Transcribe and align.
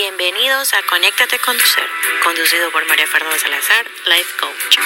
Bienvenidos 0.00 0.72
a 0.72 0.78
Conéctate 0.88 1.36
con 1.44 1.54
tu 1.58 1.66
ser, 1.66 1.84
conducido 2.24 2.72
por 2.72 2.88
María 2.88 3.06
Fernanda 3.06 3.36
Salazar, 3.36 3.84
Life 4.06 4.32
Coach. 4.40 4.78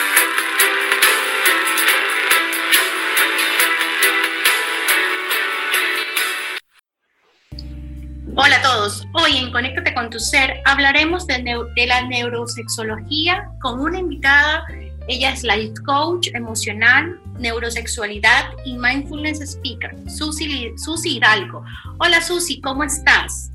Hola 8.35 8.57
a 8.57 8.63
todos, 8.63 9.07
hoy 9.13 9.37
en 9.37 9.53
Conéctate 9.53 9.95
con 9.95 10.11
tu 10.11 10.19
ser 10.19 10.61
hablaremos 10.65 11.29
de, 11.29 11.45
la 11.87 12.03
neurosexología 12.09 13.49
con 13.63 13.79
una 13.79 14.01
invitada 14.01 14.67
ella 15.07 15.31
es 15.31 15.45
life 15.45 15.75
coach 15.87 16.27
emocional, 16.35 17.21
neurosexualidad 17.39 18.51
y 18.65 18.77
mindfulness 18.77 19.41
speaker, 19.43 19.95
Susi, 20.09 20.73
Susi 20.77 21.19
Hidalgo. 21.19 21.63
Hola 21.99 22.21
Susi, 22.21 22.61
¿cómo 22.61 22.83
estás? 22.83 23.54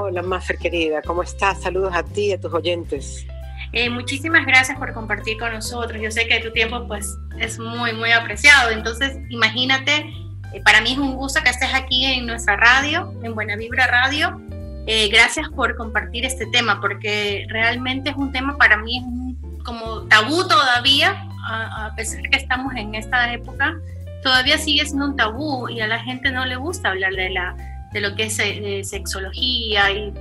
Hola 0.00 0.20
Mafer 0.22 0.58
querida, 0.58 1.00
¿cómo 1.00 1.22
estás? 1.22 1.62
Saludos 1.62 1.94
a 1.94 2.02
ti 2.02 2.26
y 2.26 2.32
a 2.32 2.40
tus 2.40 2.52
oyentes. 2.52 3.26
Eh, 3.72 3.88
muchísimas 3.88 4.44
gracias 4.44 4.78
por 4.78 4.92
compartir 4.92 5.38
con 5.38 5.52
nosotros. 5.52 6.00
Yo 6.00 6.10
sé 6.10 6.26
que 6.26 6.40
tu 6.40 6.52
tiempo 6.52 6.86
pues 6.86 7.16
es 7.38 7.58
muy, 7.58 7.94
muy 7.94 8.12
apreciado. 8.12 8.70
Entonces, 8.70 9.16
imagínate, 9.30 10.12
eh, 10.52 10.60
para 10.62 10.82
mí 10.82 10.92
es 10.92 10.98
un 10.98 11.16
gusto 11.16 11.40
que 11.42 11.48
estés 11.48 11.72
aquí 11.72 12.04
en 12.04 12.26
nuestra 12.26 12.56
radio, 12.56 13.14
en 13.22 13.34
Buena 13.34 13.56
Vibra 13.56 13.86
Radio. 13.86 14.38
Eh, 14.86 15.08
gracias 15.08 15.48
por 15.50 15.74
compartir 15.76 16.26
este 16.26 16.46
tema, 16.52 16.80
porque 16.80 17.46
realmente 17.48 18.10
es 18.10 18.16
un 18.16 18.30
tema 18.30 18.58
para 18.58 18.76
mí, 18.76 18.98
es 18.98 19.04
un 19.04 19.58
como 19.64 20.02
tabú 20.08 20.46
todavía, 20.46 21.26
a, 21.46 21.92
pesar 21.96 22.22
de 22.22 22.30
que 22.30 22.38
estamos 22.38 22.74
en 22.74 22.94
esta 22.94 23.32
época, 23.32 23.74
todavía 24.22 24.58
sigue 24.58 24.84
siendo 24.84 25.06
un 25.06 25.16
tabú 25.16 25.68
y 25.68 25.80
a 25.80 25.86
la 25.86 25.98
gente 25.98 26.30
no 26.30 26.44
le 26.46 26.56
gusta 26.56 26.90
hablar 26.90 27.12
de, 27.12 27.30
la, 27.30 27.54
de 27.92 28.00
lo 28.00 28.14
que 28.14 28.24
es 28.24 28.38
eh, 28.38 28.82
sexología 28.84 29.90
y 29.90 30.12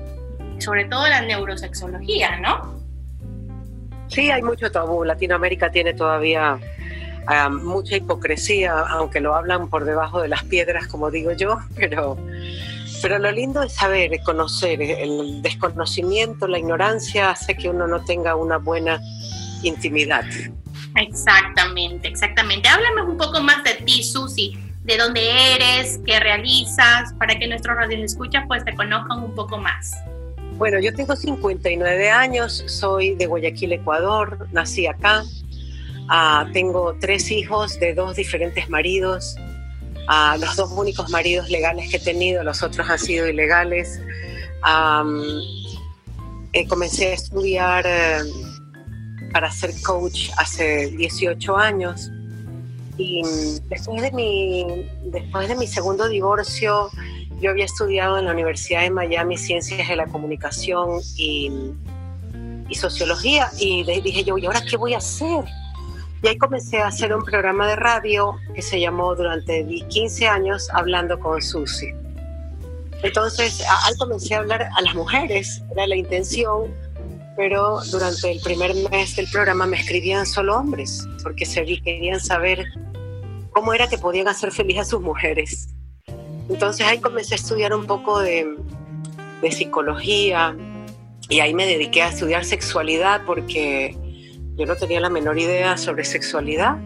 sobre 0.60 0.86
todo 0.86 1.08
la 1.08 1.22
neurosexología, 1.22 2.40
¿no? 2.40 2.78
Sí, 4.08 4.32
hay 4.32 4.42
mucho 4.42 4.72
tabú. 4.72 5.04
Latinoamérica 5.04 5.70
tiene 5.72 5.94
todavía 5.94 6.60
ah, 7.28 7.50
mucha 7.50 7.98
hipocresía, 7.98 8.80
aunque 8.80 9.20
lo 9.20 9.36
hablan 9.36 9.70
por 9.70 9.86
debajo 9.86 10.22
de 10.22 10.30
las 10.30 10.44
piedras, 10.45 10.88
como 10.88 11.12
digo 11.12 11.34
yo, 11.34 11.58
pero, 11.76 12.18
pero 13.02 13.20
lo 13.20 13.32
lindo 13.32 13.62
es 13.64 13.73
saber, 13.73 14.12
conocer. 14.23 14.82
El 14.82 15.42
desconocimiento, 15.42 16.48
la 16.48 16.60
ignorancia 16.60 17.32
hace 17.32 17.56
que 17.56 17.70
uno 17.70 17.88
no 17.88 18.04
tenga 18.06 18.36
una 18.36 18.58
buena 18.58 19.02
intimidad. 19.64 20.23
Exactamente, 20.95 22.08
exactamente. 22.08 22.70
Háblame 22.70 23.04
un 23.04 23.18
poco 23.18 23.42
más 23.42 23.64
de 23.64 23.76
ti, 23.76 24.04
Susi, 24.04 24.58
de 24.88 24.98
dónde 24.98 25.22
eres, 25.54 26.00
qué 26.06 26.20
realizas, 26.20 27.14
para 27.20 27.38
que 27.38 27.48
nuestros 27.48 27.76
radios 27.76 28.02
escuchas 28.02 28.46
pues 28.48 28.64
te 28.64 28.74
conozcan 28.74 29.22
un 29.22 29.36
poco 29.36 29.58
más. 29.58 29.92
Bueno, 30.54 30.80
yo 30.80 30.94
tengo 30.96 31.16
59 31.16 32.10
años, 32.10 32.64
soy 32.68 33.14
de 33.16 33.28
Guayaquil, 33.28 33.74
Ecuador, 33.74 34.48
nací 34.54 34.88
acá. 34.88 35.24
Ah, 36.10 36.48
tengo 36.54 36.96
tres 37.00 37.30
hijos 37.32 37.78
de 37.80 37.94
dos 37.94 38.16
diferentes 38.16 38.70
maridos. 38.70 39.36
Uh, 40.08 40.40
los 40.40 40.56
dos 40.56 40.72
únicos 40.72 41.10
maridos 41.10 41.50
legales 41.50 41.92
que 41.92 41.98
he 41.98 42.00
tenido, 42.00 42.42
los 42.42 42.64
otros 42.64 42.90
han 42.90 42.98
sido 42.98 43.28
ilegales. 43.28 44.00
Eh, 46.54 46.66
comencé 46.68 47.08
a 47.10 47.14
estudiar 47.14 47.86
eh, 47.86 48.20
para 49.34 49.52
ser 49.52 49.72
coach 49.86 50.30
hace 50.38 50.88
18 50.92 51.58
años. 51.58 52.10
Y 52.98 53.22
después 53.70 54.02
de 54.02 54.12
mi, 54.12 54.90
después 55.06 55.48
de 55.48 55.56
mi 55.56 55.67
segundo 55.67 56.08
divorcio, 56.08 56.90
yo 57.39 57.52
había 57.52 57.66
estudiado 57.66 58.17
en 58.17 58.26
la 58.26 58.31
Universidad 58.31 58.81
de 58.81 58.89
Miami 58.89 59.38
Ciencias 59.38 59.88
de 59.88 59.95
la 59.95 60.08
Comunicación 60.08 61.00
y, 61.16 61.52
y 62.67 62.76
Sociología. 62.76 63.52
Y 63.60 63.83
le 63.83 64.02
dije 64.02 64.23
yo, 64.23 64.38
¿y 64.38 64.45
ahora 64.45 64.61
qué 64.61 64.77
voy 64.77 64.94
a 64.95 64.98
hacer? 64.98 65.45
Y 66.23 66.27
ahí 66.27 66.38
comencé 66.38 66.80
a 66.80 66.88
hacer 66.88 67.14
un 67.14 67.23
programa 67.23 67.67
de 67.67 67.76
radio 67.76 68.36
que 68.55 68.64
se 68.64 68.80
llamó 68.80 69.14
durante 69.16 69.64
15 69.89 70.27
años 70.27 70.67
Hablando 70.73 71.20
con 71.20 71.42
Susi. 71.42 71.89
Entonces, 73.04 73.64
al 73.86 73.95
comencé 73.98 74.33
a 74.33 74.39
hablar 74.39 74.70
a 74.76 74.82
las 74.82 74.95
mujeres, 74.95 75.61
era 75.72 75.86
la 75.86 75.95
intención 75.95 76.73
pero 77.38 77.80
durante 77.92 78.32
el 78.32 78.42
primer 78.42 78.73
mes 78.89 79.16
del 79.16 79.27
programa 79.32 79.67
me 79.67 79.80
escribían 79.80 80.26
solo 80.26 80.58
hombres, 80.58 81.08
porque 81.22 81.45
se 81.45 81.64
querían 81.82 82.20
saber 82.20 82.66
cómo 83.58 83.73
era 83.73 83.88
que 83.88 83.98
podían 83.98 84.28
hacer 84.28 84.52
feliz 84.52 84.78
a 84.78 84.86
sus 84.86 85.02
mujeres. 85.02 85.70
Entonces 86.48 86.86
ahí 86.86 87.00
comencé 87.00 87.34
a 87.34 87.38
estudiar 87.38 87.73
un 87.73 87.88
poco 87.88 88.20
de, 88.20 88.56
psicología 89.50 90.56
y 91.28 91.40
ahí 91.40 91.56
me 91.56 91.66
dediqué 91.66 92.04
a 92.04 92.10
estudiar 92.10 92.46
sexualidad 92.46 93.23
porque 93.26 93.98
yo 94.56 94.67
no 94.67 94.76
tenía 94.76 95.00
la 95.00 95.10
menor 95.10 95.40
idea 95.40 95.76
sobre 95.76 96.06
sexualidad, 96.06 96.78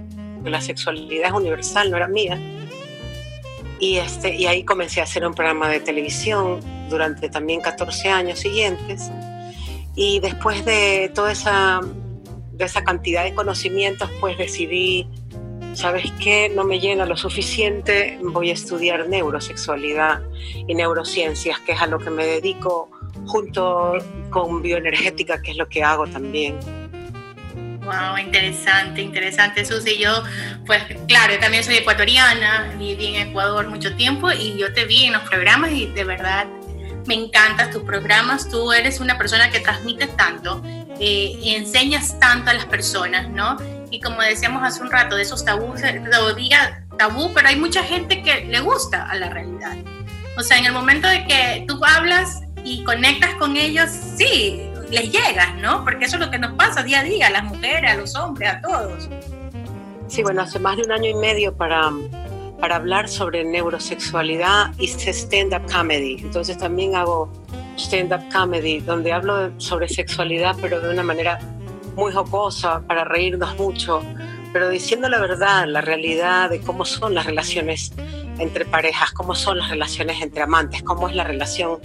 la 0.45 0.61
sexualidad 0.61 1.27
es 1.27 1.33
universal, 1.33 1.91
no 1.91 1.97
era 1.97 2.07
mía. 2.07 2.39
Y, 3.81 3.97
este, 3.97 4.33
y 4.33 4.45
ahí 4.45 4.63
comencé 4.63 5.01
a 5.01 5.03
hacer 5.03 5.27
un 5.27 5.33
programa 5.33 5.67
de 5.67 5.81
televisión 5.81 6.61
durante 6.89 7.27
también 7.27 7.59
14 7.59 8.07
años 8.07 8.39
siguientes 8.39 9.11
y 9.93 10.21
después 10.21 10.63
de 10.63 11.11
toda 11.13 11.33
esa, 11.33 11.81
de 12.53 12.63
esa 12.63 12.81
cantidad 12.85 13.25
de 13.25 13.33
conocimientos, 13.33 14.09
pues 14.21 14.37
decidí, 14.37 15.09
¿sabes 15.73 16.11
qué? 16.21 16.49
No 16.49 16.63
me 16.63 16.79
llena 16.79 17.05
lo 17.05 17.17
suficiente, 17.17 18.19
voy 18.21 18.49
a 18.49 18.53
estudiar 18.53 19.07
neurosexualidad 19.07 20.21
y 20.67 20.73
neurociencias, 20.73 21.59
que 21.59 21.73
es 21.73 21.81
a 21.81 21.87
lo 21.87 21.99
que 21.99 22.09
me 22.09 22.25
dedico 22.25 22.89
junto 23.25 23.97
con 24.29 24.61
bioenergética, 24.61 25.41
que 25.41 25.51
es 25.51 25.57
lo 25.57 25.67
que 25.67 25.83
hago 25.83 26.07
también. 26.07 26.57
Wow, 27.83 28.17
interesante, 28.23 29.01
interesante, 29.01 29.65
Susi. 29.65 29.97
Yo, 29.97 30.23
pues 30.67 30.83
claro, 31.07 31.33
yo 31.33 31.39
también 31.39 31.63
soy 31.63 31.77
ecuatoriana, 31.77 32.75
viví 32.77 33.15
en 33.15 33.29
Ecuador 33.29 33.67
mucho 33.67 33.95
tiempo 33.95 34.31
y 34.31 34.57
yo 34.57 34.71
te 34.73 34.85
vi 34.85 35.05
en 35.05 35.13
los 35.13 35.23
programas 35.23 35.71
y 35.71 35.87
de 35.87 36.03
verdad 36.03 36.45
me 37.07 37.15
encantan 37.15 37.71
tus 37.71 37.81
programas, 37.81 38.47
tú 38.47 38.71
eres 38.71 38.99
una 38.99 39.17
persona 39.17 39.49
que 39.49 39.59
transmites 39.59 40.15
tanto, 40.15 40.61
eh, 40.99 41.39
enseñas 41.43 42.19
tanto 42.19 42.51
a 42.51 42.53
las 42.53 42.65
personas, 42.65 43.27
¿no? 43.29 43.57
Y 43.91 43.99
como 43.99 44.21
decíamos 44.21 44.63
hace 44.63 44.81
un 44.81 44.89
rato, 44.89 45.15
de 45.15 45.21
esos 45.21 45.43
tabús, 45.45 45.81
lo 45.81 46.33
diga 46.33 46.85
tabú, 46.97 47.31
pero 47.33 47.49
hay 47.49 47.57
mucha 47.57 47.83
gente 47.83 48.23
que 48.23 48.45
le 48.45 48.59
gusta 48.61 49.05
a 49.09 49.15
la 49.15 49.29
realidad. 49.29 49.75
O 50.37 50.41
sea, 50.41 50.57
en 50.57 50.65
el 50.65 50.73
momento 50.73 51.07
de 51.07 51.25
que 51.25 51.65
tú 51.67 51.79
hablas 51.85 52.41
y 52.63 52.83
conectas 52.83 53.35
con 53.35 53.57
ellos, 53.57 53.89
sí, 53.89 54.61
les 54.89 55.11
llegas, 55.11 55.55
¿no? 55.57 55.83
Porque 55.83 56.05
eso 56.05 56.15
es 56.15 56.21
lo 56.21 56.31
que 56.31 56.39
nos 56.39 56.53
pasa 56.53 56.83
día 56.83 57.01
a 57.01 57.03
día, 57.03 57.27
a 57.27 57.31
las 57.31 57.43
mujeres, 57.43 57.91
a 57.91 57.95
los 57.95 58.15
hombres, 58.15 58.49
a 58.49 58.61
todos. 58.61 59.09
Sí, 60.07 60.23
bueno, 60.23 60.41
hace 60.41 60.57
más 60.59 60.77
de 60.77 60.83
un 60.83 60.91
año 60.91 61.09
y 61.09 61.13
medio 61.13 61.55
para 61.55 61.91
para 62.61 62.75
hablar 62.75 63.09
sobre 63.09 63.43
neurosexualidad 63.43 64.71
y 64.77 64.87
stand-up 64.87 65.69
comedy. 65.69 66.17
Entonces 66.21 66.57
también 66.57 66.95
hago 66.95 67.29
stand-up 67.75 68.21
comedy, 68.31 68.79
donde 68.79 69.11
hablo 69.11 69.51
sobre 69.59 69.89
sexualidad, 69.89 70.55
pero 70.61 70.79
de 70.79 70.91
una 70.91 71.01
manera 71.03 71.39
muy 72.01 72.11
jocosa, 72.11 72.81
para 72.87 73.03
reírnos 73.03 73.55
mucho, 73.59 74.01
pero 74.51 74.69
diciendo 74.69 75.07
la 75.07 75.19
verdad, 75.19 75.67
la 75.67 75.81
realidad 75.81 76.49
de 76.49 76.59
cómo 76.59 76.83
son 76.83 77.13
las 77.13 77.27
relaciones 77.27 77.93
entre 78.39 78.65
parejas, 78.65 79.11
cómo 79.11 79.35
son 79.35 79.59
las 79.59 79.69
relaciones 79.69 80.19
entre 80.19 80.41
amantes, 80.41 80.81
cómo 80.81 81.07
es 81.07 81.15
la 81.15 81.23
relación 81.23 81.77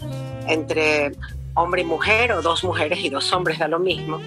entre 0.46 1.12
hombre 1.52 1.82
y 1.82 1.84
mujer 1.84 2.32
o 2.32 2.40
dos 2.40 2.64
mujeres 2.64 3.00
y 3.00 3.10
dos 3.10 3.30
hombres, 3.34 3.58
da 3.58 3.68
lo 3.68 3.78
mismo. 3.78 4.18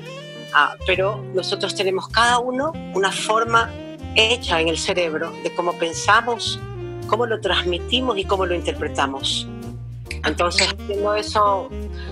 Ah, 0.53 0.75
pero 0.85 1.25
nosotros 1.33 1.73
tenemos 1.73 2.07
cada 2.09 2.38
uno 2.38 2.71
una 2.94 3.11
forma 3.11 3.71
hecha 4.13 4.61
en 4.61 4.67
el 4.67 4.77
cerebro 4.77 5.33
de 5.44 5.51
cómo 5.56 5.73
pensamos, 5.73 6.59
cómo 7.07 7.25
lo 7.25 7.42
transmitimos 7.42 8.15
y 8.19 8.25
cómo 8.25 8.45
lo 8.45 8.53
interpretamos. 8.53 9.47
Entonces, 10.25 10.68
haciendo 10.68 11.16
eso 11.16 11.69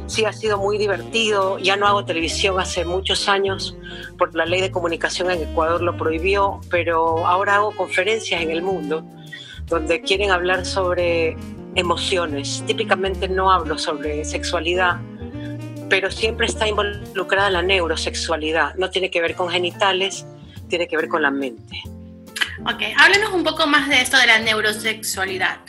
sí 0.07 0.25
ha 0.25 0.33
sido 0.33 0.57
muy 0.57 0.77
divertido. 0.77 1.59
Ya 1.59 1.75
no 1.75 1.87
hago 1.87 2.05
televisión 2.05 2.59
hace 2.59 2.85
muchos 2.85 3.27
años, 3.27 3.75
por 4.17 4.35
la 4.35 4.45
ley 4.45 4.61
de 4.61 4.71
comunicación 4.71 5.29
en 5.31 5.43
Ecuador 5.43 5.81
lo 5.81 5.97
prohibió, 5.97 6.61
pero 6.69 7.25
ahora 7.27 7.55
hago 7.55 7.71
conferencias 7.75 8.41
en 8.41 8.51
el 8.51 8.61
mundo 8.61 9.05
donde 9.67 10.01
quieren 10.01 10.31
hablar 10.31 10.65
sobre 10.65 11.35
emociones. 11.75 12.63
Típicamente 12.65 13.27
no 13.27 13.51
hablo 13.51 13.77
sobre 13.77 14.23
sexualidad, 14.25 14.97
pero 15.89 16.09
siempre 16.09 16.47
está 16.47 16.67
involucrada 16.67 17.49
la 17.49 17.61
neurosexualidad. 17.61 18.75
No 18.75 18.89
tiene 18.89 19.11
que 19.11 19.21
ver 19.21 19.35
con 19.35 19.49
genitales, 19.49 20.25
tiene 20.69 20.87
que 20.87 20.97
ver 20.97 21.07
con 21.07 21.21
la 21.21 21.31
mente. 21.31 21.81
Ok, 22.61 22.81
háblenos 22.97 23.33
un 23.33 23.43
poco 23.43 23.67
más 23.67 23.87
de 23.89 24.01
esto 24.01 24.17
de 24.17 24.27
la 24.27 24.39
neurosexualidad. 24.39 25.59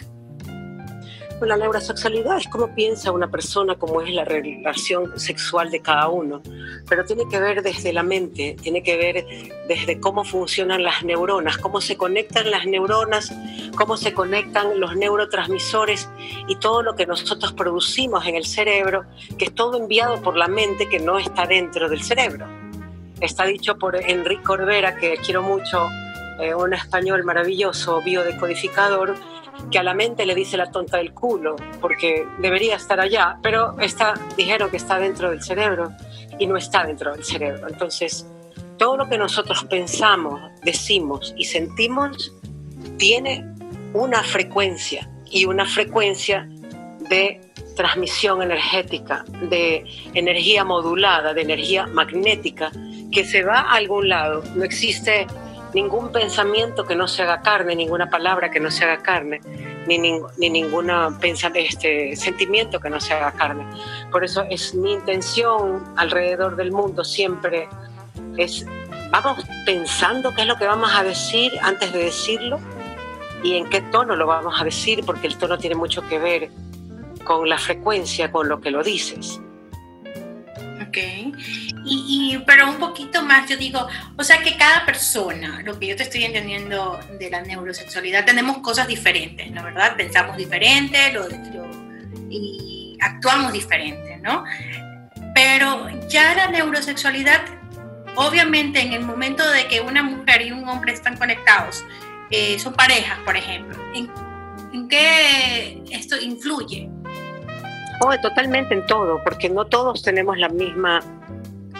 La 1.40 1.56
neurosexualidad 1.56 2.38
es 2.38 2.48
cómo 2.48 2.74
piensa 2.74 3.12
una 3.12 3.30
persona, 3.30 3.76
cómo 3.76 4.02
es 4.02 4.12
la 4.12 4.24
relación 4.24 5.18
sexual 5.18 5.70
de 5.70 5.80
cada 5.80 6.08
uno, 6.08 6.42
pero 6.88 7.04
tiene 7.04 7.28
que 7.28 7.38
ver 7.38 7.62
desde 7.62 7.92
la 7.92 8.02
mente, 8.02 8.56
tiene 8.60 8.82
que 8.82 8.96
ver 8.96 9.24
desde 9.68 10.00
cómo 10.00 10.24
funcionan 10.24 10.82
las 10.82 11.04
neuronas, 11.04 11.56
cómo 11.56 11.80
se 11.80 11.96
conectan 11.96 12.50
las 12.50 12.66
neuronas, 12.66 13.32
cómo 13.76 13.96
se 13.96 14.12
conectan 14.12 14.80
los 14.80 14.96
neurotransmisores 14.96 16.08
y 16.48 16.56
todo 16.56 16.82
lo 16.82 16.96
que 16.96 17.06
nosotros 17.06 17.52
producimos 17.52 18.26
en 18.26 18.34
el 18.34 18.44
cerebro, 18.44 19.04
que 19.38 19.46
es 19.46 19.54
todo 19.54 19.78
enviado 19.78 20.20
por 20.20 20.36
la 20.36 20.48
mente 20.48 20.88
que 20.88 20.98
no 20.98 21.18
está 21.18 21.46
dentro 21.46 21.88
del 21.88 22.02
cerebro. 22.02 22.46
Está 23.20 23.44
dicho 23.44 23.78
por 23.78 23.96
Enrique 23.96 24.42
Corbera, 24.42 24.96
que 24.96 25.16
quiero 25.24 25.42
mucho, 25.42 25.88
eh, 26.40 26.54
un 26.54 26.74
español 26.74 27.24
maravilloso, 27.24 28.02
biodecodificador, 28.02 29.16
que 29.70 29.78
a 29.78 29.82
la 29.82 29.94
mente 29.94 30.24
le 30.26 30.34
dice 30.34 30.56
la 30.56 30.70
tonta 30.70 30.98
del 30.98 31.12
culo, 31.12 31.56
porque 31.80 32.26
debería 32.38 32.76
estar 32.76 33.00
allá, 33.00 33.38
pero 33.42 33.78
está, 33.80 34.14
dijeron 34.36 34.70
que 34.70 34.76
está 34.76 34.98
dentro 34.98 35.30
del 35.30 35.42
cerebro 35.42 35.90
y 36.38 36.46
no 36.46 36.56
está 36.56 36.84
dentro 36.84 37.12
del 37.12 37.24
cerebro. 37.24 37.68
Entonces, 37.68 38.26
todo 38.76 38.96
lo 38.96 39.08
que 39.08 39.18
nosotros 39.18 39.64
pensamos, 39.64 40.40
decimos 40.62 41.34
y 41.36 41.44
sentimos 41.44 42.32
tiene 42.96 43.44
una 43.92 44.22
frecuencia 44.22 45.08
y 45.30 45.44
una 45.44 45.66
frecuencia 45.66 46.48
de 47.08 47.40
transmisión 47.76 48.42
energética, 48.42 49.24
de 49.48 49.84
energía 50.14 50.64
modulada, 50.64 51.32
de 51.32 51.42
energía 51.42 51.86
magnética, 51.86 52.72
que 53.12 53.24
se 53.24 53.44
va 53.44 53.60
a 53.60 53.74
algún 53.74 54.08
lado. 54.08 54.42
No 54.54 54.64
existe 54.64 55.26
ningún 55.74 56.12
pensamiento 56.12 56.84
que 56.86 56.94
no 56.94 57.08
se 57.08 57.22
haga 57.22 57.42
carne, 57.42 57.74
ninguna 57.74 58.08
palabra 58.10 58.50
que 58.50 58.60
no 58.60 58.70
se 58.70 58.84
haga 58.84 59.02
carne, 59.02 59.40
ni, 59.86 59.98
ni 59.98 60.50
ningún 60.50 60.90
este, 61.54 62.16
sentimiento 62.16 62.80
que 62.80 62.90
no 62.90 63.00
se 63.00 63.14
haga 63.14 63.32
carne. 63.32 63.66
Por 64.10 64.24
eso 64.24 64.44
es 64.50 64.74
mi 64.74 64.92
intención 64.92 65.84
alrededor 65.96 66.56
del 66.56 66.72
mundo 66.72 67.04
siempre 67.04 67.68
es, 68.36 68.66
vamos 69.10 69.44
pensando 69.64 70.34
qué 70.34 70.42
es 70.42 70.46
lo 70.46 70.56
que 70.56 70.66
vamos 70.66 70.90
a 70.94 71.02
decir 71.02 71.52
antes 71.62 71.92
de 71.92 72.04
decirlo 72.04 72.60
y 73.42 73.56
en 73.56 73.68
qué 73.68 73.80
tono 73.80 74.16
lo 74.16 74.26
vamos 74.26 74.60
a 74.60 74.64
decir, 74.64 75.04
porque 75.04 75.26
el 75.26 75.36
tono 75.36 75.58
tiene 75.58 75.76
mucho 75.76 76.06
que 76.08 76.18
ver 76.18 76.50
con 77.24 77.48
la 77.48 77.58
frecuencia 77.58 78.32
con 78.32 78.48
lo 78.48 78.60
que 78.60 78.70
lo 78.70 78.82
dices. 78.82 79.40
Ok. 80.88 80.96
Y, 81.84 82.38
pero 82.46 82.68
un 82.68 82.76
poquito 82.76 83.22
más, 83.22 83.48
yo 83.48 83.56
digo, 83.56 83.86
o 84.16 84.24
sea 84.24 84.42
que 84.42 84.56
cada 84.56 84.86
persona, 84.86 85.62
lo 85.62 85.78
que 85.78 85.88
yo 85.88 85.96
te 85.96 86.04
estoy 86.04 86.24
entendiendo 86.24 86.98
de 87.18 87.30
la 87.30 87.42
neurosexualidad, 87.42 88.24
tenemos 88.24 88.58
cosas 88.58 88.88
diferentes, 88.88 89.50
¿no? 89.50 89.62
¿Verdad? 89.62 89.96
Pensamos 89.96 90.36
diferente 90.36 91.12
y 92.30 92.96
actuamos 93.00 93.52
diferente, 93.52 94.18
¿no? 94.18 94.44
Pero 95.34 95.88
ya 96.08 96.34
la 96.34 96.48
neurosexualidad, 96.48 97.42
obviamente 98.16 98.80
en 98.80 98.92
el 98.92 99.02
momento 99.02 99.48
de 99.50 99.66
que 99.66 99.80
una 99.80 100.02
mujer 100.02 100.42
y 100.42 100.52
un 100.52 100.66
hombre 100.68 100.92
están 100.92 101.16
conectados, 101.16 101.84
eh, 102.30 102.58
son 102.58 102.74
parejas, 102.74 103.18
por 103.24 103.36
ejemplo, 103.36 103.76
¿en, 103.94 104.10
¿en 104.72 104.88
qué 104.88 105.82
esto 105.90 106.20
influye? 106.20 106.88
Oh, 108.00 108.12
totalmente 108.22 108.74
en 108.74 108.86
todo, 108.86 109.20
porque 109.24 109.48
no 109.48 109.66
todos 109.66 110.02
tenemos 110.02 110.38
la 110.38 110.48
misma 110.48 111.00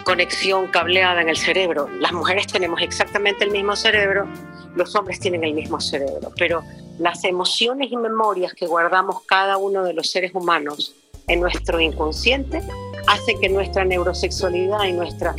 conexión 0.04 0.66
cableada 0.68 1.22
en 1.22 1.28
el 1.28 1.36
cerebro. 1.36 1.88
Las 2.00 2.12
mujeres 2.12 2.46
tenemos 2.46 2.80
exactamente 2.82 3.44
el 3.44 3.50
mismo 3.50 3.76
cerebro, 3.76 4.26
los 4.74 4.94
hombres 4.96 5.20
tienen 5.20 5.44
el 5.44 5.54
mismo 5.54 5.80
cerebro, 5.80 6.32
pero 6.36 6.62
las 6.98 7.22
emociones 7.24 7.92
y 7.92 7.96
memorias 7.96 8.52
que 8.54 8.66
guardamos 8.66 9.22
cada 9.26 9.58
uno 9.58 9.84
de 9.84 9.92
los 9.92 10.10
seres 10.10 10.32
humanos 10.34 10.94
en 11.28 11.40
nuestro 11.40 11.78
inconsciente 11.80 12.62
hacen 13.06 13.40
que 13.40 13.48
nuestra 13.48 13.84
neurosexualidad 13.84 14.84
y 14.84 14.92
nuestra 14.92 15.34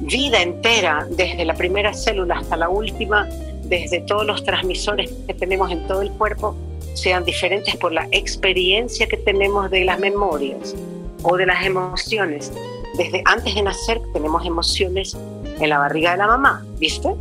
vida 0.00 0.40
entera, 0.40 1.06
desde 1.10 1.44
la 1.44 1.54
primera 1.54 1.92
célula 1.92 2.38
hasta 2.38 2.56
la 2.56 2.68
última, 2.68 3.28
desde 3.64 4.00
todos 4.00 4.26
los 4.26 4.42
transmisores 4.44 5.12
que 5.26 5.34
tenemos 5.34 5.70
en 5.70 5.86
todo 5.86 6.02
el 6.02 6.10
cuerpo, 6.12 6.56
sean 6.94 7.24
diferentes 7.24 7.76
por 7.76 7.92
la 7.92 8.06
experiencia 8.10 9.06
que 9.06 9.16
tenemos 9.16 9.70
de 9.70 9.84
las 9.84 9.98
memorias 9.98 10.74
o 11.22 11.36
de 11.36 11.46
las 11.46 11.64
emociones 11.64 12.52
desde 12.94 13.22
antes 13.24 13.54
de 13.54 13.62
nacer 13.62 14.00
tenemos 14.12 14.44
emociones 14.44 15.16
en 15.60 15.70
la 15.70 15.78
barriga 15.78 16.12
de 16.12 16.18
la 16.18 16.26
mamá, 16.26 16.64
¿viste? 16.78 17.14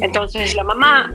Entonces 0.00 0.54
la 0.54 0.62
mamá 0.62 1.12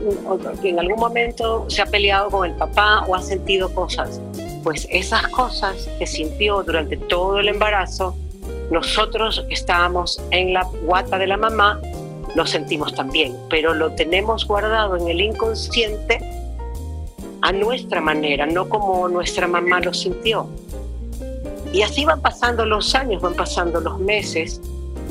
en 0.64 0.80
algún 0.80 1.00
momento 1.00 1.66
se 1.70 1.82
ha 1.82 1.86
peleado 1.86 2.30
con 2.30 2.50
el 2.50 2.56
papá 2.58 3.06
o 3.08 3.16
ha 3.16 3.22
sentido 3.22 3.74
cosas. 3.74 4.20
Pues 4.64 4.88
esas 4.92 5.28
cosas 5.30 5.88
que 6.00 6.08
sintió 6.08 6.64
durante 6.64 6.98
todo 6.98 7.40
el 7.40 7.48
embarazo, 7.48 8.16
nosotros 8.72 9.46
estábamos 9.50 10.22
en 10.32 10.54
la 10.54 10.64
guata 10.84 11.18
de 11.18 11.28
la 11.28 11.38
mamá, 11.38 11.80
lo 12.34 12.46
sentimos 12.46 12.94
también, 12.96 13.38
pero 13.50 13.74
lo 13.74 13.92
tenemos 13.92 14.46
guardado 14.46 14.98
en 14.98 15.08
el 15.08 15.22
inconsciente 15.22 16.20
a 17.42 17.52
nuestra 17.52 18.02
manera, 18.02 18.46
no 18.46 18.68
como 18.70 19.08
nuestra 19.08 19.48
mamá 19.48 19.80
lo 19.80 19.94
sintió. 19.94 20.50
Y 21.74 21.82
así 21.82 22.06
van 22.06 22.22
pasando 22.22 22.66
los 22.66 22.96
años, 22.96 23.22
van 23.22 23.34
pasando 23.34 23.82
los 23.82 24.00
meses, 24.00 24.62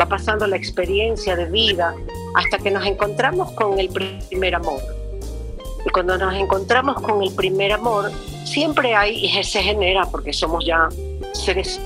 va 0.00 0.06
pasando 0.06 0.46
la 0.46 0.56
experiencia 0.56 1.36
de 1.36 1.46
vida 1.46 1.94
hasta 2.34 2.58
que 2.58 2.70
nos 2.70 2.84
encontramos 2.86 3.52
con 3.52 3.78
el 3.78 3.88
primer 3.88 4.54
amor. 4.54 4.80
Y 5.86 5.90
cuando 5.90 6.16
nos 6.16 6.34
encontramos 6.34 7.00
con 7.02 7.22
el 7.22 7.32
primer 7.34 7.72
amor, 7.72 8.10
siempre 8.44 8.94
hay, 8.94 9.24
y 9.24 9.44
se 9.44 9.62
genera, 9.62 10.06
porque 10.06 10.32
somos 10.32 10.64
ya 10.64 10.88
seres 11.32 11.80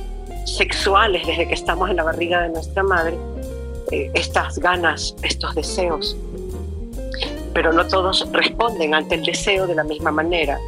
sexuales 0.44 1.26
desde 1.26 1.48
que 1.48 1.54
estamos 1.54 1.90
en 1.90 1.96
la 1.96 2.04
barriga 2.04 2.42
de 2.42 2.50
nuestra 2.50 2.82
madre, 2.82 3.16
eh, 3.90 4.10
estas 4.14 4.58
ganas, 4.58 5.14
estos 5.22 5.54
deseos. 5.54 6.16
Pero 7.58 7.72
no 7.72 7.84
todos 7.88 8.24
responden 8.30 8.94
ante 8.94 9.16
el 9.16 9.24
deseo 9.24 9.66
de 9.66 9.74
la 9.74 9.82
misma 9.82 10.12
manera 10.12 10.60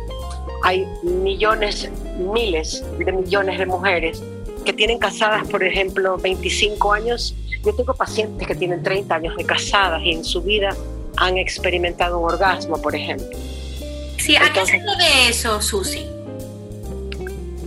hay 0.64 0.88
millones, 1.04 1.88
miles 2.18 2.84
de 2.98 3.12
millones 3.12 3.60
de 3.60 3.66
mujeres 3.66 4.20
que 4.64 4.72
tienen 4.72 4.98
casadas, 4.98 5.46
por 5.46 5.62
ejemplo, 5.62 6.18
25 6.18 6.92
años. 6.92 7.36
Yo 7.64 7.72
tengo 7.76 7.94
pacientes 7.94 8.44
que 8.44 8.56
tienen 8.56 8.82
30 8.82 9.14
años 9.14 9.36
de 9.36 9.44
casadas 9.44 10.02
y 10.02 10.10
en 10.10 10.24
su 10.24 10.42
vida 10.42 10.76
han 11.16 11.38
experimentado 11.38 12.18
un 12.18 12.26
orgasmo, 12.26 12.82
por 12.82 12.96
ejemplo. 12.96 13.38
Sí, 14.18 14.34
¿a 14.34 14.52
qué 14.52 14.66
se 14.66 14.72
debe 14.72 15.28
eso, 15.28 15.62
Susi? 15.62 16.04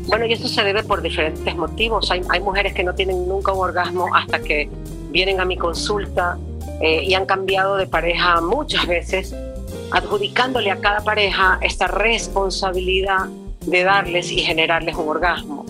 Bueno, 0.08 0.26
y 0.26 0.34
eso 0.34 0.50
se 0.50 0.64
debe 0.64 0.84
por 0.84 1.02
diferentes 1.02 1.56
motivos. 1.56 2.12
Hay, 2.12 2.22
hay, 2.28 2.42
mujeres 2.42 2.74
que 2.74 2.84
no 2.84 2.94
tienen 2.94 3.26
nunca 3.26 3.54
un 3.54 3.60
orgasmo 3.60 4.14
hasta 4.14 4.40
que 4.40 4.70
vienen 5.12 5.40
a 5.40 5.46
mi 5.46 5.56
consulta 5.56 6.38
eh, 6.82 7.04
y 7.04 7.14
han 7.14 7.26
cambiado 7.26 7.78
de 7.78 7.88
pareja 7.88 8.42
muchas 8.42 8.88
veces 8.88 9.36
adjudicándole 9.92 10.72
a 10.72 10.78
cada 10.78 11.02
pareja 11.02 11.60
esta 11.62 11.88
responsabilidad 11.88 13.28
de 13.66 13.84
darles 13.84 14.32
y 14.32 14.40
generarles 14.40 14.96
un 14.96 15.08
orgasmo, 15.08 15.66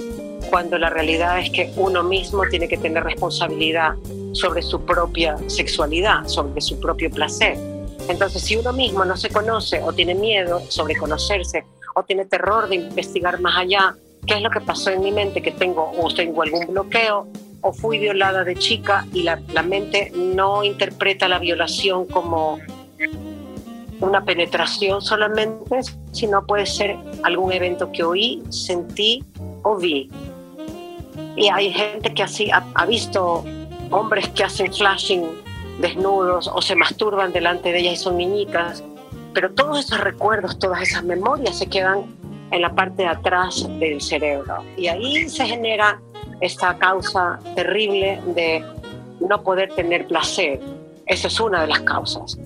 cuando 0.50 0.78
la 0.78 0.90
realidad 0.90 1.40
es 1.40 1.50
que 1.50 1.72
uno 1.76 2.04
mismo 2.04 2.44
tiene 2.50 2.68
que 2.68 2.78
tener 2.78 3.04
responsabilidad 3.04 3.96
sobre 4.32 4.62
su 4.62 4.82
propia 4.82 5.38
sexualidad, 5.48 6.26
sobre 6.26 6.62
su 6.62 6.80
propio 6.80 7.12
placer. 7.12 7.58
Entonces, 8.08 8.42
si 8.42 8.56
uno 8.56 8.74
mismo 8.74 9.06
no 9.06 9.16
se 9.16 9.30
conoce 9.30 9.82
o 9.82 9.94
tiene 9.94 10.16
miedo 10.16 10.62
sobre 10.70 10.96
conocerse 10.96 11.64
o 11.96 12.04
tiene 12.04 12.26
terror 12.26 12.68
de 12.68 12.76
investigar 12.76 13.40
más 13.40 13.58
allá, 13.58 13.96
qué 14.26 14.36
es 14.36 14.42
lo 14.42 14.50
que 14.50 14.62
pasó 14.62 14.90
en 14.90 15.02
mi 15.02 15.12
mente, 15.12 15.42
que 15.42 15.52
tengo 15.52 15.92
o 15.98 16.14
tengo 16.14 16.42
algún 16.42 16.68
bloqueo 16.68 17.28
o 17.64 17.72
fui 17.74 17.98
violada 17.98 18.44
de 18.44 18.56
chica 18.56 19.08
y 19.14 19.24
la, 19.24 19.38
mente 19.64 20.12
no 20.14 20.64
interpreta 20.64 21.28
la 21.28 21.40
violación 21.40 22.06
como 22.06 22.60
una 24.02 24.24
penetración 24.26 25.02
solamente, 25.02 25.80
sino 26.12 26.46
puede 26.46 26.66
ser 26.66 26.98
algún 27.24 27.54
evento 27.54 27.90
que 27.92 28.04
oí, 28.04 28.44
sentí 28.50 29.24
o 29.64 29.78
vi. 29.78 30.12
Y 31.38 31.48
hay 31.48 31.72
gente 31.72 32.14
que 32.14 32.24
así 32.24 32.52
ha, 32.52 32.86
visto 32.86 33.46
hombres 33.92 34.28
que 34.30 34.44
hacen 34.44 34.72
flashing 34.74 35.24
desnudos 35.80 36.52
o 36.54 36.62
se 36.62 36.76
masturban 36.76 37.32
delante 37.32 37.72
de 37.72 37.80
ellas 37.80 37.94
y 37.94 37.98
son 37.98 38.18
niñitas, 38.18 38.84
pero 39.34 39.54
todos 39.54 39.80
esos 39.80 40.00
recuerdos, 40.02 40.60
todas 40.60 40.82
esas 40.82 41.04
memorias 41.04 41.58
se 41.58 41.68
quedan 41.68 42.06
en 42.52 42.62
la 42.62 42.76
parte 42.76 43.04
de 43.04 43.10
atrás 43.10 43.66
del 43.80 44.02
cerebro. 44.02 44.64
Y 44.78 44.88
ahí 44.88 45.28
se 45.30 45.46
genera 45.46 46.00
esta 46.44 46.78
causa 46.78 47.40
terrible 47.56 48.20
de 48.36 48.62
no 49.22 49.42
poder 49.44 49.74
tener 49.76 50.06
placer. 50.08 50.60
Esa 51.06 51.28
es 51.28 51.40
una 51.40 51.62
de 51.62 51.68
las 51.68 51.80
causas. 51.82 52.38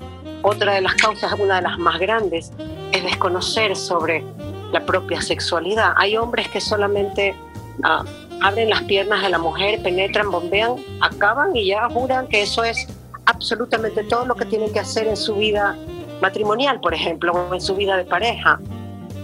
Otra 0.44 0.75
de 0.75 0.82
las 0.82 0.94
causas, 0.94 1.34
una 1.39 1.56
de 1.56 1.63
las 1.63 1.80
más 1.80 2.00
grandes, 2.00 2.51
es 2.92 3.04
desconocer 3.04 3.75
sobre 3.75 4.24
la 4.72 4.86
propia 4.86 5.20
sexualidad. 5.20 5.94
Hay 5.98 6.16
hombres 6.16 6.48
que 6.50 6.62
solamente 6.62 7.36
ah, 7.84 8.06
abren 8.42 8.70
las 8.70 8.84
piernas 8.84 9.24
de 9.24 9.30
la 9.30 9.39
mujer, 9.39 9.82
penetran, 9.82 10.30
bombean, 10.30 10.75
acaban 11.01 11.56
y 11.56 11.66
ya 11.70 11.89
juran 11.89 12.27
que 12.27 12.44
eso 12.44 12.63
es 12.63 12.88
absolutamente 13.25 14.04
todo 14.04 14.27
lo 14.27 14.36
que 14.36 14.46
tienen 14.46 14.72
que 14.72 14.80
hacer 14.80 15.08
en 15.08 15.18
su 15.18 15.34
vida 15.36 15.75
matrimonial, 16.22 16.80
por 16.82 16.94
ejemplo, 16.94 17.34
o 17.34 17.54
en 17.56 17.62
su 17.62 17.75
vida 17.75 17.98
de 17.98 18.06
pareja. 18.06 18.60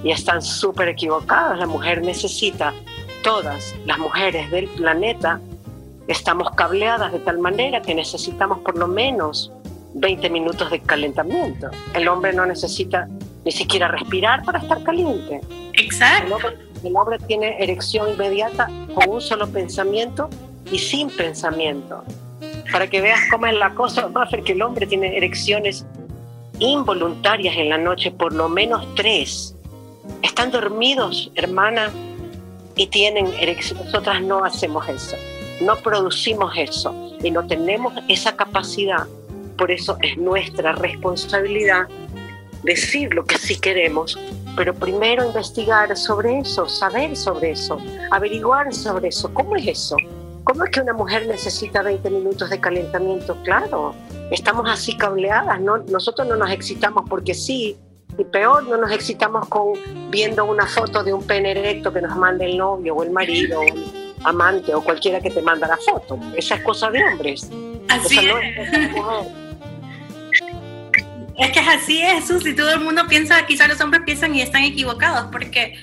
y 0.04 0.12
están 0.12 0.42
súper 0.42 0.90
equivocadas. 0.90 1.58
La 1.60 1.66
mujer 1.66 2.02
necesita, 2.02 2.74
todas 3.24 3.74
las 3.86 3.98
mujeres 3.98 4.52
del 4.52 4.68
planeta, 4.68 5.40
estamos 6.08 6.52
cableadas 6.52 7.12
de 7.12 7.20
tal 7.20 7.40
manera 7.40 7.82
que 7.82 7.96
necesitamos 7.96 8.60
por 8.60 8.78
lo 8.78 8.88
menos 8.88 9.52
20 9.96 10.30
minutos 10.30 10.70
de 10.70 10.80
calentamiento. 10.82 11.70
El 11.96 12.08
hombre 12.08 12.34
no 12.34 12.46
necesita 12.46 13.08
ni 13.46 13.52
siquiera 13.52 13.88
respirar 13.88 14.44
para 14.44 14.60
estar 14.60 14.84
caliente. 14.84 15.42
Exacto. 15.74 16.38
El 16.84 16.96
hombre, 16.98 17.18
tiene 17.28 17.64
erección 17.64 18.10
inmediata 18.10 18.70
con 18.94 19.10
un 19.10 19.22
solo 19.22 19.48
pensamiento 19.48 20.30
y 20.70 20.78
sin 20.78 21.10
pensamiento. 21.10 22.04
Para 22.72 22.88
que 22.88 23.00
veas 23.00 23.22
cómo 23.32 23.46
es 23.46 23.56
la 23.56 23.74
cosa, 23.74 24.08
va 24.08 24.24
a 24.24 24.30
ser 24.30 24.44
que 24.44 24.52
el 24.52 24.62
hombre 24.62 24.86
tiene 24.86 25.16
erecciones 25.16 25.86
involuntarias 26.60 27.56
en 27.56 27.70
la 27.70 27.78
noche, 27.78 28.12
por 28.12 28.34
lo 28.34 28.50
menos 28.50 28.86
tres. 28.96 29.56
Están 30.22 30.52
dormidos, 30.52 31.32
hermana, 31.36 31.90
y 32.76 32.88
tienen 32.88 33.28
erecciones. 33.40 33.86
Nosotras 33.86 34.22
no 34.22 34.44
hacemos 34.44 34.88
eso, 34.90 35.16
no 35.62 35.76
producimos 35.78 36.54
eso 36.58 36.94
y 37.24 37.32
no 37.32 37.46
tenemos 37.48 37.94
esa 38.08 38.36
capacidad. 38.36 39.08
Por 39.58 39.72
eso 39.72 39.98
es 40.02 40.18
nuestra 40.18 40.74
responsabilidad 40.74 41.88
decir 42.64 43.14
lo 43.14 43.26
que 43.26 43.38
sí 43.38 43.60
queremos, 43.60 44.18
pero 44.56 44.74
primero 44.74 45.26
investigar 45.26 45.96
sobre 45.98 46.40
eso, 46.40 46.68
saber 46.68 47.16
sobre 47.16 47.52
eso, 47.52 47.78
averiguar 48.10 48.74
sobre 48.74 49.10
eso. 49.10 49.34
¿Cómo 49.34 49.56
es 49.56 49.68
eso? 49.68 49.98
¿Cómo 50.44 50.66
es 50.66 50.72
que 50.72 50.82
una 50.82 50.94
mujer 50.94 51.28
necesita 51.28 51.82
20 51.82 52.10
minutos 52.10 52.50
de 52.50 52.60
calentamiento? 52.60 53.38
Claro, 53.44 53.94
estamos 54.32 54.70
así 54.70 54.98
cableadas, 54.98 55.60
¿no? 55.62 55.78
nosotros 55.78 56.28
no 56.28 56.36
nos 56.36 56.52
excitamos 56.52 57.06
porque 57.10 57.34
sí, 57.34 57.78
y 58.18 58.24
peor, 58.24 58.68
no 58.68 58.78
nos 58.78 58.92
excitamos 58.92 59.48
con 59.48 59.74
viendo 60.10 60.46
una 60.46 60.68
foto 60.68 61.04
de 61.04 61.14
un 61.14 61.26
pene 61.26 61.52
erecto 61.52 61.92
que 61.92 62.02
nos 62.02 62.16
manda 62.16 62.46
el 62.46 62.58
novio 62.58 62.96
o 62.96 63.04
el 63.04 63.12
marido 63.12 63.60
o 63.60 63.64
el 63.64 63.86
amante 64.24 64.74
o 64.74 64.84
cualquiera 64.84 65.20
que 65.20 65.30
te 65.30 65.42
manda 65.42 65.68
la 65.68 65.78
foto. 65.78 66.20
Esa 66.36 66.56
es 66.56 66.64
cosa 66.64 66.90
de 66.90 67.04
hombres. 67.04 67.50
Así 67.90 68.20
es. 68.20 68.36
es. 71.38 71.52
que 71.52 71.60
es 71.60 71.68
así 71.68 72.02
es, 72.02 72.28
Susi. 72.28 72.56
Todo 72.56 72.72
el 72.74 72.80
mundo 72.82 73.04
piensa, 73.08 73.46
quizás 73.46 73.68
los 73.68 73.82
hombres 73.82 74.04
piensan 74.06 74.36
y 74.36 74.42
están 74.42 74.64
equivocados 74.64 75.30
porque 75.32 75.76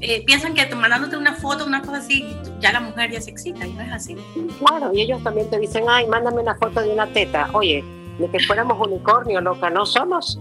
eh, 0.00 0.22
piensan 0.24 0.54
que 0.54 0.72
mandándote 0.74 1.16
una 1.16 1.34
foto, 1.34 1.66
una 1.66 1.80
cosa 1.80 1.98
así, 1.98 2.24
ya 2.60 2.72
la 2.72 2.80
mujer 2.80 3.10
ya 3.10 3.20
se 3.20 3.30
excita 3.30 3.66
y 3.66 3.72
no 3.72 3.82
es 3.82 3.92
así. 3.92 4.16
Claro, 4.58 4.92
y 4.94 5.02
ellos 5.02 5.22
también 5.24 5.50
te 5.50 5.58
dicen, 5.58 5.84
ay, 5.88 6.06
mándame 6.06 6.40
una 6.40 6.54
foto 6.54 6.80
de 6.82 6.90
una 6.90 7.06
teta. 7.08 7.48
Oye, 7.52 7.84
de 8.18 8.28
que 8.30 8.40
fuéramos 8.40 8.78
unicornio, 8.86 9.40
loca, 9.40 9.70
no 9.70 9.86
somos, 9.86 10.38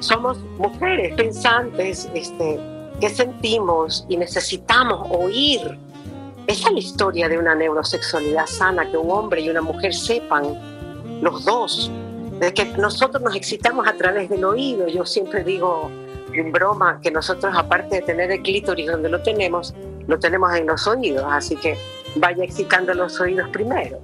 somos 0.00 0.38
mujeres 0.58 1.14
pensantes, 1.14 2.08
este, 2.14 2.58
que 3.00 3.08
sentimos 3.08 4.04
y 4.08 4.16
necesitamos 4.16 5.06
oír. 5.10 5.78
Esa 6.46 6.68
es 6.68 6.72
la 6.72 6.78
historia 6.78 7.28
de 7.28 7.38
una 7.38 7.54
neurosexualidad 7.54 8.46
sana, 8.46 8.90
que 8.90 8.96
un 8.96 9.10
hombre 9.10 9.40
y 9.40 9.50
una 9.50 9.60
mujer 9.60 9.94
sepan, 9.94 10.44
los 11.20 11.44
dos, 11.44 11.90
de 12.38 12.54
que 12.54 12.64
nosotros 12.64 13.22
nos 13.22 13.34
excitamos 13.34 13.86
a 13.86 13.92
través 13.94 14.30
del 14.30 14.44
oído. 14.44 14.86
Yo 14.88 15.04
siempre 15.04 15.44
digo 15.44 15.90
en 16.32 16.52
broma 16.52 17.00
que 17.02 17.10
nosotros, 17.10 17.52
aparte 17.56 17.96
de 17.96 18.02
tener 18.02 18.30
el 18.30 18.42
clítoris 18.42 18.86
donde 18.86 19.08
lo 19.08 19.20
tenemos, 19.22 19.74
lo 20.06 20.18
tenemos 20.18 20.54
en 20.54 20.66
los 20.66 20.86
oídos, 20.86 21.24
así 21.28 21.56
que 21.56 21.76
vaya 22.16 22.44
excitando 22.44 22.94
los 22.94 23.20
oídos 23.20 23.48
primero. 23.50 24.00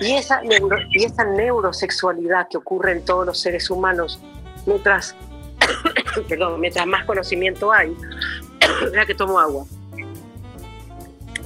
Y 0.00 0.14
esa, 0.14 0.40
y 0.44 1.04
esa 1.04 1.24
neurosexualidad 1.24 2.48
que 2.48 2.56
ocurre 2.56 2.92
en 2.92 3.04
todos 3.04 3.24
los 3.24 3.38
seres 3.38 3.70
humanos, 3.70 4.20
mientras, 4.66 5.16
perdón, 6.28 6.60
mientras 6.60 6.86
más 6.86 7.04
conocimiento 7.04 7.72
hay, 7.72 7.96
mira 8.90 9.06
que 9.06 9.14
tomo 9.14 9.38
agua, 9.38 9.64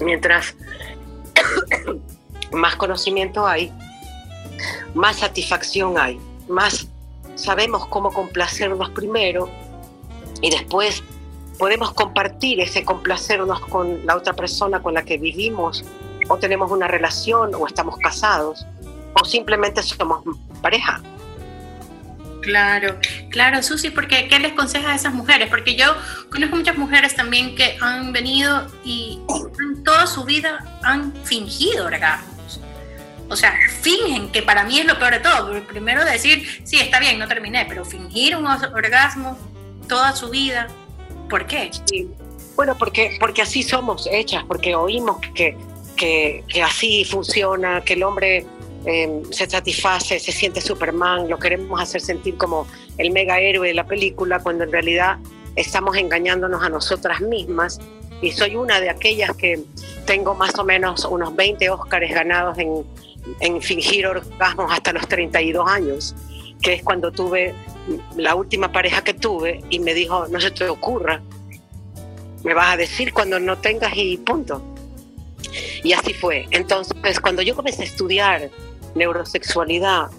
mientras 0.01 0.55
más 2.53 2.77
conocimiento 2.77 3.47
hay, 3.47 3.73
más 4.95 5.17
satisfacción 5.17 5.99
hay, 5.99 6.21
más 6.49 6.89
sabemos 7.35 7.87
cómo 7.89 8.13
complacernos 8.13 8.91
primero 8.91 9.51
y 10.41 10.51
después 10.51 11.03
podemos 11.59 11.93
compartir 11.93 12.61
ese 12.61 12.85
complacernos 12.85 13.61
con 13.61 14.05
la 14.07 14.17
otra 14.17 14.33
persona 14.35 14.83
con 14.83 14.95
la 14.95 15.03
que 15.03 15.19
vivimos 15.19 15.85
o 16.29 16.37
tenemos 16.39 16.71
una 16.71 16.89
relación 16.89 17.55
o 17.55 17.67
estamos 17.67 17.97
casados 17.99 18.67
o 19.21 19.25
simplemente 19.25 19.83
somos 19.83 20.23
pareja. 20.61 21.01
Claro, 22.47 22.97
claro, 23.29 23.61
Susi, 23.61 23.91
porque 23.91 24.29
¿qué 24.29 24.38
les 24.38 24.53
aconseja 24.53 24.93
a 24.93 24.95
esas 24.95 25.12
mujeres? 25.12 25.49
Porque 25.49 25.75
yo 25.75 25.97
conozco 26.31 26.55
muchas 26.55 26.79
mujeres 26.79 27.17
también 27.17 27.57
que 27.57 27.76
han 27.81 28.12
venido 28.12 28.69
y 28.85 29.19
toda 29.85 30.07
su 30.07 30.23
vida 30.23 30.79
han 30.85 31.12
fingido 31.25 31.87
orgasmos. 31.87 32.61
O 33.29 33.35
sea, 33.35 33.53
fingen, 33.83 34.31
que 34.31 34.43
para 34.43 34.62
mí 34.62 34.79
es 34.79 34.87
lo 34.87 34.97
peor 34.97 35.15
de 35.15 35.19
todo. 35.19 35.61
Primero 35.65 36.05
decir, 36.05 36.62
sí, 36.62 36.76
está 36.79 37.00
bien, 37.00 37.19
no 37.19 37.26
terminé, 37.26 37.67
pero 37.69 37.85
fingir 37.85 38.37
un 38.37 38.47
orgasmo 38.47 39.37
toda 39.88 40.15
su 40.15 40.31
vida, 40.31 40.69
¿por 41.29 41.49
qué? 41.49 41.73
Bueno, 42.55 42.79
porque, 42.79 43.17
porque 43.19 43.43
así 43.43 43.65
somos 43.65 44.09
hechas, 44.09 44.45
porque 44.45 44.76
oímos 44.76 45.19
que 45.35 45.57
que, 45.97 46.45
así 46.62 47.05
funciona, 47.05 47.81
que 47.81 47.95
el 47.95 48.03
hombre 48.03 48.47
em, 48.87 49.25
se 49.31 49.49
satisface, 49.49 50.19
se 50.19 50.33
siente 50.33 50.61
Superman, 50.61 51.28
lo 51.28 51.38
queremos 51.38 51.81
hacer 51.81 52.00
sentir 52.00 52.37
como 52.37 52.66
el 52.99 53.11
mega 53.11 53.40
héroe 53.40 53.69
de 53.69 53.75
la 53.75 53.87
película, 53.87 54.38
cuando 54.40 54.64
en 54.64 54.73
realidad 54.73 55.19
estamos 55.57 55.97
engañándonos 55.97 56.62
a 56.62 56.69
nosotras 56.69 57.21
mismas. 57.21 57.81
Y 58.23 58.33
soy 58.33 58.57
una 58.57 58.81
de 58.81 58.88
aquellas 58.88 59.37
que 59.37 59.62
tengo 60.07 60.35
más 60.35 60.59
o 60.59 60.64
menos 60.64 61.05
unos 61.05 61.37
20 61.37 61.69
Óscares 61.69 62.14
ganados 62.14 62.57
en, 62.59 62.85
en 63.40 63.61
fingir 63.61 64.07
orgasmos 64.07 64.73
hasta 64.73 64.93
los 64.93 65.07
32 65.07 65.69
años, 65.69 66.14
que 66.62 66.75
es 66.75 66.83
cuando 66.83 67.12
tuve 67.12 67.55
la 68.16 68.35
última 68.35 68.73
pareja 68.73 69.02
que 69.02 69.14
tuve 69.14 69.62
y 69.71 69.81
me 69.81 69.95
dijo, 69.95 70.26
no 70.28 70.40
se 70.40 70.50
te 70.50 70.69
ocurra, 70.69 71.21
me 72.45 72.55
vas 72.55 72.75
a 72.75 72.76
decir 72.76 73.12
cuando 73.12 73.38
no 73.38 73.59
tengas 73.59 73.93
y 73.97 74.16
punto. 74.19 74.62
Y 75.83 75.93
así 75.93 76.14
fue. 76.14 76.47
Entonces, 76.50 77.21
cuando 77.21 77.43
yo 77.43 77.55
comencé 77.55 77.83
a 77.83 77.87
estudiar 77.87 78.50
neurosexualidad, 78.97 80.11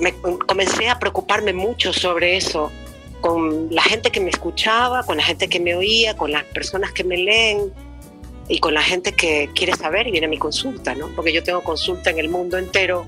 me, 0.00 0.12
comencé 0.46 0.88
a 0.88 0.98
preocuparme 0.98 1.52
mucho 1.52 1.92
sobre 1.92 2.36
eso, 2.36 2.70
con 3.20 3.68
la 3.74 3.82
gente 3.82 4.10
que 4.10 4.20
me 4.20 4.30
escuchaba, 4.30 5.02
con 5.04 5.16
la 5.16 5.22
gente 5.22 5.48
que 5.48 5.60
me 5.60 5.74
oía, 5.74 6.16
con 6.16 6.32
las 6.32 6.44
personas 6.44 6.92
que 6.92 7.04
me 7.04 7.16
leen 7.16 7.72
y 8.48 8.58
con 8.58 8.74
la 8.74 8.82
gente 8.82 9.12
que 9.12 9.48
quiere 9.54 9.74
saber 9.74 10.06
y 10.06 10.10
viene 10.10 10.26
a 10.26 10.30
mi 10.30 10.38
consulta, 10.38 10.94
¿no? 10.94 11.08
Porque 11.16 11.32
yo 11.32 11.42
tengo 11.42 11.62
consulta 11.62 12.10
en 12.10 12.18
el 12.18 12.28
mundo 12.28 12.58
entero 12.58 13.06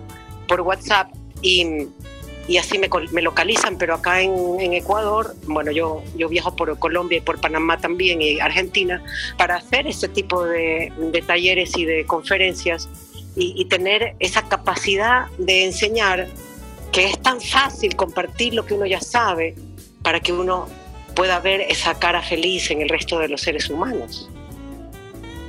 por 0.48 0.62
WhatsApp 0.62 1.10
y 1.42 1.88
y 2.48 2.58
así 2.58 2.78
me, 2.78 2.88
localizan, 3.22 3.76
pero 3.76 3.94
acá 3.94 4.20
en, 4.20 4.72
Ecuador, 4.72 5.34
bueno, 5.46 5.72
yo, 5.72 6.02
yo 6.16 6.28
viajo 6.28 6.54
por 6.54 6.78
Colombia 6.78 7.18
y 7.18 7.20
por 7.20 7.40
Panamá 7.40 7.78
también 7.78 8.22
y 8.22 8.38
Argentina 8.38 9.02
para 9.36 9.56
hacer 9.56 9.86
este 9.86 10.08
tipo 10.08 10.44
de 10.44 11.24
talleres 11.26 11.76
y 11.76 11.84
de 11.84 12.06
conferencias 12.06 12.88
y, 13.36 13.54
y, 13.56 13.66
tener 13.66 14.16
esa 14.18 14.48
capacidad 14.48 15.26
de 15.38 15.66
enseñar 15.66 16.26
que 16.92 17.04
es 17.04 17.20
tan 17.20 17.40
fácil 17.40 17.94
compartir 17.94 18.54
lo 18.54 18.64
que 18.64 18.74
uno 18.74 18.86
ya 18.86 19.00
sabe 19.00 19.54
para 20.02 20.20
que 20.20 20.32
uno 20.32 20.68
pueda 21.14 21.40
ver 21.40 21.60
esa 21.62 21.98
cara 21.98 22.22
feliz 22.22 22.70
en 22.70 22.82
el 22.82 22.88
resto 22.88 23.18
de 23.18 23.28
los 23.28 23.40
seres 23.40 23.68
humanos. 23.68 24.28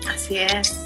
Así 0.09 0.37
es, 0.37 0.79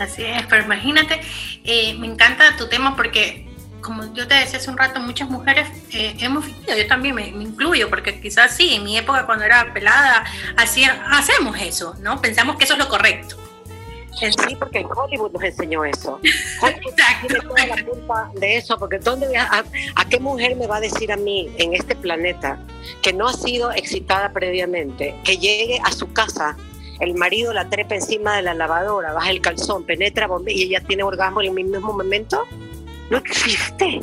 así 0.00 0.24
es, 0.24 0.46
pero 0.48 0.64
imagínate, 0.64 1.20
eh, 1.64 1.94
me 1.94 2.06
encanta 2.06 2.56
tu 2.56 2.68
tema 2.68 2.96
porque 2.96 3.46
como 3.84 4.12
yo 4.14 4.26
te 4.26 4.34
decía 4.34 4.58
hace 4.58 4.70
un 4.70 4.78
rato, 4.78 4.98
muchas 4.98 5.28
mujeres 5.28 5.68
eh, 5.92 6.16
hemos 6.20 6.46
fingido, 6.46 6.76
yo 6.76 6.86
también 6.86 7.14
me, 7.14 7.28
incluyo, 7.28 7.90
porque 7.90 8.18
quizás 8.18 8.56
sí, 8.56 8.74
en 8.74 8.84
mi 8.84 8.96
época 8.96 9.26
cuando 9.26 9.44
era 9.44 9.72
pelada, 9.74 10.24
hacía, 10.56 11.04
hacemos 11.12 11.60
eso, 11.60 11.94
¿no? 12.00 12.20
Pensamos 12.20 12.56
que 12.56 12.64
eso 12.64 12.72
es 12.72 12.78
lo 12.78 12.88
correcto. 12.88 13.36
Sí, 14.18 14.56
porque 14.58 14.84
Hollywood 14.84 15.32
nos 15.32 15.42
enseñó 15.42 15.84
eso. 15.84 16.20
Hollywood 16.62 16.94
tiene 17.20 17.40
toda 17.40 17.66
la 17.66 17.84
culpa 17.84 18.30
de 18.34 18.56
eso, 18.56 18.78
porque 18.78 18.98
¿dónde, 18.98 19.36
a, 19.36 19.64
a, 19.96 20.08
qué 20.08 20.20
mujer 20.20 20.56
me 20.56 20.66
va 20.66 20.76
a 20.76 20.80
decir 20.80 21.12
a 21.12 21.16
mí 21.16 21.50
en 21.58 21.74
este 21.74 21.96
planeta 21.96 22.58
que 23.02 23.12
no 23.12 23.28
ha 23.28 23.32
sido 23.32 23.72
excitada 23.72 24.32
previamente, 24.32 25.14
que 25.24 25.36
llegue 25.38 25.80
a 25.84 25.90
su 25.92 26.12
casa, 26.12 26.56
el 27.00 27.14
marido 27.14 27.52
la 27.52 27.68
trepa 27.68 27.96
encima 27.96 28.36
de 28.36 28.42
la 28.42 28.54
lavadora, 28.54 29.12
baja 29.12 29.30
el 29.30 29.40
calzón, 29.40 29.84
penetra 29.84 30.28
y 30.46 30.62
ella 30.62 30.80
tiene 30.86 31.02
orgasmo 31.02 31.40
en 31.42 31.58
el 31.58 31.64
mismo 31.64 31.92
momento? 31.92 32.46
no 33.10 33.18
existe. 33.18 34.00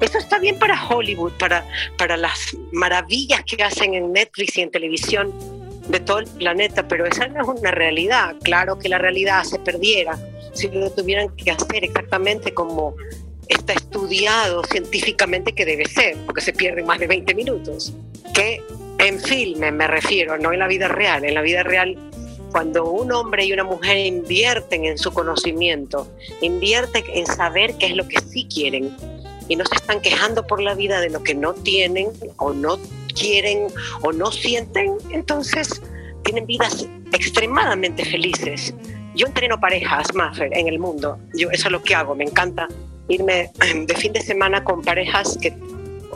Eso 0.00 0.18
está 0.18 0.38
bien 0.38 0.58
para 0.58 0.88
Hollywood, 0.88 1.32
para, 1.38 1.64
para 1.96 2.16
las 2.16 2.56
maravillas 2.72 3.42
que 3.44 3.62
hacen 3.62 3.94
en 3.94 4.12
Netflix 4.12 4.56
y 4.56 4.60
en 4.60 4.70
televisión 4.70 5.32
de 5.88 6.00
todo 6.00 6.18
el 6.18 6.26
planeta, 6.26 6.86
pero 6.86 7.06
esa 7.06 7.26
no 7.28 7.42
es 7.42 7.60
una 7.60 7.70
realidad. 7.70 8.36
Claro 8.42 8.78
que 8.78 8.88
la 8.88 8.98
realidad 8.98 9.42
se 9.44 9.58
perdiera 9.58 10.18
si 10.52 10.68
lo 10.68 10.90
tuvieran 10.90 11.34
que 11.36 11.50
hacer 11.50 11.84
exactamente 11.84 12.52
como 12.52 12.94
está 13.48 13.72
estudiado 13.72 14.62
científicamente 14.64 15.52
que 15.52 15.64
debe 15.64 15.86
ser, 15.86 16.16
porque 16.26 16.40
se 16.40 16.52
pierden 16.52 16.86
más 16.86 16.98
de 16.98 17.06
20 17.06 17.34
minutos. 17.34 17.94
Que 18.34 18.62
En 18.98 19.20
filme 19.20 19.70
me 19.70 19.86
refiero, 19.86 20.36
no 20.38 20.52
en 20.52 20.58
la 20.58 20.66
vida 20.66 20.88
real. 20.88 21.24
En 21.24 21.34
la 21.34 21.40
vida 21.40 21.62
real, 21.62 21.96
cuando 22.50 22.90
un 22.90 23.12
hombre 23.12 23.44
y 23.44 23.52
una 23.52 23.62
mujer 23.62 23.96
invierten 23.96 24.84
en 24.84 24.98
su 24.98 25.12
conocimiento, 25.12 26.08
invierten 26.40 27.04
en 27.14 27.24
saber 27.26 27.74
qué 27.78 27.86
es 27.86 27.96
lo 27.96 28.08
que 28.08 28.20
sí 28.20 28.48
quieren 28.52 28.94
y 29.48 29.54
no 29.54 29.64
se 29.64 29.76
están 29.76 30.00
quejando 30.00 30.46
por 30.46 30.60
la 30.60 30.74
vida 30.74 31.00
de 31.00 31.10
lo 31.10 31.22
que 31.22 31.34
no 31.34 31.54
tienen 31.54 32.08
o 32.38 32.52
no 32.52 32.78
quieren 33.18 33.66
o 34.02 34.12
no 34.12 34.30
sienten, 34.30 34.96
entonces 35.10 35.82
tienen 36.24 36.46
vidas 36.46 36.86
extremadamente 37.12 38.04
felices. 38.04 38.74
Yo 39.14 39.26
entreno 39.26 39.58
parejas, 39.58 40.14
Maffer, 40.14 40.50
en 40.52 40.68
el 40.68 40.78
mundo. 40.78 41.18
Yo, 41.34 41.50
eso 41.50 41.68
es 41.68 41.72
lo 41.72 41.82
que 41.82 41.94
hago. 41.94 42.14
Me 42.14 42.24
encanta 42.24 42.68
irme 43.08 43.50
de 43.86 43.94
fin 43.96 44.12
de 44.12 44.20
semana 44.20 44.62
con 44.62 44.82
parejas 44.82 45.38
que 45.40 45.54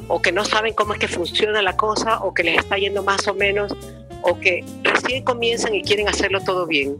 o 0.09 0.21
que 0.21 0.33
no 0.33 0.45
saben 0.45 0.75
cómo 0.75 0.95
es 0.95 0.99
que 0.99 1.09
funciona 1.09 1.63
la 1.63 1.77
cosa 1.77 2.23
o 2.23 2.35
que 2.35 2.43
les 2.43 2.59
está 2.59 2.77
yendo 2.77 3.03
más 3.03 3.27
o 3.29 3.35
menos 3.35 3.75
o 4.23 4.39
que 4.39 4.65
recién 4.83 5.25
comienzan 5.25 5.75
y 5.75 5.83
quieren 5.83 6.09
hacerlo 6.09 6.41
todo 6.41 6.67
bien. 6.67 6.97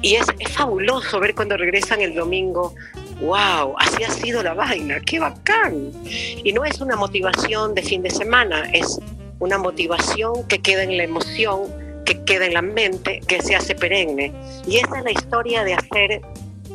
Y 0.00 0.14
es, 0.14 0.26
es 0.38 0.52
fabuloso 0.52 1.18
ver 1.18 1.34
cuando 1.34 1.56
regresan 1.56 2.00
el 2.00 2.14
domingo, 2.14 2.74
wow, 3.20 3.74
así 3.78 4.04
ha 4.04 4.10
sido 4.10 4.42
la 4.42 4.54
vaina, 4.54 5.00
qué 5.00 5.18
bacán. 5.18 5.92
Y 6.04 6.52
no 6.52 6.64
es 6.64 6.80
una 6.80 6.96
motivación 6.96 7.74
de 7.74 7.82
fin 7.82 8.02
de 8.02 8.10
semana, 8.10 8.68
es 8.72 8.98
una 9.38 9.58
motivación 9.58 10.46
que 10.48 10.58
queda 10.60 10.82
en 10.82 10.96
la 10.96 11.04
emoción, 11.04 11.62
que 12.04 12.22
queda 12.24 12.46
en 12.46 12.54
la 12.54 12.62
mente, 12.62 13.20
que 13.26 13.42
se 13.42 13.54
hace 13.56 13.74
perenne. 13.74 14.32
Y 14.66 14.76
esa 14.76 14.98
es 14.98 15.04
la 15.04 15.12
historia 15.12 15.64
de 15.64 15.74
hacer 15.74 16.22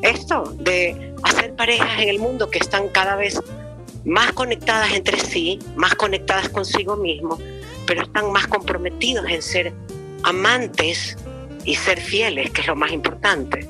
esto, 0.02 0.54
de 0.60 1.14
hacer 1.24 1.56
parejas 1.56 2.02
en 2.02 2.10
el 2.10 2.20
mundo 2.20 2.50
que 2.50 2.60
están 2.60 2.90
cada 2.90 3.16
vez 3.16 3.40
más 4.06 4.34
conectadas 4.34 4.94
entre 4.94 5.20
sí, 5.20 5.60
más 5.76 5.96
conectadas 5.96 6.50
consigo 6.50 6.98
mismo, 6.98 7.40
pero 7.88 8.04
están 8.04 8.32
más 8.32 8.48
comprometidos 8.48 9.26
en 9.30 9.42
ser 9.42 9.74
amantes 10.24 11.18
y 11.64 11.76
ser 11.76 12.02
fieles, 12.02 12.52
que 12.52 12.62
es 12.62 12.68
lo 12.68 12.76
más 12.76 12.92
importante. 12.92 13.68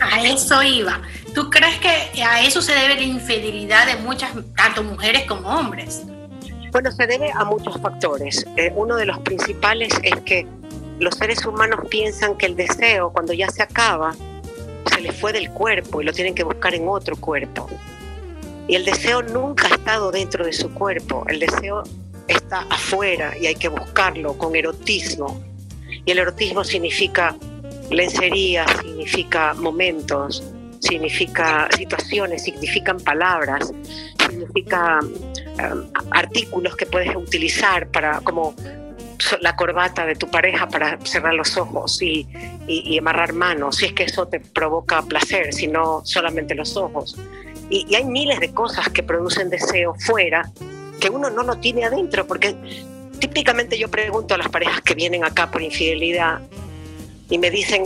A 0.00 0.22
eso 0.24 0.62
iba. 0.62 1.00
¿Tú 1.34 1.48
crees 1.48 1.78
que 1.78 2.22
a 2.22 2.44
eso 2.44 2.60
se 2.60 2.72
debe 2.72 2.96
la 2.96 3.02
infidelidad 3.02 3.86
de 3.86 3.96
muchas, 4.02 4.32
tanto 4.54 4.82
mujeres 4.82 5.24
como 5.24 5.48
hombres? 5.48 6.02
Bueno, 6.72 6.90
se 6.92 7.06
debe 7.06 7.30
a 7.32 7.44
muchos 7.44 7.80
factores. 7.80 8.46
Eh, 8.56 8.70
uno 8.74 8.96
de 8.96 9.06
los 9.06 9.18
principales 9.20 9.92
es 10.02 10.14
que 10.22 10.46
los 10.98 11.14
seres 11.14 11.44
humanos 11.46 11.80
piensan 11.88 12.36
que 12.36 12.46
el 12.46 12.56
deseo, 12.56 13.12
cuando 13.12 13.32
ya 13.32 13.48
se 13.48 13.62
acaba, 13.62 14.14
se 14.94 15.00
les 15.00 15.18
fue 15.18 15.32
del 15.32 15.50
cuerpo 15.50 16.02
y 16.02 16.04
lo 16.04 16.12
tienen 16.12 16.34
que 16.34 16.44
buscar 16.44 16.74
en 16.74 16.86
otro 16.86 17.16
cuerpo. 17.16 17.68
Y 18.68 18.74
el 18.74 18.84
deseo 18.84 19.22
nunca 19.22 19.68
ha 19.68 19.74
estado 19.74 20.10
dentro 20.10 20.44
de 20.44 20.52
su 20.52 20.72
cuerpo, 20.72 21.24
el 21.28 21.40
deseo 21.40 21.82
está 22.28 22.66
afuera 22.70 23.36
y 23.38 23.46
hay 23.46 23.54
que 23.54 23.68
buscarlo 23.68 24.36
con 24.38 24.54
erotismo. 24.54 25.42
Y 26.04 26.10
el 26.10 26.18
erotismo 26.18 26.62
significa 26.62 27.36
lencería, 27.90 28.66
significa 28.82 29.54
momentos, 29.54 30.42
significa 30.82 31.68
situaciones, 31.76 32.42
significan 32.42 32.98
palabras, 32.98 33.72
significa 34.28 34.98
um, 35.00 35.90
artículos 36.10 36.76
que 36.76 36.86
puedes 36.86 37.14
utilizar 37.14 37.86
para 37.88 38.20
como 38.20 38.54
la 39.40 39.54
corbata 39.54 40.04
de 40.04 40.16
tu 40.16 40.28
pareja 40.28 40.66
para 40.66 40.98
cerrar 41.04 41.34
los 41.34 41.56
ojos 41.56 42.02
y, 42.02 42.26
y, 42.66 42.98
amarrar 42.98 43.32
manos, 43.32 43.76
si 43.76 43.86
es 43.86 43.92
que 43.92 44.02
eso 44.02 44.26
te 44.26 44.40
provoca 44.40 45.00
placer, 45.02 45.54
si 45.54 45.68
no 45.68 46.02
solamente 46.04 46.56
los 46.56 46.76
ojos. 46.76 47.16
Y, 47.70 47.94
hay 47.94 48.04
miles 48.04 48.40
de 48.40 48.52
cosas 48.52 48.88
que 48.88 49.04
producen 49.04 49.48
deseo 49.48 49.94
fuera 49.94 50.50
que 51.00 51.08
uno 51.08 51.30
no 51.30 51.44
lo 51.44 51.56
tiene 51.58 51.84
adentro, 51.84 52.26
porque 52.26 52.56
típicamente 53.20 53.78
yo 53.78 53.88
pregunto 53.88 54.34
a 54.34 54.38
las 54.38 54.48
parejas 54.48 54.80
que 54.82 54.94
vienen 54.94 55.24
acá 55.24 55.48
por 55.50 55.62
infidelidad 55.62 56.40
y 57.30 57.38
me 57.38 57.50
dicen 57.50 57.84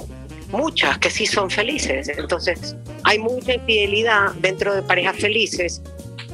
muchas 0.49 0.99
que 0.99 1.11
sí 1.11 1.27
son 1.27 1.51
felices. 1.51 2.09
Entonces, 2.09 2.77
hay 3.05 3.19
mucha 3.19 3.55
infidelidad 3.55 4.33
dentro 4.35 4.75
de 4.75 4.83
parejas 4.83 5.17
felices 5.17 5.83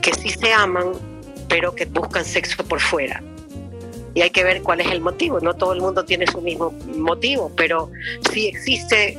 que 0.00 0.12
sí 0.14 0.30
se 0.30 0.52
aman, 0.52 0.92
pero 1.48 1.74
que 1.74 1.84
buscan 1.86 2.24
sexo 2.24 2.64
por 2.64 2.80
fuera 2.80 3.22
y 4.14 4.22
hay 4.22 4.30
que 4.30 4.44
ver 4.44 4.62
cuál 4.62 4.80
es 4.80 4.90
el 4.90 5.00
motivo. 5.00 5.40
No 5.40 5.54
todo 5.54 5.72
el 5.72 5.80
mundo 5.80 6.04
tiene 6.04 6.26
su 6.26 6.40
mismo 6.40 6.72
motivo, 6.96 7.50
pero 7.56 7.90
sí 8.30 8.48
existe 8.48 9.18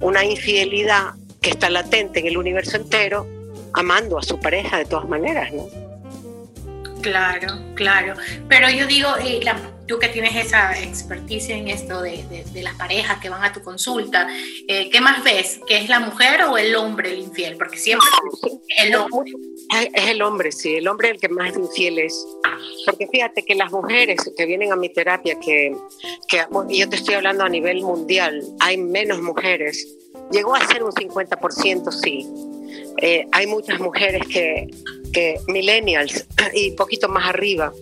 una 0.00 0.24
infidelidad 0.24 1.14
que 1.40 1.50
está 1.50 1.70
latente 1.70 2.20
en 2.20 2.26
el 2.26 2.38
universo 2.38 2.76
entero, 2.76 3.26
amando 3.74 4.18
a 4.18 4.22
su 4.22 4.38
pareja 4.38 4.78
de 4.78 4.84
todas 4.84 5.08
maneras, 5.08 5.52
¿no? 5.52 5.66
Claro, 7.02 7.48
claro. 7.74 8.14
Pero 8.48 8.70
yo 8.70 8.86
digo, 8.86 9.08
eh, 9.24 9.40
tú 9.86 9.98
que 9.98 10.08
tienes 10.08 10.36
esa 10.36 10.78
experticia 10.80 11.56
en 11.56 11.68
esto 11.68 12.00
de, 12.00 12.24
las 12.62 12.74
parejas 12.76 13.18
que 13.20 13.28
van 13.28 13.42
a 13.42 13.52
tu 13.52 13.60
consulta, 13.60 14.28
eh, 14.68 14.88
¿qué 14.88 15.00
más 15.00 15.22
ves? 15.24 15.60
¿Que 15.66 15.78
es 15.78 15.88
la 15.88 15.98
mujer 15.98 16.44
o 16.44 16.56
el 16.56 16.74
hombre 16.76 17.12
el 17.12 17.18
infiel? 17.18 17.56
Porque 17.56 17.76
siempre 17.76 18.08
es 18.76 18.86
el 18.86 18.94
hombre. 18.94 19.32
Es 19.94 20.08
el 20.08 20.22
hombre, 20.22 20.52
sí, 20.52 20.76
el 20.76 20.86
hombre 20.86 21.10
el 21.10 21.20
que 21.20 21.28
más 21.28 21.56
infiel 21.56 21.98
es. 21.98 22.24
Porque 22.86 23.08
fíjate 23.08 23.42
que 23.42 23.54
las 23.54 23.72
mujeres 23.72 24.20
que 24.36 24.46
vienen 24.46 24.72
a 24.72 24.76
mi 24.76 24.88
terapia, 24.88 25.38
que, 25.40 25.74
que 26.28 26.46
yo 26.70 26.88
te 26.88 26.96
estoy 26.96 27.14
hablando 27.14 27.44
a 27.44 27.48
nivel 27.48 27.82
mundial, 27.82 28.42
hay 28.60 28.76
menos 28.76 29.20
mujeres. 29.20 29.98
Llegó 30.30 30.54
a 30.54 30.66
ser 30.66 30.84
un 30.84 30.92
50%, 30.92 31.90
sí. 31.90 32.28
Eh, 32.98 33.26
hay 33.32 33.46
muchas 33.46 33.80
mujeres 33.80 34.22
que, 34.26 34.68
que 35.12 35.38
millennials 35.48 36.26
y 36.54 36.72
poquito 36.72 37.08
más 37.08 37.28
arriba, 37.28 37.72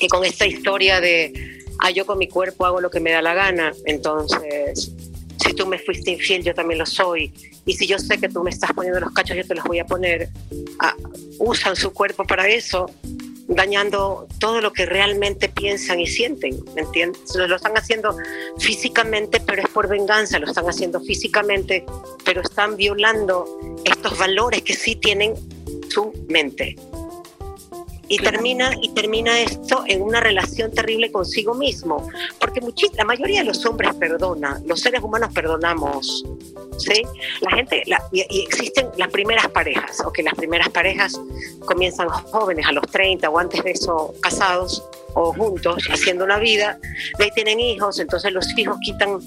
y 0.00 0.08
con 0.08 0.24
esta 0.24 0.46
historia 0.46 1.00
de, 1.00 1.32
ah, 1.80 1.90
yo 1.90 2.06
con 2.06 2.18
mi 2.18 2.28
cuerpo 2.28 2.66
hago 2.66 2.80
lo 2.80 2.90
que 2.90 3.00
me 3.00 3.10
da 3.10 3.22
la 3.22 3.34
gana, 3.34 3.72
entonces, 3.84 4.92
si 5.44 5.54
tú 5.54 5.66
me 5.66 5.78
fuiste 5.78 6.12
infiel, 6.12 6.42
yo 6.42 6.54
también 6.54 6.78
lo 6.78 6.86
soy, 6.86 7.32
y 7.64 7.74
si 7.74 7.86
yo 7.86 7.98
sé 7.98 8.18
que 8.18 8.28
tú 8.28 8.42
me 8.42 8.50
estás 8.50 8.72
poniendo 8.72 9.00
los 9.00 9.12
cachos, 9.12 9.36
yo 9.36 9.46
te 9.46 9.54
los 9.54 9.64
voy 9.64 9.78
a 9.78 9.86
poner, 9.86 10.28
ah, 10.80 10.94
usan 11.38 11.76
su 11.76 11.92
cuerpo 11.92 12.24
para 12.24 12.48
eso, 12.48 12.90
dañando 13.48 14.28
todo 14.38 14.60
lo 14.60 14.72
que 14.72 14.86
realmente 14.86 15.48
piensan 15.48 16.00
y 16.00 16.06
sienten, 16.06 16.62
¿me 16.74 16.82
entiendes? 16.82 17.34
Lo 17.34 17.56
están 17.56 17.76
haciendo 17.76 18.14
físicamente, 18.58 19.40
pero 19.40 19.62
es 19.62 19.68
por 19.68 19.88
venganza, 19.88 20.38
lo 20.38 20.46
están 20.46 20.66
haciendo 20.66 21.00
físicamente, 21.00 21.84
pero 22.24 22.42
están 22.42 22.76
violando 22.76 23.46
estos 23.84 24.16
valores 24.18 24.62
que 24.62 24.74
sí 24.74 24.96
tienen 24.96 25.34
su 25.88 26.12
mente. 26.28 26.76
Y 28.08 28.18
termina, 28.18 28.72
y 28.80 28.88
termina 28.94 29.38
esto 29.40 29.84
en 29.86 30.02
una 30.02 30.20
relación 30.20 30.70
terrible 30.70 31.12
consigo 31.12 31.54
mismo, 31.54 32.08
porque 32.40 32.60
la 32.96 33.04
mayoría 33.04 33.40
de 33.40 33.46
los 33.46 33.64
hombres 33.66 33.94
perdona, 33.94 34.60
los 34.64 34.80
seres 34.80 35.02
humanos 35.02 35.30
perdonamos, 35.34 36.24
¿sí? 36.78 37.02
La 37.42 37.50
gente, 37.50 37.82
y, 38.12 38.20
existen 38.42 38.88
las 38.96 39.08
primeras 39.08 39.48
parejas, 39.48 40.00
o 40.04 40.12
que 40.12 40.22
las 40.22 40.34
primeras 40.34 40.70
parejas 40.70 41.20
comienzan 41.66 42.08
jóvenes, 42.08 42.66
a 42.66 42.72
los 42.72 42.86
30 42.90 43.28
o 43.28 43.38
antes 43.38 43.62
de 43.62 43.72
eso 43.72 44.14
casados 44.20 44.82
o 45.14 45.32
juntos, 45.34 45.84
haciendo 45.90 46.24
una 46.24 46.38
vida, 46.38 46.78
de 47.18 47.24
ahí 47.24 47.30
tienen 47.34 47.60
hijos, 47.60 47.98
entonces 47.98 48.32
los 48.32 48.56
hijos 48.56 48.78
quitan, 48.82 49.20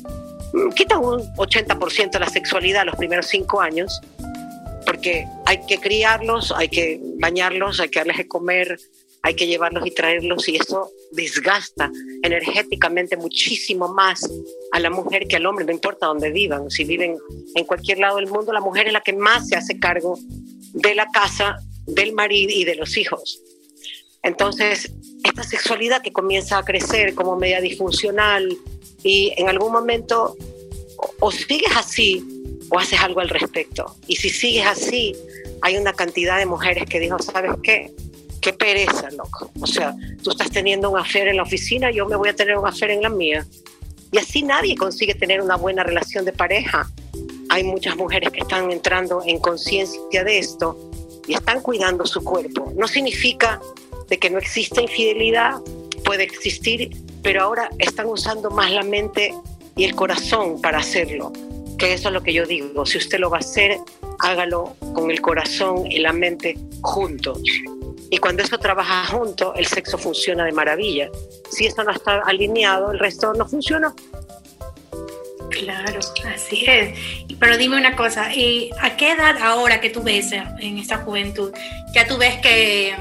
quitan 0.76 1.04
un 1.04 1.22
80% 1.36 2.12
de 2.12 2.20
la 2.20 2.30
sexualidad 2.30 2.86
los 2.86 2.96
primeros 2.96 3.28
cinco 3.28 3.62
años, 3.62 4.02
porque 4.92 5.26
hay 5.46 5.66
que 5.66 5.78
criarlos, 5.78 6.52
hay 6.52 6.68
que 6.68 7.00
bañarlos, 7.18 7.80
hay 7.80 7.88
que 7.88 8.00
darles 8.00 8.18
de 8.18 8.28
comer, 8.28 8.78
hay 9.22 9.36
que 9.36 9.48
llevarlos 9.48 9.88
y 9.88 9.92
traerlos 9.92 10.50
y 10.50 10.58
eso 10.58 10.92
desgasta 11.14 11.90
energéticamente 12.22 13.16
muchísimo 13.16 13.88
más 13.88 14.30
a 14.74 14.82
la 14.82 14.90
mujer 14.90 15.30
que 15.30 15.38
al 15.38 15.46
hombre, 15.46 15.64
no 15.64 15.72
importa 15.72 16.08
dónde 16.08 16.30
vivan, 16.30 16.70
si 16.70 16.84
viven 16.84 17.16
en 17.56 17.64
cualquier 17.64 18.00
lado 18.00 18.18
del 18.18 18.28
mundo, 18.28 18.52
la 18.52 18.60
mujer 18.60 18.88
es 18.88 18.92
la 18.92 19.00
que 19.00 19.14
más 19.14 19.48
se 19.48 19.56
hace 19.56 19.80
cargo 19.80 20.20
de 20.74 20.94
la 20.94 21.08
casa, 21.08 21.56
del 21.88 22.12
marido 22.12 22.52
y 22.54 22.66
de 22.66 22.76
los 22.76 22.98
hijos. 22.98 23.42
Entonces, 24.24 24.92
esta 25.24 25.44
sexualidad 25.44 26.02
que 26.02 26.12
comienza 26.12 26.58
a 26.58 26.66
crecer 26.66 27.16
como 27.16 27.38
media 27.38 27.62
disfuncional 27.62 28.58
y 29.04 29.32
en 29.38 29.48
algún 29.48 29.72
momento 29.72 30.36
o 31.22 31.32
sigues 31.32 31.72
así 31.78 32.41
o 32.72 32.80
haces 32.80 33.00
algo 33.02 33.20
al 33.20 33.30
respecto. 33.30 33.98
Y 34.08 34.16
si 34.16 34.30
sigues 34.30 34.66
así, 34.66 35.14
hay 35.62 35.78
una 35.78 35.94
cantidad 35.94 36.40
de 36.40 36.46
mujeres 36.46 36.86
que 36.86 37.00
dijo, 37.00 37.20
¿sabes 37.20 37.52
qué? 37.62 37.92
Qué 38.40 38.54
pereza, 38.54 39.12
loco. 39.12 39.52
O 39.60 39.68
sea, 39.68 39.94
tú 40.24 40.32
estás 40.32 40.50
teniendo 40.50 40.90
un 40.90 40.98
afer 40.98 41.28
en 41.28 41.38
la 41.38 41.44
oficina, 41.44 41.92
yo 41.92 42.08
me 42.08 42.16
voy 42.16 42.30
a 42.30 42.34
tener 42.34 42.58
un 42.58 42.66
afer 42.66 42.92
en 42.92 43.02
la 43.02 43.10
mía. 43.10 43.46
Y 44.12 44.18
así 44.18 44.42
nadie 44.42 44.76
consigue 44.78 45.14
tener 45.14 45.42
una 45.42 45.58
buena 45.58 45.84
relación 45.84 46.24
de 46.24 46.32
pareja. 46.32 46.90
Hay 47.50 47.66
muchas 47.66 47.98
mujeres 47.98 48.30
que 48.32 48.40
están 48.40 48.72
entrando 48.72 49.22
en 49.26 49.40
conciencia 49.40 50.24
de 50.24 50.40
esto 50.40 50.92
y 51.28 51.34
están 51.34 51.62
cuidando 51.62 52.06
su 52.06 52.24
cuerpo. 52.24 52.72
No 52.78 52.88
significa 52.88 53.62
de 54.08 54.18
que 54.18 54.30
no 54.30 54.40
exista 54.40 54.82
infidelidad, 54.82 55.60
puede 56.06 56.24
existir, 56.24 56.90
pero 57.22 57.44
ahora 57.44 57.70
están 57.80 58.08
usando 58.08 58.50
más 58.50 58.72
la 58.72 58.84
mente 58.84 59.34
y 59.76 59.84
el 59.84 59.94
corazón 59.94 60.62
para 60.62 60.80
hacerlo 60.80 61.34
que 61.82 61.94
eso 61.94 62.10
es 62.10 62.14
lo 62.14 62.22
que 62.22 62.32
yo 62.32 62.46
digo, 62.46 62.86
si 62.86 63.00
usted 63.00 63.18
lo 63.18 63.32
va 63.32 63.38
a 63.38 63.40
hacer, 63.40 63.76
hágalo 64.20 64.76
con 64.94 65.10
el 65.10 65.20
corazón 65.20 65.92
y 65.92 65.98
la 65.98 66.14
mente 66.14 66.56
juntos. 66.82 67.42
Y 68.12 68.18
cuando 68.20 68.44
eso 68.44 68.60
trabaja 68.60 69.06
junto, 69.06 69.56
el 69.56 69.66
sexo 69.66 69.98
funciona 69.98 70.46
de 70.46 70.52
maravilla. 70.52 71.10
Si 71.50 71.66
eso 71.66 71.84
no 71.84 71.92
está 71.92 72.20
alineado, 72.20 72.92
el 72.92 73.00
resto 73.00 73.34
no 73.34 73.48
funciona. 73.48 73.96
Claro, 75.50 76.00
así 76.32 76.66
es. 76.68 77.00
Pero 77.40 77.58
dime 77.58 77.78
una 77.78 77.96
cosa, 77.96 78.26
¿a 78.26 78.98
qué 78.98 79.12
edad 79.14 79.38
ahora 79.42 79.82
que 79.82 79.90
tú 79.90 80.04
ves 80.04 80.32
en 80.34 80.78
esta 80.78 81.00
juventud, 81.00 81.52
ya 81.96 82.06
tú 82.06 82.18
ves 82.18 82.38
que 82.42 82.94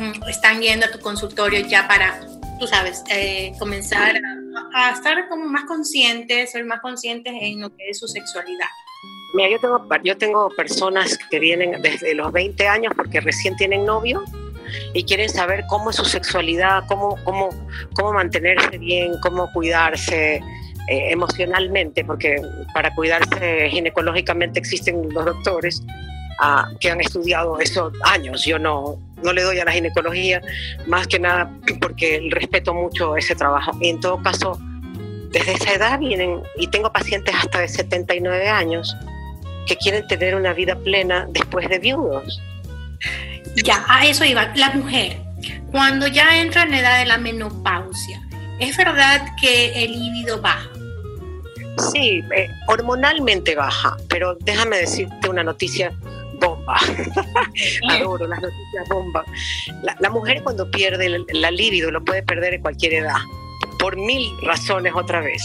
mm, 0.00 0.28
están 0.28 0.60
yendo 0.60 0.86
a 0.86 0.90
tu 0.90 0.98
consultorio 0.98 1.60
ya 1.60 1.86
para, 1.86 2.26
tú 2.58 2.66
sabes, 2.66 3.04
eh, 3.08 3.52
comenzar 3.60 4.16
a, 4.16 4.45
a, 4.74 4.90
estar 4.90 5.28
como 5.28 5.46
más 5.46 5.64
conscientes, 5.64 6.50
ser 6.50 6.64
más 6.64 6.80
conscientes 6.80 7.32
en 7.40 7.60
lo 7.60 7.70
que 7.74 7.90
es 7.90 7.98
su 7.98 8.08
sexualidad? 8.08 8.66
Mira, 9.34 9.50
yo 9.50 9.60
tengo, 9.60 9.88
yo 10.04 10.16
tengo 10.16 10.48
personas 10.50 11.18
que 11.30 11.38
vienen 11.38 11.82
desde 11.82 12.14
los 12.14 12.32
20 12.32 12.66
años 12.68 12.92
porque 12.96 13.20
recién 13.20 13.56
tienen 13.56 13.84
novio 13.84 14.22
y 14.94 15.04
quieren 15.04 15.28
saber 15.28 15.64
cómo 15.68 15.90
es 15.90 15.96
su 15.96 16.04
sexualidad, 16.04 16.84
cómo, 16.88 17.16
cómo, 17.24 17.50
cómo 17.94 18.12
mantenerse 18.12 18.78
bien, 18.78 19.12
cómo 19.22 19.50
cuidarse 19.52 20.36
eh, 20.36 21.10
emocionalmente, 21.10 22.04
porque 22.04 22.40
para 22.72 22.94
cuidarse 22.94 23.68
ginecológicamente 23.70 24.58
existen 24.58 25.08
los 25.12 25.24
doctores 25.24 25.82
ah, 26.40 26.68
que 26.80 26.90
han 26.90 27.00
estudiado 27.00 27.58
eso 27.60 27.92
años. 28.04 28.44
Yo 28.44 28.58
no, 28.58 28.98
no 29.22 29.32
le 29.32 29.42
doy 29.42 29.58
a 29.58 29.64
la 29.64 29.72
ginecología, 29.72 30.40
más 30.86 31.06
que 31.06 31.18
nada 31.18 31.50
porque 31.80 32.28
respeto 32.30 32.74
mucho 32.74 33.16
ese 33.16 33.34
trabajo. 33.34 33.72
Y 33.80 33.88
en 33.88 34.00
todo 34.00 34.22
caso, 34.22 34.58
desde 35.30 35.52
esa 35.52 35.72
edad 35.74 35.98
vienen, 35.98 36.42
y 36.56 36.68
tengo 36.68 36.92
pacientes 36.92 37.34
hasta 37.34 37.60
de 37.60 37.68
79 37.68 38.48
años, 38.48 38.96
que 39.66 39.76
quieren 39.76 40.06
tener 40.06 40.34
una 40.34 40.52
vida 40.52 40.76
plena 40.76 41.26
después 41.30 41.68
de 41.68 41.78
viudos. 41.78 42.40
Ya, 43.64 43.84
a 43.88 44.06
eso 44.06 44.24
iba. 44.24 44.52
La 44.54 44.70
mujer, 44.70 45.16
cuando 45.72 46.06
ya 46.06 46.40
entra 46.40 46.62
en 46.62 46.70
la 46.70 46.80
edad 46.80 46.98
de 47.00 47.06
la 47.06 47.18
menopausia, 47.18 48.20
¿es 48.60 48.76
verdad 48.76 49.26
que 49.40 49.84
el 49.84 49.92
líbido 49.92 50.40
baja? 50.40 50.68
Sí, 51.92 52.22
eh, 52.34 52.48
hormonalmente 52.68 53.54
baja, 53.54 53.96
pero 54.08 54.36
déjame 54.40 54.78
decirte 54.78 55.28
una 55.28 55.44
noticia 55.44 55.92
bomba. 56.40 56.76
Adoro 57.90 58.26
las 58.26 58.40
noticias 58.40 58.88
bomba. 58.88 59.24
La, 60.00 60.10
mujer 60.10 60.42
cuando 60.42 60.70
pierde 60.70 61.06
el, 61.06 61.26
la 61.32 61.50
libido 61.50 61.90
lo 61.90 62.04
puede 62.04 62.22
perder 62.22 62.54
en 62.54 62.62
cualquier 62.62 62.94
edad, 62.94 63.16
por 63.78 63.96
mil 63.96 64.30
razones 64.42 64.92
otra 64.94 65.20
vez, 65.20 65.42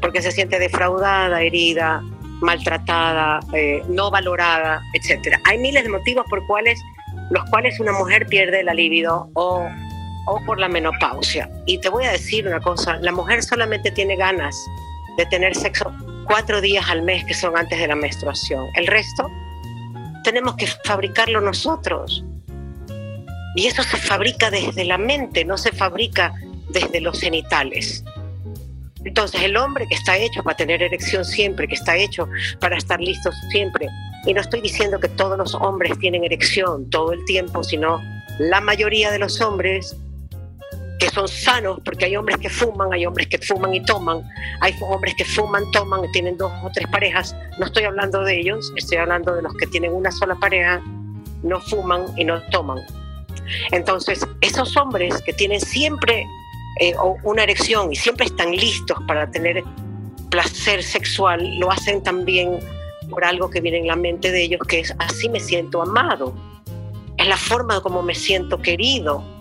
porque 0.00 0.22
se 0.22 0.32
siente 0.32 0.58
defraudada, 0.58 1.42
herida, 1.42 2.02
maltratada, 2.40 3.40
eh, 3.52 3.82
no 3.88 4.10
valorada, 4.10 4.82
etc. 4.94 5.36
Hay 5.44 5.58
miles 5.58 5.84
de 5.84 5.90
motivos 5.90 6.24
por 6.28 6.46
cuales, 6.46 6.80
los 7.30 7.44
cuales 7.50 7.78
una 7.80 7.92
mujer 7.92 8.26
pierde 8.26 8.62
la 8.62 8.74
libido 8.74 9.30
o, 9.34 9.68
o 10.26 10.40
por 10.44 10.58
la 10.58 10.68
menopausia. 10.68 11.50
Y 11.66 11.78
te 11.80 11.88
voy 11.88 12.04
a 12.04 12.12
decir 12.12 12.46
una 12.46 12.60
cosa, 12.60 12.98
la 13.00 13.12
mujer 13.12 13.42
solamente 13.42 13.90
tiene 13.90 14.16
ganas 14.16 14.56
de 15.16 15.26
tener 15.26 15.54
sexo 15.54 15.92
cuatro 16.26 16.60
días 16.60 16.88
al 16.88 17.02
mes 17.02 17.24
que 17.24 17.34
son 17.34 17.56
antes 17.56 17.78
de 17.78 17.88
la 17.88 17.96
menstruación. 17.96 18.66
El 18.74 18.86
resto 18.86 19.28
tenemos 20.22 20.56
que 20.56 20.66
fabricarlo 20.66 21.40
nosotros. 21.40 22.24
Y 23.54 23.66
eso 23.66 23.82
se 23.82 23.96
fabrica 23.96 24.50
desde 24.50 24.84
la 24.84 24.98
mente, 24.98 25.44
no 25.44 25.56
se 25.56 25.72
fabrica 25.72 26.32
desde 26.70 27.00
los 27.00 27.20
genitales. 27.20 28.04
Entonces 29.04 29.42
el 29.42 29.56
hombre 29.56 29.86
que 29.88 29.94
está 29.94 30.16
hecho 30.16 30.42
para 30.42 30.56
tener 30.56 30.82
erección 30.82 31.24
siempre, 31.24 31.66
que 31.66 31.74
está 31.74 31.96
hecho 31.96 32.28
para 32.60 32.76
estar 32.76 33.00
listo 33.00 33.30
siempre, 33.50 33.88
y 34.26 34.34
no 34.34 34.40
estoy 34.40 34.60
diciendo 34.60 35.00
que 35.00 35.08
todos 35.08 35.38
los 35.38 35.54
hombres 35.54 35.98
tienen 35.98 36.24
erección 36.24 36.90
todo 36.90 37.12
el 37.12 37.24
tiempo, 37.24 37.62
sino 37.62 38.02
la 38.38 38.60
mayoría 38.60 39.10
de 39.10 39.18
los 39.18 39.40
hombres 39.40 39.96
que 40.98 41.08
son 41.08 41.28
sanos, 41.28 41.78
porque 41.84 42.06
hay 42.06 42.16
hombres 42.16 42.38
que 42.38 42.50
fuman, 42.50 42.92
hay 42.92 43.06
hombres 43.06 43.28
que 43.28 43.38
fuman 43.38 43.74
y 43.74 43.84
toman, 43.84 44.22
hay 44.60 44.74
hombres 44.80 45.14
que 45.16 45.24
fuman, 45.24 45.70
toman 45.70 46.02
tienen 46.12 46.36
dos 46.36 46.52
o 46.62 46.70
tres 46.74 46.86
parejas. 46.88 47.34
No 47.58 47.66
estoy 47.66 47.84
hablando 47.84 48.22
de 48.24 48.40
ellos, 48.40 48.72
estoy 48.76 48.98
hablando 48.98 49.34
de 49.34 49.42
los 49.42 49.54
que 49.56 49.66
tienen 49.66 49.92
una 49.92 50.10
sola 50.10 50.34
pareja, 50.34 50.82
no 51.42 51.60
fuman 51.60 52.06
y 52.16 52.24
no 52.24 52.42
toman. 52.50 52.78
Entonces, 53.70 54.26
esos 54.40 54.76
hombres 54.76 55.22
que 55.22 55.32
tienen 55.32 55.60
siempre 55.60 56.26
eh, 56.80 56.94
una 57.22 57.44
erección 57.44 57.92
y 57.92 57.96
siempre 57.96 58.26
están 58.26 58.50
listos 58.52 58.98
para 59.06 59.30
tener 59.30 59.62
placer 60.30 60.82
sexual, 60.82 61.58
lo 61.58 61.70
hacen 61.70 62.02
también 62.02 62.58
por 63.08 63.24
algo 63.24 63.48
que 63.48 63.60
viene 63.60 63.78
en 63.78 63.86
la 63.86 63.96
mente 63.96 64.30
de 64.30 64.42
ellos, 64.42 64.60
que 64.68 64.80
es 64.80 64.94
así 64.98 65.28
me 65.28 65.40
siento 65.40 65.80
amado. 65.80 66.34
Es 67.16 67.26
la 67.26 67.36
forma 67.36 67.80
como 67.80 68.02
me 68.02 68.14
siento 68.14 68.60
querido. 68.60 69.37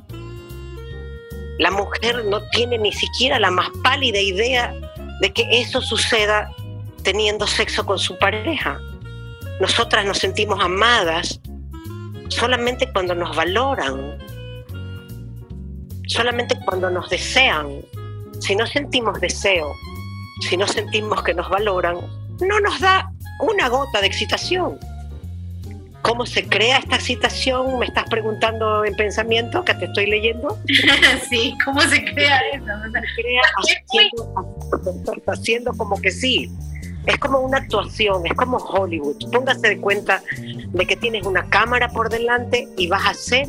La 1.60 1.72
mujer 1.72 2.26
no 2.26 2.42
tiene 2.50 2.78
ni 2.78 2.92
siquiera 2.92 3.40
la 3.40 3.52
más 3.52 3.70
pálida 3.84 4.20
idea 4.20 4.74
de 5.22 5.34
que 5.34 5.48
eso 5.52 5.82
suceda 5.82 6.50
teniendo 7.04 7.48
sexo 7.48 7.86
con 7.86 7.98
su 7.98 8.18
pareja. 8.18 8.80
Nosotras 9.60 10.06
nos 10.06 10.20
sentimos 10.20 10.64
amadas 10.64 11.40
solamente 12.30 12.92
cuando 12.92 13.16
nos 13.16 13.36
valoran, 13.36 14.18
solamente 16.08 16.56
cuando 16.66 16.90
nos 16.90 17.10
desean. 17.10 17.82
Si 18.40 18.56
no 18.56 18.68
sentimos 18.68 19.20
deseo, 19.20 19.74
si 20.42 20.58
no 20.58 20.68
sentimos 20.68 21.24
que 21.24 21.34
nos 21.34 21.50
valoran, 21.50 21.98
no 22.40 22.60
nos 22.60 22.80
da 22.80 23.12
una 23.40 23.68
gota 23.70 24.00
de 24.02 24.08
excitación. 24.08 24.80
¿Cómo 26.02 26.26
se 26.26 26.48
crea 26.48 26.78
esta 26.78 26.96
excitación? 26.96 27.80
Me 27.80 27.86
estás 27.88 28.06
preguntando 28.10 28.86
en 28.86 28.96
pensamiento 28.96 29.64
que 29.66 29.74
te 29.74 29.86
estoy 29.86 30.08
leyendo. 30.08 30.58
sí, 31.30 31.56
¿cómo 31.66 31.82
se 31.82 32.04
crea 32.06 32.40
eso? 32.54 32.66
Se 32.66 33.22
crea 33.22 33.42
haciendo, 33.58 35.24
haciendo 35.28 35.74
como 35.74 36.00
que 36.02 36.12
sí. 36.12 36.52
Es 37.06 37.18
como 37.20 37.40
una 37.40 37.58
actuación, 37.58 38.26
es 38.26 38.34
como 38.34 38.58
Hollywood. 38.58 39.32
Póngase 39.32 39.70
de 39.70 39.78
cuenta 39.80 40.22
de 40.38 40.86
que 40.86 40.96
tienes 40.96 41.26
una 41.26 41.50
cámara 41.50 41.90
por 41.90 42.10
delante 42.10 42.68
y 42.78 42.88
vas 42.88 43.06
a 43.06 43.10
hacer 43.12 43.48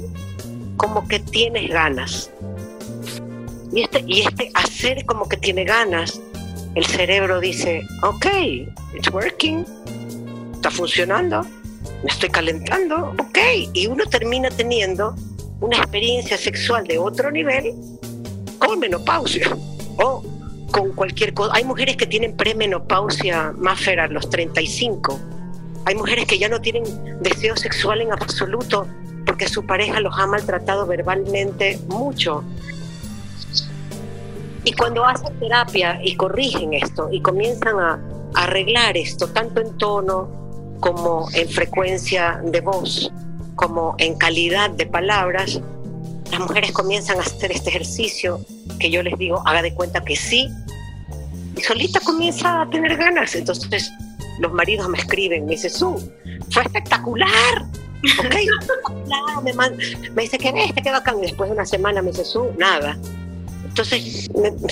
como 0.77 1.07
que 1.07 1.19
tienes 1.19 1.69
ganas. 1.69 2.31
Y 3.73 3.83
este, 3.83 4.03
y 4.07 4.21
este 4.23 4.51
hacer 4.55 5.05
como 5.05 5.29
que 5.29 5.37
tiene 5.37 5.65
ganas, 5.65 6.21
el 6.75 6.87
cerebro 6.87 7.41
dice, 7.41 7.83
ok, 8.03 8.27
it's 8.95 9.11
working, 9.13 9.65
está 10.55 10.71
funcionando, 10.71 11.45
me 12.03 12.11
estoy 12.11 12.29
calentando, 12.29 13.15
ok. 13.19 13.39
Y 13.73 13.87
uno 13.87 14.05
termina 14.07 14.51
teniendo 14.51 15.15
una 15.61 15.79
experiencia 15.79 16.37
sexual 16.37 16.87
de 16.87 16.99
otro 16.99 17.31
nivel 17.31 17.75
con 18.59 18.79
menopausia 18.79 19.57
o 19.97 20.23
con 20.71 20.93
cualquier 20.93 21.35
cosa. 21.35 21.53
Hay 21.55 21.65
mujeres 21.65 21.97
que 21.97 22.07
tienen 22.07 22.37
premenopausia 22.37 23.53
más 23.57 23.87
a 23.89 24.07
los 24.09 24.29
35. 24.31 25.19
Hay 25.85 25.95
mujeres 25.95 26.27
que 26.27 26.39
ya 26.39 26.49
no 26.49 26.61
tienen 26.61 26.85
deseo 27.23 27.57
sexual 27.57 28.01
en 28.01 28.13
absoluto 28.13 28.87
porque 29.27 29.49
su 29.49 29.65
pareja 29.67 30.01
los 30.01 30.19
ha 30.19 30.27
maltratado 30.27 30.87
verbalmente 30.87 31.79
mucho. 31.89 32.45
Y 34.65 34.73
cuando 34.73 35.05
hacen 35.05 35.39
terapia 35.39 36.01
y 36.03 36.15
corrigen 36.17 36.75
esto 36.75 37.09
y 37.11 37.21
comienzan 37.21 37.79
a, 37.79 38.01
arreglar 38.35 38.97
esto, 38.97 39.29
tanto 39.29 39.61
en 39.61 39.79
tono 39.79 40.48
como 40.81 41.29
en 41.35 41.49
frecuencia 41.49 42.41
de 42.45 42.61
voz, 42.61 43.13
como 43.57 43.95
en 43.99 44.17
calidad 44.17 44.71
de 44.71 44.87
palabras, 44.87 45.61
las 46.31 46.41
mujeres 46.41 46.73
comienzan 46.73 47.19
a 47.19 47.23
hacer 47.23 47.53
este 47.53 47.71
ejercicio 47.71 48.41
que 48.79 48.91
yo 48.91 49.03
les 49.03 49.19
digo, 49.19 49.43
haga 49.47 49.63
de 49.63 49.75
cuenta 49.75 50.01
que 50.03 50.17
sí, 50.17 50.49
y 51.57 51.61
solita 51.63 52.01
comienza 52.01 52.63
a 52.63 52.71
tener 52.71 52.97
ganas. 52.97 53.35
Entonces 53.35 53.91
los 54.39 54.53
maridos 54.53 54.89
me 54.89 54.99
escriben, 54.99 55.47
me 55.47 55.53
dicen, 55.53 55.71
Su, 55.71 56.13
fue 56.51 56.63
espectacular, 56.63 57.67
ok, 58.19 59.43
me, 59.43 59.53
me, 60.15 60.23
dice, 60.23 60.39
¿qué 60.39 60.53
ves? 60.53 60.73
¿Qué 60.73 60.91
bacán? 60.91 61.19
Y 61.19 61.23
después 61.23 61.51
de 61.51 61.55
una 61.55 61.67
semana 61.67 62.01
me 62.01 62.11
dice, 62.11 62.25
Su, 62.25 62.53
nada. 62.57 62.97
Entonces, 63.65 64.29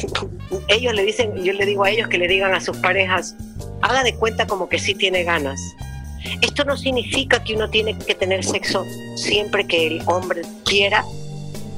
ellos 0.69 0.95
le 0.95 1.05
dicen, 1.05 1.35
yo 1.43 1.53
le 1.53 1.67
digo 1.67 1.85
a 1.85 1.91
ellos 1.91 2.09
que 2.09 2.19
le 2.19 2.29
digan 2.29 2.55
a 2.55 2.61
sus 2.61 2.77
parejas, 2.79 3.35
haga 3.83 4.03
de 4.05 4.15
cuenta 4.15 4.47
como 4.47 4.69
que 4.69 4.79
sí 4.79 4.95
tiene 4.95 5.25
ganas. 5.25 5.61
Esto 6.41 6.65
no 6.65 6.77
significa 6.77 7.43
que 7.43 7.55
uno 7.55 7.69
tiene 7.71 7.97
que 7.99 8.15
tener 8.15 8.45
sexo 8.45 8.85
siempre 9.17 9.67
que 9.67 9.87
el 9.87 10.03
hombre 10.07 10.43
quiera. 10.65 11.05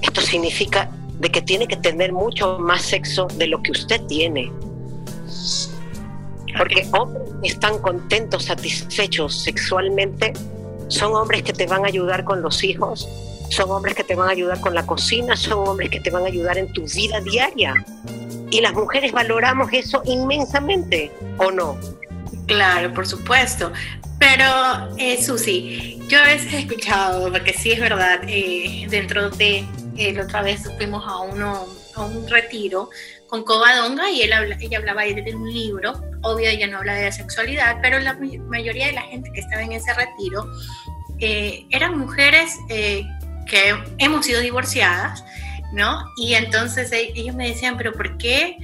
Esto 0.02 0.20
significa 0.20 0.90
de 1.18 1.30
que 1.30 1.42
tiene 1.42 1.66
que 1.66 1.76
tener 1.76 2.12
mucho 2.12 2.58
más 2.58 2.82
sexo 2.82 3.26
de 3.36 3.48
lo 3.48 3.62
que 3.62 3.72
usted 3.72 4.00
tiene. 4.02 4.50
Porque 6.56 6.86
hombres 6.92 7.22
que 7.42 7.48
están 7.48 7.78
contentos, 7.78 8.44
satisfechos 8.44 9.42
sexualmente, 9.42 10.32
son 10.88 11.14
hombres 11.14 11.42
que 11.42 11.52
te 11.52 11.66
van 11.66 11.84
a 11.84 11.88
ayudar 11.88 12.24
con 12.24 12.42
los 12.42 12.64
hijos, 12.64 13.08
son 13.50 13.70
hombres 13.70 13.94
que 13.94 14.04
te 14.04 14.14
van 14.14 14.28
a 14.28 14.32
ayudar 14.32 14.60
con 14.60 14.74
la 14.74 14.86
cocina, 14.86 15.36
son 15.36 15.68
hombres 15.68 15.90
que 15.90 16.00
te 16.00 16.10
van 16.10 16.24
a 16.24 16.26
ayudar 16.26 16.58
en 16.58 16.72
tu 16.72 16.84
vida 16.84 17.20
diaria. 17.20 17.74
Y 18.50 18.60
las 18.60 18.72
mujeres 18.72 19.12
valoramos 19.12 19.68
eso 19.72 20.02
inmensamente, 20.04 21.12
¿o 21.38 21.50
no? 21.50 21.76
Claro, 22.46 22.92
por 22.94 23.06
supuesto. 23.06 23.70
Pero, 24.18 24.96
eh, 24.98 25.22
Susi, 25.22 25.98
yo 26.08 26.18
a 26.18 26.24
veces 26.24 26.52
he 26.52 26.58
escuchado, 26.60 27.30
porque 27.30 27.52
sí 27.52 27.70
es 27.72 27.80
verdad, 27.80 28.20
eh, 28.26 28.86
dentro 28.88 29.30
de, 29.30 29.64
eh, 29.96 30.12
la 30.12 30.24
otra 30.24 30.42
vez 30.42 30.62
fuimos 30.76 31.04
a, 31.06 31.18
uno, 31.20 31.66
a 31.94 32.04
un 32.04 32.28
retiro 32.28 32.90
con 33.28 33.44
Covadonga 33.44 34.10
y 34.10 34.22
ella 34.22 34.78
hablaba 34.78 35.02
de 35.02 35.34
un 35.34 35.52
libro, 35.52 35.92
obvio 36.22 36.48
ella 36.48 36.66
no 36.66 36.78
habla 36.78 36.94
de 36.94 37.04
la 37.04 37.12
sexualidad, 37.12 37.76
pero 37.82 38.00
la 38.00 38.18
mayoría 38.48 38.86
de 38.86 38.92
la 38.94 39.02
gente 39.02 39.30
que 39.32 39.40
estaba 39.40 39.62
en 39.62 39.72
ese 39.72 39.92
retiro 39.92 40.46
eh, 41.20 41.66
eran 41.70 41.98
mujeres 41.98 42.56
que 42.68 43.76
hemos 43.98 44.24
sido 44.24 44.40
divorciadas, 44.40 45.24
¿no? 45.72 46.04
Y 46.16 46.34
entonces 46.34 46.90
ellos 46.92 47.34
me 47.34 47.48
decían, 47.48 47.76
pero 47.76 47.92
¿por 47.92 48.16
qué 48.16 48.56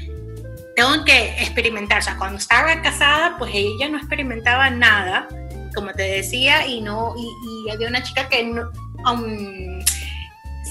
tengo 0.74 1.04
que 1.04 1.42
experimentar? 1.42 1.98
O 1.98 2.02
sea, 2.02 2.16
cuando 2.16 2.38
estaba 2.38 2.80
casada, 2.80 3.36
pues 3.38 3.50
ella 3.54 3.88
no 3.88 3.98
experimentaba 3.98 4.70
nada, 4.70 5.28
como 5.74 5.92
te 5.92 6.02
decía, 6.02 6.66
y 6.66 6.80
no, 6.80 7.14
y, 7.16 7.70
había 7.70 7.88
una 7.88 8.02
chica 8.02 8.28
que 8.28 8.44
no, 8.44 8.70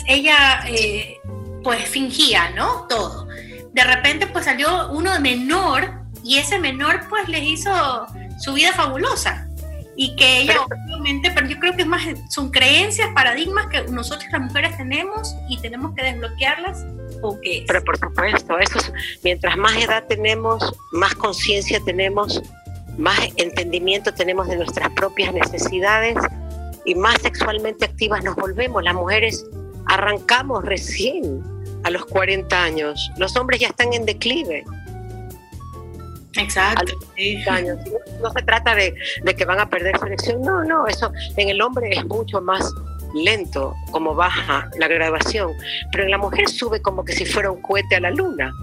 ella 0.08 0.64
eh, 0.68 1.18
pues 1.64 1.88
fingía, 1.88 2.52
¿no? 2.52 2.86
Todo. 2.88 3.28
De 3.74 3.84
repente 3.84 4.28
pues 4.28 4.46
salió 4.46 4.92
uno 4.92 5.20
menor 5.20 6.04
y 6.24 6.38
ese 6.38 6.60
menor 6.60 7.02
pues 7.10 7.28
les 7.28 7.44
hizo 7.44 8.08
su 8.40 8.54
vida 8.54 8.72
fabulosa 8.74 9.48
y 9.96 10.16
que 10.16 10.42
ella 10.42 10.62
obviamente, 10.62 11.32
pero 11.32 11.48
yo 11.48 11.60
creo 11.60 11.76
que 11.76 11.84
es 11.84 11.88
más, 11.88 12.04
son 12.30 12.50
creencias, 12.50 13.10
paradigmas 13.14 13.68
que 13.68 13.84
nosotros 13.84 14.26
las 14.32 14.42
mujeres 14.42 14.76
tenemos 14.78 15.36
y 15.50 15.58
tenemos 15.60 15.94
que 15.96 16.04
desbloquearlas 16.04 16.86
o 17.22 17.40
qué 17.42 17.64
Pero 17.68 17.84
por 17.84 17.98
supuesto, 17.98 18.58
eso 18.60 18.80
es, 18.80 18.94
mientras 19.24 19.56
más 19.56 19.76
edad 19.78 20.04
tenemos, 20.08 20.74
más 20.92 21.14
conciencia 21.16 21.80
tenemos, 21.86 22.42
más 22.98 23.20
entendimiento 23.38 24.14
tenemos 24.14 24.48
de 24.48 24.58
nuestras 24.58 24.90
propias 24.92 25.34
necesidades 25.34 26.16
y 26.86 26.96
más 26.96 27.22
sexualmente 27.22 27.86
activas 27.86 28.24
nos 28.24 28.36
volvemos. 28.36 28.84
Las 28.84 28.94
mujeres 28.94 29.46
arrancamos 29.86 30.64
recién 30.64 31.42
a 31.84 31.90
los 31.90 32.06
40 32.06 32.64
años, 32.64 33.12
los 33.18 33.36
hombres 33.36 33.60
ya 33.60 33.68
están 33.68 33.94
en 33.94 34.06
declive. 34.06 34.64
Exacto. 36.36 36.94
Años. 37.48 37.78
No 38.22 38.32
se 38.32 38.42
trata 38.42 38.74
de, 38.74 38.96
de, 39.24 39.36
que 39.36 39.46
van 39.46 39.60
a 39.60 39.70
perder 39.70 39.98
su 40.00 40.06
elección, 40.06 40.42
no, 40.42 40.64
no, 40.64 40.88
eso 40.88 41.12
en 41.38 41.50
el 41.50 41.62
hombre 41.62 41.92
es 41.92 42.04
mucho 42.06 42.42
más 42.42 42.74
lento 43.14 43.76
como 43.92 44.16
baja 44.16 44.70
la 44.80 44.88
graduación, 44.88 45.52
pero 45.92 46.06
en 46.06 46.12
la 46.12 46.18
mujer 46.18 46.50
sube 46.50 46.82
como 46.82 47.06
que 47.06 47.14
si 47.14 47.26
fuera 47.26 47.52
un 47.52 47.62
cohete 47.62 47.96
a 47.96 48.00
la 48.00 48.12
luna. 48.12 48.54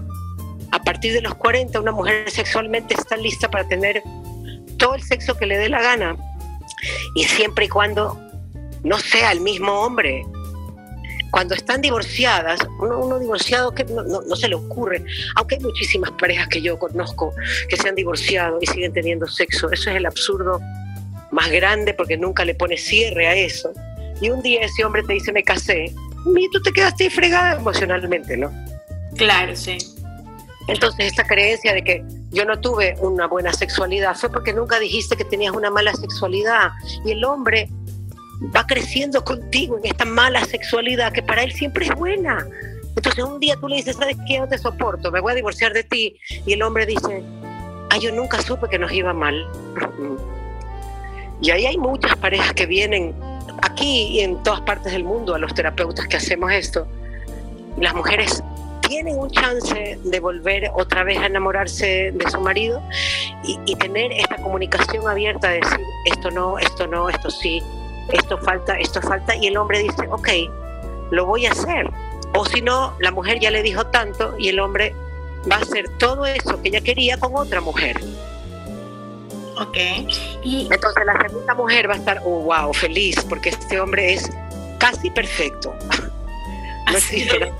A 0.71 0.79
partir 0.79 1.13
de 1.13 1.21
los 1.21 1.35
40 1.35 1.79
una 1.79 1.91
mujer 1.91 2.29
sexualmente 2.29 2.93
está 2.93 3.17
lista 3.17 3.49
para 3.49 3.67
tener 3.67 4.03
todo 4.81 4.95
el 4.95 5.03
sexo 5.03 5.37
que 5.37 5.45
le 5.45 5.57
dé 5.57 5.69
la 5.69 5.81
gana 5.81 6.17
y 7.13 7.23
siempre 7.23 7.65
y 7.65 7.69
cuando 7.69 8.19
no 8.83 8.97
sea 8.97 9.31
el 9.31 9.39
mismo 9.41 9.71
hombre 9.71 10.23
cuando 11.29 11.53
están 11.55 11.81
divorciadas, 11.81 12.59
uno, 12.79 13.17
divorciado 13.19 13.73
que 13.73 13.85
no, 13.85 14.35
se 14.35 14.49
le 14.49 14.55
ocurre, 14.55 15.05
aunque 15.37 15.55
hay 15.55 15.61
muchísimas 15.61 16.11
parejas 16.11 16.49
que 16.49 16.61
yo 16.61 16.77
conozco 16.77 17.33
que 17.69 17.77
se 17.77 17.87
han 17.87 17.95
divorciado 17.95 18.57
y 18.59 18.65
siguen 18.65 18.91
teniendo 18.91 19.27
sexo, 19.27 19.71
eso 19.71 19.91
es 19.91 19.95
el 19.95 20.05
absurdo 20.05 20.59
más 21.31 21.49
grande 21.49 21.93
porque 21.93 22.17
nunca 22.17 22.43
le 22.43 22.53
pone 22.53 22.75
cierre 22.75 23.27
a 23.27 23.35
eso. 23.35 23.71
Y 24.19 24.29
un 24.29 24.41
día 24.41 24.65
ese 24.65 24.83
hombre 24.83 25.03
te 25.03 25.13
dice, 25.13 25.31
me 25.31 25.43
casé, 25.43 25.85
y 25.85 26.49
tú 26.51 26.61
te 26.61 26.73
quedaste 26.73 27.09
fregada 27.09 27.55
emocionalmente, 27.55 28.35
¿no? 28.35 28.51
Claro, 29.15 29.55
sí. 29.55 29.77
Entonces, 30.71 31.07
esta 31.07 31.25
creencia 31.25 31.73
de 31.73 31.83
que 31.83 32.01
yo 32.29 32.45
no 32.45 32.57
tuve 32.61 32.95
una 33.01 33.27
buena 33.27 33.51
sexualidad 33.51 34.15
fue 34.15 34.31
porque 34.31 34.53
nunca 34.53 34.79
dijiste 34.79 35.17
que 35.17 35.25
tenías 35.25 35.53
una 35.53 35.69
mala 35.69 35.93
sexualidad. 35.93 36.71
Y 37.03 37.11
el 37.11 37.25
hombre 37.25 37.67
va 38.55 38.65
creciendo 38.65 39.21
contigo 39.25 39.77
en 39.77 39.87
esta 39.87 40.05
mala 40.05 40.45
sexualidad 40.45 41.11
que 41.11 41.21
para 41.21 41.43
él 41.43 41.51
siempre 41.51 41.85
es 41.85 41.93
buena. 41.93 42.47
Entonces 42.95 43.21
un 43.21 43.41
día 43.41 43.57
tú 43.59 43.67
le 43.67 43.75
dices, 43.75 43.97
¿sabes 43.97 44.15
qué? 44.25 44.39
No 44.39 44.47
te 44.47 44.57
soporto, 44.57 45.11
me 45.11 45.19
voy 45.19 45.33
a 45.33 45.35
divorciar 45.35 45.73
de 45.73 45.83
ti. 45.83 46.17
Y 46.45 46.53
el 46.53 46.61
hombre 46.63 46.85
dice, 46.85 47.21
ah, 47.89 47.97
yo 47.97 48.13
nunca 48.13 48.41
supe 48.41 48.69
que 48.69 48.79
nos 48.79 48.93
iba 48.93 49.13
mal. 49.13 49.45
Y 51.41 51.51
ahí 51.51 51.65
hay 51.65 51.77
muchas 51.77 52.15
parejas 52.15 52.53
que 52.53 52.65
vienen 52.65 53.13
aquí 53.61 54.07
y 54.07 54.19
en 54.21 54.41
todas 54.43 54.61
partes 54.61 54.93
del 54.93 55.03
mundo 55.03 55.35
a 55.35 55.37
los 55.37 55.53
terapeutas 55.53 56.07
que 56.07 56.15
hacemos 56.15 56.49
esto. 56.53 56.87
Las 57.77 57.93
mujeres 57.93 58.41
tienen 58.91 59.17
un 59.17 59.31
chance 59.31 59.97
de 60.03 60.19
volver 60.19 60.69
otra 60.73 61.05
vez 61.05 61.17
a 61.17 61.27
enamorarse 61.27 62.11
de 62.13 62.29
su 62.29 62.41
marido 62.41 62.83
y, 63.41 63.57
y 63.65 63.77
tener 63.77 64.11
esta 64.11 64.35
comunicación 64.35 65.07
abierta 65.07 65.47
de 65.47 65.61
decir, 65.61 65.79
esto 66.07 66.29
no, 66.29 66.59
esto 66.59 66.87
no, 66.87 67.07
esto 67.07 67.29
sí, 67.29 67.63
esto 68.11 68.37
falta, 68.39 68.77
esto 68.77 69.01
falta, 69.01 69.33
y 69.37 69.47
el 69.47 69.55
hombre 69.55 69.79
dice, 69.79 70.09
ok, 70.09 70.27
lo 71.11 71.25
voy 71.25 71.45
a 71.45 71.51
hacer. 71.51 71.89
O 72.35 72.43
si 72.45 72.61
no, 72.61 72.93
la 72.99 73.11
mujer 73.11 73.39
ya 73.39 73.49
le 73.49 73.63
dijo 73.63 73.85
tanto 73.87 74.35
y 74.37 74.49
el 74.49 74.59
hombre 74.59 74.93
va 75.49 75.55
a 75.55 75.59
hacer 75.59 75.87
todo 75.97 76.25
eso 76.25 76.61
que 76.61 76.67
ella 76.67 76.81
quería 76.81 77.17
con 77.17 77.33
otra 77.33 77.61
mujer. 77.61 77.97
Ok. 79.57 79.77
Y 80.43 80.67
entonces 80.69 81.05
la 81.05 81.17
segunda 81.29 81.55
mujer 81.55 81.89
va 81.89 81.93
a 81.93 81.97
estar, 81.97 82.21
oh, 82.25 82.41
wow, 82.41 82.73
feliz, 82.73 83.15
porque 83.29 83.51
este 83.51 83.79
hombre 83.79 84.15
es 84.15 84.29
casi 84.79 85.09
perfecto. 85.09 85.73
No 86.89 86.97
existe, 86.97 87.51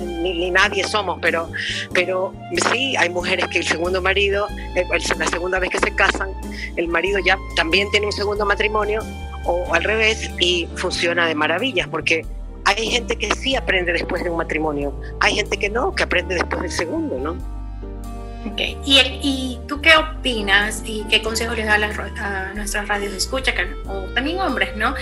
Ni, 0.00 0.50
nadie 0.50 0.84
somos, 0.84 1.18
pero, 1.20 1.50
pero 1.92 2.32
sí 2.70 2.96
hay 2.96 3.08
mujeres 3.10 3.46
que 3.48 3.58
el 3.58 3.66
segundo 3.66 4.00
marido, 4.02 4.46
eh, 4.74 4.84
la 5.18 5.26
segunda 5.26 5.58
vez 5.58 5.70
que 5.70 5.78
se 5.78 5.94
casan, 5.94 6.30
el 6.76 6.88
marido 6.88 7.18
ya 7.24 7.38
también 7.56 7.90
tiene 7.90 8.06
un 8.06 8.12
segundo 8.12 8.44
matrimonio 8.46 9.00
o 9.44 9.72
al 9.72 9.84
revés 9.84 10.30
y 10.38 10.68
funciona 10.76 11.26
de 11.26 11.34
maravillas 11.34 11.88
porque 11.88 12.24
hay 12.64 12.90
gente 12.90 13.16
que 13.16 13.34
sí 13.34 13.56
aprende 13.56 13.92
después 13.92 14.22
de 14.22 14.30
un 14.30 14.36
matrimonio, 14.36 14.94
hay 15.20 15.36
gente 15.36 15.58
que 15.58 15.68
no, 15.68 15.94
que 15.94 16.02
aprende 16.02 16.34
después 16.34 16.62
del 16.62 16.70
segundo, 16.70 17.18
¿no? 17.18 17.60
Okay. 18.52 18.78
¿Y, 18.86 18.98
¿Y, 19.22 19.60
tú 19.68 19.82
qué 19.82 19.94
opinas 19.96 20.82
y 20.86 21.04
qué 21.10 21.20
consejos 21.20 21.56
les 21.58 21.66
da 21.66 21.74
a, 21.74 22.54
nuestras 22.54 22.88
radios 22.88 23.12
de 23.12 23.18
escucha, 23.18 23.52
o 23.86 24.04
también 24.14 24.40
hombres, 24.40 24.74
¿no? 24.76 24.94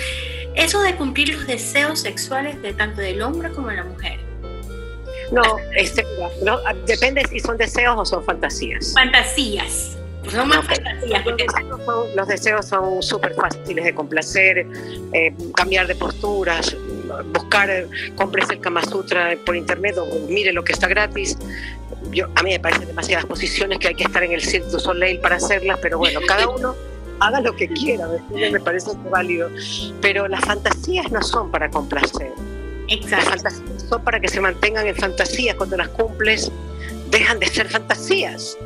Eso 0.58 0.82
de 0.82 0.96
cumplir 0.96 1.32
los 1.32 1.46
deseos 1.46 2.00
sexuales 2.00 2.60
de 2.62 2.72
tanto 2.72 3.00
del 3.00 3.22
hombre 3.22 3.48
como 3.52 3.68
de 3.68 3.76
la 3.76 3.84
mujer. 3.84 4.18
No, 5.30 5.42
este, 5.76 6.04
no, 6.42 6.58
depende 6.84 7.22
si 7.28 7.38
son 7.38 7.56
deseos 7.56 7.94
o 7.96 8.04
son 8.04 8.24
fantasías. 8.24 8.92
Fantasías. 8.92 9.96
Son 10.28 10.48
más 10.48 10.66
fantasías. 10.66 11.24
Los 12.16 12.26
deseos 12.26 12.66
son 12.66 13.00
súper 13.04 13.34
fáciles 13.34 13.84
de 13.84 13.94
complacer, 13.94 14.66
eh, 15.12 15.32
cambiar 15.54 15.86
de 15.86 15.94
posturas, 15.94 16.76
buscar, 17.32 17.86
compres 18.16 18.50
el 18.50 18.58
Kama 18.58 18.82
Sutra 18.82 19.36
por 19.46 19.54
internet 19.54 19.96
o 19.96 20.06
mire 20.28 20.52
lo 20.52 20.64
que 20.64 20.72
está 20.72 20.88
gratis. 20.88 21.38
Yo, 22.10 22.26
a 22.34 22.42
mí 22.42 22.50
me 22.50 22.58
parecen 22.58 22.88
demasiadas 22.88 23.26
posiciones 23.26 23.78
que 23.78 23.88
hay 23.88 23.94
que 23.94 24.04
estar 24.04 24.24
en 24.24 24.32
el 24.32 24.40
Cirque 24.40 24.68
du 24.70 24.80
Soleil 24.80 25.20
para 25.20 25.36
hacerlas, 25.36 25.78
pero 25.80 25.98
bueno, 25.98 26.20
cada 26.26 26.48
uno 26.48 26.74
haga 27.20 27.40
lo 27.40 27.54
que 27.54 27.68
quiera, 27.68 28.08
me 28.30 28.60
parece 28.60 28.90
válido. 29.10 29.50
Pero 30.00 30.28
las 30.28 30.40
fantasías 30.44 31.10
no 31.10 31.22
son 31.22 31.50
para 31.50 31.70
complacer. 31.70 32.32
Exacto. 32.88 33.16
Las 33.16 33.24
fantasías 33.24 33.82
son 33.88 34.04
para 34.04 34.20
que 34.20 34.28
se 34.28 34.40
mantengan 34.40 34.86
en 34.86 34.96
fantasías. 34.96 35.56
Cuando 35.56 35.76
las 35.76 35.88
cumples, 35.88 36.50
dejan 37.10 37.38
de 37.38 37.46
ser 37.46 37.68
fantasías. 37.68 38.56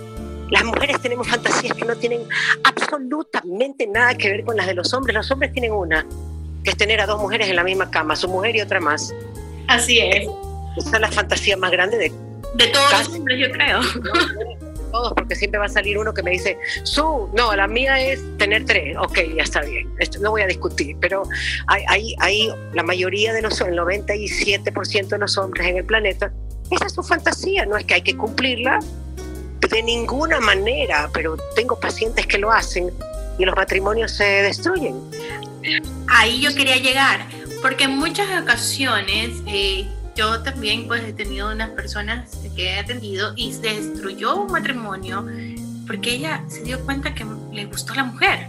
Las 0.51 0.65
mujeres 0.65 1.01
tenemos 1.01 1.29
fantasías 1.29 1.75
que 1.75 1.85
no 1.85 1.97
tienen 1.97 2.21
absolutamente 2.65 3.87
nada 3.87 4.15
que 4.15 4.29
ver 4.29 4.45
con 4.45 4.57
las 4.57 4.67
de 4.67 4.75
los 4.75 4.93
hombres. 4.93 5.15
Los 5.15 5.31
hombres 5.31 5.53
tienen 5.53 5.73
una, 5.73 6.07
que 6.63 6.71
es 6.71 6.77
tener 6.77 7.01
a 7.01 7.07
dos 7.07 7.21
mujeres 7.21 7.49
en 7.49 7.57
la 7.57 7.65
misma 7.65 7.91
cama, 7.91 8.17
su 8.17 8.29
mujer 8.29 8.57
y 8.57 8.61
otra 8.61 8.79
más. 8.79 9.15
Así 9.69 9.99
es. 9.99 10.29
Esa 10.77 10.97
es 10.97 11.01
la 11.01 11.11
fantasía 11.11 11.57
más 11.57 11.71
grande 11.71 11.97
de... 11.97 12.13
De 12.55 12.67
todos 12.67 12.93
los 12.93 13.09
hombres, 13.09 13.39
yo 13.41 13.51
creo. 13.51 13.81
Todos, 14.93 15.13
porque 15.15 15.35
siempre 15.35 15.59
va 15.59 15.67
a 15.67 15.69
salir 15.69 15.99
uno 15.99 16.15
que 16.15 16.23
me 16.23 16.31
dice, 16.33 16.59
su, 16.85 17.29
no, 17.35 17.55
la 17.57 17.67
mía 17.67 18.01
es 18.01 18.21
tener 18.39 18.65
tres, 18.65 18.97
ok, 18.97 19.19
ya 19.37 19.43
está 19.43 19.63
bien, 19.63 19.93
Esto, 19.99 20.21
no 20.21 20.31
voy 20.31 20.43
a 20.43 20.47
discutir, 20.47 20.97
pero 21.01 21.23
hay, 21.67 21.83
hay, 21.89 22.15
hay 22.21 22.51
la 22.75 22.83
mayoría 22.83 23.33
de 23.33 23.43
los, 23.43 23.61
el 23.61 23.77
97% 23.77 25.09
de 25.09 25.19
los 25.19 25.37
hombres 25.39 25.67
en 25.67 25.79
el 25.79 25.85
planeta, 25.85 26.33
esa 26.71 26.87
es 26.87 26.93
su 26.93 27.03
fantasía, 27.03 27.67
no 27.67 27.77
es 27.77 27.85
que 27.85 27.95
hay 27.95 28.03
que 28.03 28.17
cumplirla, 28.17 28.79
de 29.73 29.83
ninguna 29.83 30.39
manera, 30.41 31.09
pero 31.15 31.37
tengo 31.57 31.79
pacientes 31.79 32.27
que 32.27 32.39
lo 32.39 32.53
hacen 32.53 32.91
y 33.39 33.45
los 33.45 33.57
matrimonios 33.57 34.13
se 34.13 34.25
destruyen. 34.25 35.01
Ahí 36.09 36.41
yo 36.41 36.55
quería 36.55 36.77
llegar, 36.77 37.27
porque 37.63 37.85
en 37.85 37.97
muchas 37.97 38.43
ocasiones 38.43 39.31
eh, 39.47 39.87
yo 40.15 40.43
también 40.43 40.87
pues 40.87 41.03
he 41.05 41.13
tenido 41.13 41.51
unas 41.51 41.71
personas 41.71 42.31
que 42.55 42.71
he 42.71 42.79
atendido 42.79 43.33
y 43.37 43.53
se 43.53 43.63
destruyó 43.63 44.37
un 44.43 44.53
matrimonio 44.53 45.27
porque 45.87 46.15
ella 46.15 46.45
se 46.49 46.63
dio 46.63 46.81
cuenta 46.85 47.15
que 47.15 47.27
le 47.53 47.65
gustó 47.67 47.95
la 47.95 48.05
mujer. 48.05 48.49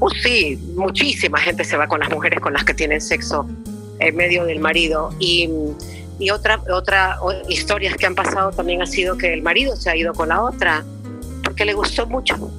Uh, 0.00 0.10
sí, 0.22 0.58
muchísima 0.74 1.38
gente 1.38 1.64
se 1.64 1.76
va 1.76 1.86
con 1.86 2.00
las 2.00 2.10
mujeres 2.10 2.40
con 2.40 2.52
las 2.52 2.64
que 2.64 2.74
tienen 2.74 3.00
sexo 3.00 3.48
en 4.00 4.16
medio 4.16 4.44
del 4.44 4.58
marido 4.58 5.14
y 5.20 5.48
y 6.18 6.30
otra, 6.30 6.62
otra 6.72 7.18
historias 7.48 7.96
que 7.96 8.06
han 8.06 8.14
pasado 8.14 8.50
también 8.52 8.82
ha 8.82 8.86
sido 8.86 9.18
que 9.18 9.32
el 9.32 9.42
marido 9.42 9.74
se 9.76 9.90
ha 9.90 9.96
ido 9.96 10.12
con 10.12 10.28
la 10.28 10.42
otra 10.42 10.84
porque 11.42 11.64
le 11.64 11.74
gustó 11.74 12.06
mucho. 12.06 12.50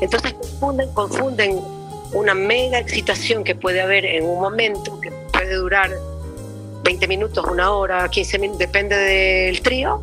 Entonces 0.00 0.34
confunden, 0.34 0.92
confunden 0.92 1.60
una 2.12 2.34
mega 2.34 2.78
excitación 2.78 3.44
que 3.44 3.54
puede 3.54 3.80
haber 3.80 4.04
en 4.04 4.24
un 4.24 4.40
momento, 4.40 5.00
que 5.00 5.12
puede 5.32 5.54
durar 5.54 5.90
20 6.84 7.08
minutos, 7.08 7.44
una 7.50 7.70
hora, 7.72 8.08
15 8.08 8.38
minutos, 8.38 8.58
depende 8.58 8.96
del 8.96 9.60
trío, 9.60 10.02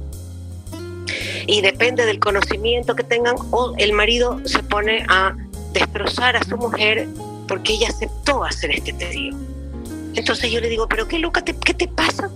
y 1.47 1.61
depende 1.61 2.05
del 2.05 2.19
conocimiento 2.19 2.95
que 2.95 3.03
tengan, 3.03 3.35
o 3.51 3.73
el 3.77 3.93
marido 3.93 4.39
se 4.45 4.61
pone 4.63 5.05
a 5.07 5.35
destrozar 5.71 6.35
a 6.35 6.43
su 6.43 6.57
mujer 6.57 7.07
porque 7.47 7.73
ella 7.73 7.87
aceptó 7.87 8.43
hacer 8.43 8.71
este 8.71 8.93
trío. 8.93 9.33
Entonces 10.13 10.51
yo 10.51 10.59
le 10.59 10.69
digo, 10.69 10.87
pero 10.87 11.07
qué 11.07 11.19
loca, 11.19 11.43
¿qué 11.43 11.53
te 11.53 11.87
pasa? 11.87 12.29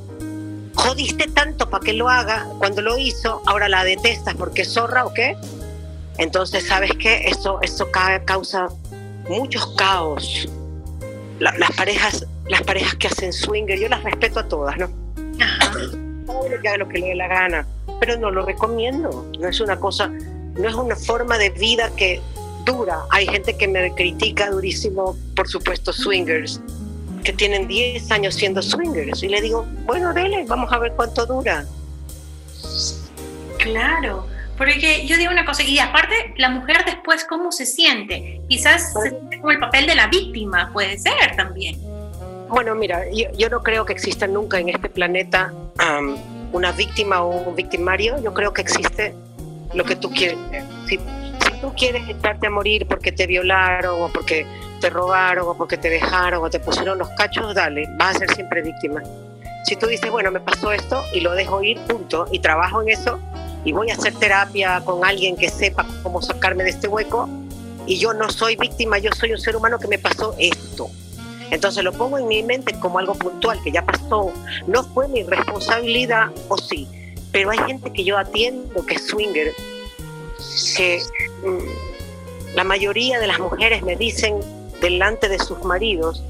Jodiste 0.76 1.28
tanto 1.28 1.70
para 1.70 1.84
que 1.84 1.94
lo 1.94 2.10
haga, 2.10 2.48
cuando 2.60 2.82
lo 2.82 2.98
hizo, 2.98 3.42
ahora 3.46 3.68
la 3.68 3.84
detestas 3.84 4.36
porque 4.36 4.62
es 4.62 4.70
zorra 4.70 5.06
o 5.06 5.14
qué. 5.14 5.36
Entonces, 6.18 6.68
¿sabes 6.68 6.92
qué? 7.00 7.28
Eso, 7.28 7.60
eso 7.62 7.90
causa 8.26 8.68
muchos 9.28 9.66
caos. 9.76 10.48
las 11.40 11.72
parejas, 11.76 12.26
las 12.52 12.64
parejas 12.64 12.96
que 12.96 13.08
hacen 13.08 13.32
swinger, 13.32 13.80
yo 13.80 13.88
las 13.88 14.04
respeto 14.04 14.42
a 14.42 14.48
todas, 14.48 14.78
¿no? 14.78 14.90
Ajá. 15.40 15.72
que 16.62 16.68
haga 16.68 16.78
lo 16.78 16.88
que 16.90 17.00
le 17.00 17.08
dé 17.08 17.16
la 17.16 17.30
gana, 17.30 17.66
pero 18.02 18.18
no 18.18 18.30
lo 18.30 18.46
recomiendo. 18.46 19.26
No 19.40 19.48
es 19.48 19.62
una 19.62 19.80
cosa, 19.80 20.10
no 20.10 20.68
es 20.68 20.76
una 20.76 20.98
forma 20.98 21.38
de 21.38 21.50
vida 21.52 21.90
que 21.96 22.20
dura. 22.66 23.00
Hay 23.10 23.26
gente 23.26 23.56
que 23.56 23.70
me 23.70 23.94
critica 23.96 24.50
durísimo, 24.50 25.16
por 25.34 25.48
supuesto, 25.48 25.94
swingers, 25.94 26.60
que 27.24 27.32
tienen 27.32 27.70
10 27.70 28.12
años 28.12 28.36
siendo 28.36 28.62
swingers. 28.62 29.24
Y 29.24 29.30
le 29.30 29.40
digo, 29.40 29.66
bueno, 29.86 30.14
dele, 30.14 30.44
vamos 30.46 30.74
a 30.74 30.78
ver 30.78 30.92
cuánto 30.98 31.26
dura. 31.26 31.66
Claro, 33.60 34.28
porque 34.58 35.08
yo 35.08 35.16
digo 35.16 35.32
una 35.32 35.46
cosa, 35.46 35.64
y 35.64 35.80
aparte, 35.80 36.34
la 36.36 36.50
mujer 36.50 36.84
después, 36.86 37.24
¿cómo 37.24 37.54
se 37.54 37.66
siente? 37.66 38.42
Quizás 38.50 38.92
se 38.92 39.10
siente 39.10 39.40
como 39.40 39.52
el 39.52 39.60
papel 39.60 39.88
de 39.88 39.96
la 39.96 40.08
víctima, 40.08 40.70
puede 40.74 41.00
ser 41.00 41.34
también. 41.38 41.91
Bueno, 42.52 42.76
mira, 42.76 43.06
yo, 43.10 43.50
no 43.50 43.64
creo 43.64 43.86
que 43.86 43.94
exista 43.94 44.28
nunca 44.28 44.60
en 44.60 44.70
este 44.70 44.90
planeta 44.90 45.54
una 46.52 46.72
víctima 46.74 47.22
o 47.24 47.50
un 47.50 47.56
victimario. 47.56 48.22
Yo 48.22 48.34
creo 48.34 48.54
que 48.54 48.62
existe 48.62 49.16
lo 49.74 49.86
que 49.86 49.96
tú 49.96 50.12
quieres. 50.12 50.38
Si, 50.86 50.98
si 50.98 51.62
tú 51.62 51.74
quieres 51.78 52.08
echarte 52.10 52.48
a 52.48 52.50
morir 52.50 52.86
porque 52.88 53.14
te 53.14 53.26
violaron 53.26 54.02
o 54.04 54.10
porque 54.12 54.46
te 54.82 54.90
robaron 54.90 55.48
o 55.48 55.58
porque 55.58 55.78
te 55.78 55.90
dejaron 55.90 56.44
o 56.44 56.50
te 56.50 56.60
pusieron 56.60 56.98
los 56.98 57.08
cachos, 57.12 57.56
dale, 57.56 57.88
vas 57.98 58.18
a 58.18 58.20
ser 58.20 58.34
siempre 58.34 58.62
víctima. 58.62 59.02
Si 59.64 59.78
tú 59.78 59.88
dices, 59.88 60.12
bueno, 60.12 60.30
me 60.30 60.42
pasó 60.42 60.74
esto 60.74 61.06
y 61.14 61.22
lo 61.22 61.34
dejo 61.36 61.64
ir, 61.64 61.80
punto, 61.82 62.28
y 62.32 62.40
trabajo 62.40 62.82
en 62.82 62.90
eso, 62.90 63.20
y 63.64 63.72
voy 63.72 63.92
a 63.92 63.94
hacer 63.94 64.14
terapia 64.16 64.82
con 64.84 65.06
alguien 65.06 65.38
que 65.38 65.50
sepa 65.50 65.86
cómo 66.04 66.22
sacarme 66.22 66.64
de 66.64 66.72
este 66.72 66.88
hueco 66.88 67.30
y 67.86 67.98
yo 67.98 68.14
no 68.14 68.30
soy 68.30 68.56
víctima, 68.56 68.98
yo 68.98 69.12
soy 69.14 69.32
un 69.32 69.40
ser 69.40 69.56
humano 69.56 69.80
que 69.80 69.88
me 69.88 69.98
pasó 69.98 70.36
esto. 70.38 70.90
Entonces 71.52 71.84
lo 71.84 71.92
pongo 71.92 72.18
en 72.18 72.28
mi 72.28 72.42
mente 72.44 72.80
como 72.80 72.98
algo 72.98 73.14
puntual 73.14 73.62
que 73.62 73.72
ya 73.72 73.86
pasó, 73.86 74.32
no 74.68 74.84
fue 74.84 75.08
mi 75.10 75.24
responsabilidad 75.24 76.32
o 76.48 76.58
sí, 76.58 76.88
pero 77.32 77.52
hay 77.52 77.60
gente 77.60 77.92
que 77.92 78.04
yo 78.04 78.18
atiendo 78.18 78.86
que 78.86 78.96
es 78.96 79.08
swinger, 79.08 79.54
que 80.76 81.02
mm, 81.44 82.56
la 82.56 82.64
mayoría 82.64 83.20
de 83.20 83.28
las 83.28 83.40
mujeres 83.40 83.84
me 83.84 83.96
dicen 83.98 84.40
delante 84.82 85.28
de 85.28 85.40
sus 85.40 85.64
maridos 85.64 86.24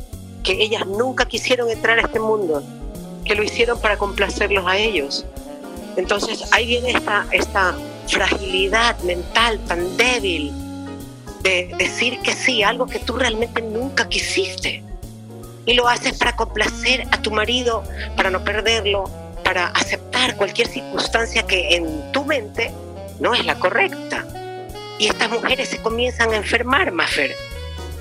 que 0.44 0.54
ellas 0.54 0.86
nunca 0.88 1.26
quisieron 1.26 1.70
entrar 1.70 2.00
a 2.00 2.02
este 2.02 2.20
mundo, 2.20 2.64
que 3.24 3.36
lo 3.36 3.44
hicieron 3.44 3.80
para 3.80 3.98
complacerlos 3.98 4.66
a 4.66 4.78
ellos. 4.78 5.26
Entonces 5.98 6.44
ahí 6.52 6.66
viene 6.66 6.92
esta, 6.92 7.28
esta 7.32 7.76
fragilidad 8.08 8.98
mental 9.04 9.60
tan 9.68 9.98
débil 9.98 10.52
de 11.44 11.74
decir 11.78 12.20
que 12.22 12.34
sí, 12.34 12.64
algo 12.64 12.88
que 12.88 13.00
tú 13.00 13.18
realmente 13.18 13.62
nunca 13.62 14.08
quisiste. 14.10 14.84
Y 15.66 15.74
lo 15.74 15.88
haces 15.88 16.18
para 16.18 16.36
complacer 16.36 17.08
a 17.12 17.22
tu 17.22 17.32
marido, 17.32 17.84
para 18.16 18.30
no 18.30 18.44
perderlo, 18.44 19.10
para 19.44 19.68
aceptar 19.68 20.36
cualquier 20.36 20.68
circunstancia 20.68 21.44
que 21.44 21.76
en 21.76 22.12
tu 22.12 22.26
mente 22.26 22.72
no 23.20 23.34
es 23.34 23.46
la 23.46 23.56
correcta. 23.56 24.26
Y 24.98 25.08
estas 25.08 25.30
mujeres 25.30 25.70
se 25.70 25.82
comienzan 25.82 26.32
a 26.32 26.38
enfermar, 26.38 26.92
Mafer. 26.92 27.36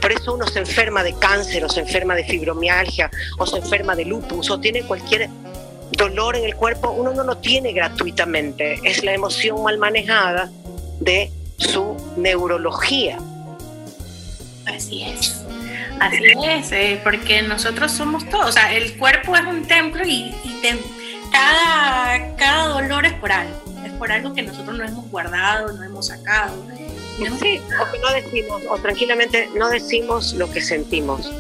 Por 0.01 0.13
eso 0.13 0.35
uno 0.35 0.47
se 0.47 0.61
enferma 0.61 1.03
de 1.03 1.15
cáncer, 1.15 1.65
o 1.65 1.69
se 1.69 1.81
enferma 1.81 2.15
de 2.15 2.25
fibromialgia, 2.25 3.11
o 3.39 3.47
se 3.47 3.59
enferma 3.59 3.95
de 3.95 4.07
lupus, 4.07 4.51
o 4.51 4.59
tiene 4.59 4.83
cualquier 4.83 5.29
dolor 5.93 6.37
en 6.37 6.45
el 6.45 6.55
cuerpo 6.55 6.91
uno 6.91 7.13
no 7.13 7.25
lo 7.25 7.39
tiene 7.39 7.73
gratuitamente, 7.73 8.81
es 8.85 9.03
la 9.05 9.13
emoción 9.13 9.63
mal 9.63 9.79
manejada 9.79 10.51
de 11.01 11.31
su 11.59 11.97
neurología. 12.17 13.19
Así 14.67 15.03
es, 15.03 15.40
así 16.01 16.25
es, 16.49 16.73
eh, 16.73 17.01
porque 17.03 17.43
nosotros 17.43 17.93
somos 17.93 18.29
todos, 18.29 18.47
o 18.47 18.53
sea, 18.53 18.75
el 18.75 18.97
cuerpo 18.97 19.37
es 19.37 19.45
un 19.45 19.67
templo 19.67 20.03
y, 20.05 20.35
cada, 21.31 22.37
cada 22.37 22.69
dolor 22.69 23.07
es 23.07 23.13
por 23.15 23.31
algo, 23.31 23.55
es 23.85 23.93
por 23.93 24.11
algo 24.11 24.35
que 24.35 24.43
nosotros 24.43 24.77
no 24.77 24.85
hemos 24.85 25.09
guardado, 25.11 25.73
no 25.73 25.85
hemos 25.85 26.09
sacado. 26.09 26.67
Sí, 27.39 27.61
o 27.79 27.93
que 27.93 27.99
no 27.99 28.13
decimos, 28.15 28.63
o 28.69 28.79
tranquilamente 28.79 29.51
no 29.55 29.69
decimos 29.69 30.33
lo 30.33 30.51
que 30.51 30.61
sentimos 30.61 31.31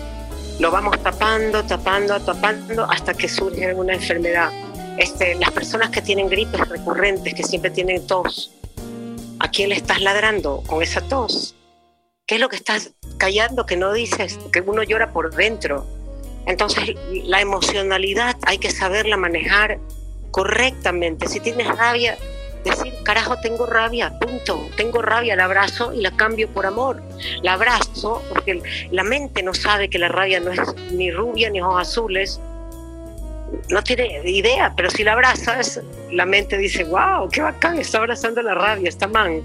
lo 0.60 0.70
vamos 0.70 1.02
tapando, 1.02 1.64
tapando, 1.64 2.20
tapando 2.20 2.84
hasta 2.84 3.14
que 3.14 3.28
surge 3.28 3.72
una 3.74 3.94
enfermedad. 3.94 4.50
Este, 4.98 5.34
las 5.36 5.50
personas 5.52 5.88
que 5.88 6.02
tienen 6.02 6.28
gripes 6.28 6.68
recurrentes, 6.68 7.32
que 7.32 7.42
siempre 7.42 7.70
tienen 7.70 8.06
tos, 8.06 8.52
¿a 9.38 9.48
quién 9.48 9.70
le 9.70 9.76
estás 9.76 10.02
ladrando 10.02 10.62
con 10.66 10.82
esa 10.82 11.00
tos? 11.00 11.54
¿Qué 12.30 12.36
es 12.36 12.40
lo 12.40 12.48
que 12.48 12.54
estás 12.54 12.92
callando 13.18 13.66
que 13.66 13.76
no 13.76 13.92
dices? 13.92 14.38
Que 14.52 14.60
uno 14.60 14.84
llora 14.84 15.12
por 15.12 15.34
dentro. 15.34 15.84
Entonces, 16.46 16.94
la 17.24 17.40
emocionalidad 17.40 18.36
hay 18.46 18.58
que 18.58 18.70
saberla 18.70 19.16
manejar 19.16 19.80
correctamente. 20.30 21.26
Si 21.26 21.40
tienes 21.40 21.66
rabia, 21.66 22.16
decir, 22.64 22.94
carajo, 23.02 23.34
tengo 23.40 23.66
rabia, 23.66 24.16
punto, 24.20 24.64
tengo 24.76 25.02
rabia, 25.02 25.34
la 25.34 25.46
abrazo 25.46 25.92
y 25.92 26.02
la 26.02 26.12
cambio 26.12 26.48
por 26.50 26.66
amor. 26.66 27.02
La 27.42 27.54
abrazo 27.54 28.22
porque 28.28 28.62
la 28.92 29.02
mente 29.02 29.42
no 29.42 29.52
sabe 29.52 29.90
que 29.90 29.98
la 29.98 30.06
rabia 30.06 30.38
no 30.38 30.52
es 30.52 30.60
ni 30.92 31.10
rubia 31.10 31.50
ni 31.50 31.60
ojos 31.60 31.82
azules, 31.82 32.40
no 33.70 33.82
tiene 33.82 34.22
idea, 34.24 34.72
pero 34.76 34.88
si 34.88 35.02
la 35.02 35.14
abrazas, 35.14 35.80
la 36.12 36.26
mente 36.26 36.58
dice, 36.58 36.84
wow, 36.84 37.28
qué 37.28 37.42
bacán, 37.42 37.80
está 37.80 37.98
abrazando 37.98 38.40
la 38.40 38.54
rabia, 38.54 38.88
está 38.88 39.08
man. 39.08 39.42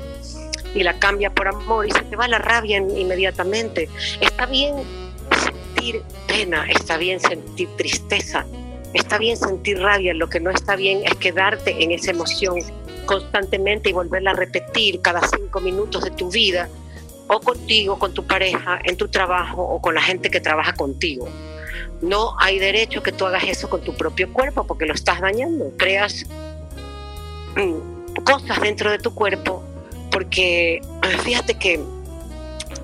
Y 0.75 0.83
la 0.83 0.99
cambia 0.99 1.33
por 1.33 1.47
amor 1.47 1.87
y 1.87 1.91
se 1.91 2.01
te 2.01 2.15
va 2.15 2.27
la 2.27 2.37
rabia 2.37 2.77
inmediatamente. 2.77 3.89
Está 4.21 4.45
bien 4.45 4.75
sentir 5.41 6.03
pena, 6.27 6.65
está 6.69 6.97
bien 6.97 7.19
sentir 7.19 7.69
tristeza, 7.77 8.45
está 8.93 9.17
bien 9.17 9.37
sentir 9.37 9.79
rabia, 9.79 10.13
lo 10.13 10.29
que 10.29 10.39
no 10.39 10.51
está 10.51 10.75
bien 10.75 11.01
es 11.03 11.15
quedarte 11.15 11.83
en 11.83 11.91
esa 11.91 12.11
emoción 12.11 12.59
constantemente 13.05 13.89
y 13.89 13.93
volverla 13.93 14.31
a 14.31 14.35
repetir 14.35 15.01
cada 15.01 15.21
cinco 15.27 15.61
minutos 15.61 16.03
de 16.03 16.11
tu 16.11 16.29
vida, 16.29 16.69
o 17.27 17.39
contigo, 17.39 17.97
con 17.97 18.13
tu 18.13 18.25
pareja, 18.25 18.79
en 18.83 18.97
tu 18.97 19.07
trabajo 19.07 19.61
o 19.61 19.81
con 19.81 19.95
la 19.95 20.01
gente 20.01 20.29
que 20.29 20.39
trabaja 20.39 20.73
contigo. 20.73 21.27
No 22.01 22.35
hay 22.39 22.59
derecho 22.59 23.01
que 23.01 23.11
tú 23.11 23.25
hagas 23.25 23.43
eso 23.45 23.69
con 23.69 23.81
tu 23.81 23.95
propio 23.95 24.31
cuerpo 24.31 24.65
porque 24.65 24.85
lo 24.85 24.93
estás 24.93 25.21
dañando. 25.21 25.71
Creas 25.77 26.25
mm, 27.55 28.23
cosas 28.23 28.61
dentro 28.61 28.91
de 28.91 28.99
tu 28.99 29.13
cuerpo 29.13 29.63
porque 30.15 30.79
fíjate 31.25 31.55
que 31.55 31.77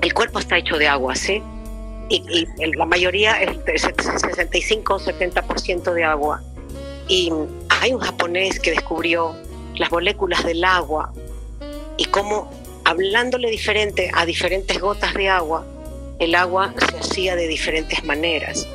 el 0.02 0.14
cuerpo 0.14 0.40
está 0.40 0.58
hecho 0.58 0.78
de 0.78 0.90
agua, 0.90 1.16
¿sí? 1.16 1.42
Y, 2.10 2.46
la 2.76 2.86
mayoría 2.86 3.42
es 3.42 3.82
65 3.82 4.96
o 4.96 5.00
70% 5.00 5.94
de 5.94 6.04
agua. 6.04 6.44
Y 7.08 7.32
hay 7.70 7.94
un 7.94 8.02
japonés 8.02 8.60
que 8.60 8.72
descubrió 8.72 9.34
las 9.78 9.90
moléculas 9.94 10.44
del 10.44 10.62
agua 10.66 11.14
y 11.96 12.04
cómo 12.04 12.52
hablándole 12.84 13.50
diferente 13.50 14.12
a 14.14 14.26
diferentes 14.26 14.78
gotas 14.78 15.14
de 15.14 15.30
agua, 15.30 15.66
el 16.20 16.36
agua 16.36 16.74
se 16.90 16.98
hacía 16.98 17.38
de 17.38 17.48
diferentes 17.48 18.04
maneras. 18.04 18.68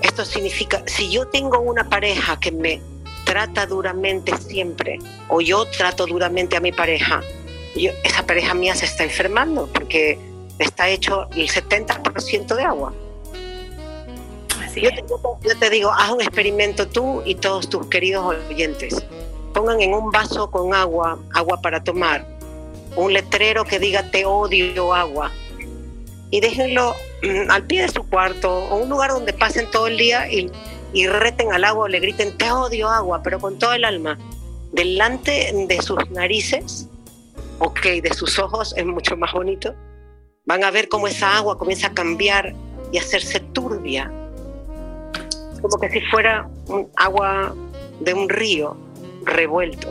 Esto 0.00 0.24
significa, 0.24 0.82
si 0.86 1.10
yo 1.10 1.28
tengo 1.28 1.60
una 1.60 1.90
pareja 1.90 2.40
que 2.40 2.52
me 2.52 2.80
trata 3.26 3.66
duramente 3.66 4.34
siempre, 4.38 4.98
o 5.28 5.42
yo 5.42 5.66
trato 5.66 6.06
duramente 6.06 6.56
a 6.56 6.60
mi 6.60 6.72
pareja, 6.72 7.22
esa 7.76 8.26
pareja 8.26 8.54
mía 8.54 8.74
se 8.74 8.86
está 8.86 9.04
enfermando 9.04 9.68
porque 9.72 10.18
está 10.58 10.88
hecho 10.88 11.28
el 11.36 11.48
70% 11.48 12.54
de 12.54 12.62
agua. 12.62 12.92
yo, 14.74 14.90
te, 14.90 15.04
yo 15.42 15.58
te 15.58 15.70
digo, 15.70 15.90
haz 15.90 16.10
un 16.10 16.20
experimento 16.20 16.88
tú 16.88 17.22
y 17.24 17.34
todos 17.34 17.68
tus 17.68 17.86
queridos 17.88 18.34
oyentes. 18.48 19.04
Pongan 19.52 19.80
en 19.80 19.94
un 19.94 20.10
vaso 20.10 20.50
con 20.50 20.74
agua, 20.74 21.18
agua 21.34 21.60
para 21.60 21.82
tomar, 21.82 22.26
un 22.96 23.12
letrero 23.12 23.64
que 23.64 23.78
diga 23.78 24.10
te 24.10 24.24
odio 24.24 24.94
agua 24.94 25.30
y 26.30 26.40
déjenlo 26.40 26.94
mm, 27.22 27.50
al 27.50 27.62
pie 27.64 27.82
de 27.82 27.88
su 27.88 28.08
cuarto 28.08 28.50
o 28.66 28.76
un 28.76 28.88
lugar 28.88 29.10
donde 29.10 29.32
pasen 29.32 29.70
todo 29.70 29.86
el 29.86 29.96
día 29.96 30.30
y, 30.30 30.50
y 30.92 31.06
reten 31.06 31.52
al 31.52 31.64
agua 31.64 31.84
o 31.84 31.88
le 31.88 32.00
griten 32.00 32.36
te 32.36 32.50
odio 32.50 32.88
agua, 32.88 33.20
pero 33.22 33.38
con 33.38 33.58
todo 33.58 33.74
el 33.74 33.84
alma, 33.84 34.18
delante 34.72 35.52
de 35.54 35.82
sus 35.82 35.98
narices 36.10 36.88
ok, 37.58 37.80
de 38.02 38.12
sus 38.14 38.38
ojos 38.38 38.74
es 38.76 38.86
mucho 38.86 39.16
más 39.16 39.32
bonito. 39.32 39.74
Van 40.44 40.62
a 40.64 40.70
ver 40.70 40.88
cómo 40.88 41.08
esa 41.08 41.36
agua 41.36 41.58
comienza 41.58 41.88
a 41.88 41.94
cambiar 41.94 42.54
y 42.92 42.98
hacerse 42.98 43.40
turbia, 43.40 44.12
como 45.60 45.78
que 45.78 45.90
si 45.90 46.00
fuera 46.02 46.48
un 46.68 46.88
agua 46.96 47.54
de 48.00 48.14
un 48.14 48.28
río 48.28 48.76
revuelto. 49.24 49.88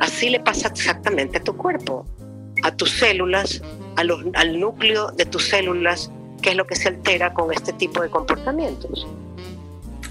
Así 0.00 0.28
le 0.28 0.40
pasa 0.40 0.68
exactamente 0.68 1.38
a 1.38 1.44
tu 1.44 1.56
cuerpo, 1.56 2.04
a 2.62 2.76
tus 2.76 2.90
células, 2.90 3.62
al 3.96 4.60
núcleo 4.60 5.10
de 5.12 5.24
tus 5.24 5.48
células, 5.48 6.10
que 6.42 6.50
es 6.50 6.56
lo 6.56 6.66
que 6.66 6.76
se 6.76 6.88
altera 6.88 7.32
con 7.32 7.52
este 7.52 7.72
tipo 7.72 8.02
de 8.02 8.10
comportamientos. 8.10 9.06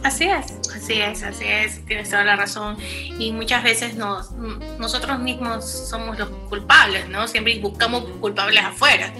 Así 0.03 0.25
es, 0.25 0.45
así 0.75 0.93
es, 1.01 1.23
así 1.23 1.45
es, 1.45 1.85
tienes 1.85 2.09
toda 2.09 2.23
la 2.23 2.35
razón. 2.35 2.77
Y 3.19 3.31
muchas 3.31 3.63
veces 3.63 3.95
nos, 3.95 4.31
nosotros 4.79 5.19
mismos 5.19 5.69
somos 5.89 6.17
los 6.17 6.29
culpables, 6.49 7.09
¿no? 7.09 7.27
Siempre 7.27 7.59
buscamos 7.59 8.03
culpables 8.19 8.63
afuera, 8.63 9.11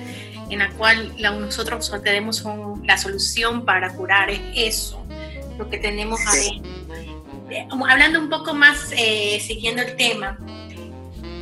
en 0.50 0.60
la 0.60 0.70
cual 0.72 1.14
nosotros 1.20 1.92
tenemos 2.04 2.44
la 2.84 2.98
solución 2.98 3.66
para 3.66 3.94
curar 3.94 4.30
es 4.30 4.42
eso, 4.56 5.04
lo 5.58 5.70
que 5.70 5.78
tenemos 5.78 6.20
adentro. 6.26 6.72
Eh, 7.50 7.68
hablando 7.90 8.20
un 8.20 8.30
poco 8.30 8.54
más, 8.54 8.92
eh, 8.92 9.42
siguiendo 9.46 9.82
el 9.82 9.96
tema, 9.96 10.38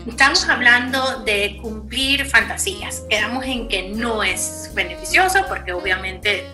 estamos 0.08 0.48
hablando 0.48 1.24
de 1.24 1.58
cumplir 1.62 2.26
fantasías. 2.26 3.04
Quedamos 3.10 3.46
en 3.46 3.68
que 3.68 3.90
no 3.90 4.24
es 4.24 4.72
beneficioso 4.74 5.40
porque 5.48 5.74
obviamente 5.74 6.46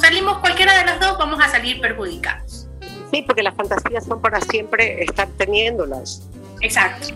salimos 0.00 0.38
cualquiera 0.38 0.76
de 0.78 0.86
las 0.86 1.00
dos, 1.00 1.18
vamos 1.18 1.40
a 1.40 1.48
salir 1.48 1.80
perjudicados. 1.80 2.68
Sí, 3.10 3.22
porque 3.22 3.42
las 3.42 3.54
fantasías 3.54 4.04
son 4.04 4.20
para 4.20 4.40
siempre 4.40 5.02
estar 5.02 5.28
teniéndolas. 5.36 6.22
Exacto. 6.60 7.08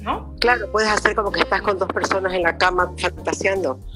¿no? 0.00 0.34
Claro, 0.40 0.70
puedes 0.70 0.90
hacer 0.90 1.14
como 1.14 1.32
que 1.32 1.40
estás 1.40 1.62
con 1.62 1.78
dos 1.78 1.88
personas 1.88 2.32
en 2.34 2.42
la 2.42 2.56
cama 2.56 2.92
fantaseando. 2.98 3.78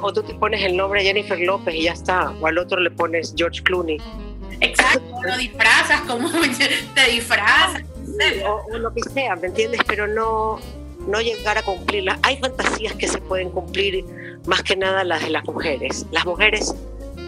O 0.00 0.10
tú 0.10 0.22
te 0.22 0.32
pones 0.34 0.62
el 0.62 0.74
nombre 0.74 1.02
Jennifer 1.02 1.38
López 1.38 1.74
y 1.74 1.82
ya 1.82 1.92
está. 1.92 2.30
O 2.40 2.46
al 2.46 2.56
otro 2.56 2.80
le 2.80 2.90
pones 2.90 3.34
George 3.36 3.62
Clooney. 3.62 3.98
Exacto, 4.60 5.02
lo 5.22 5.36
disfrazas, 5.36 6.00
como 6.02 6.30
te 6.94 7.10
disfrazas. 7.10 7.82
O, 8.46 8.74
o, 8.74 8.78
lo 8.78 8.92
que 8.94 9.02
sea, 9.02 9.36
¿me 9.36 9.48
entiendes? 9.48 9.80
Pero 9.86 10.06
no, 10.06 10.58
no 11.06 11.20
llegar 11.20 11.58
a 11.58 11.62
cumplirlas. 11.62 12.18
Hay 12.22 12.36
fantasías 12.38 12.94
que 12.94 13.08
se 13.08 13.18
pueden 13.18 13.50
cumplir, 13.50 14.04
más 14.46 14.62
que 14.62 14.76
nada 14.76 15.04
las 15.04 15.22
de 15.22 15.30
las 15.30 15.44
mujeres. 15.44 16.06
Las 16.10 16.26
mujeres 16.26 16.74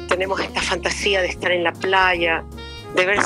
tenemos 0.09 0.41
esta 0.41 0.61
fantasía 0.61 1.23
de 1.23 1.29
estar 1.29 1.51
en 1.53 1.65
la 1.65 1.73
playa, 1.73 2.45
de 2.95 3.07
ver, 3.07 3.19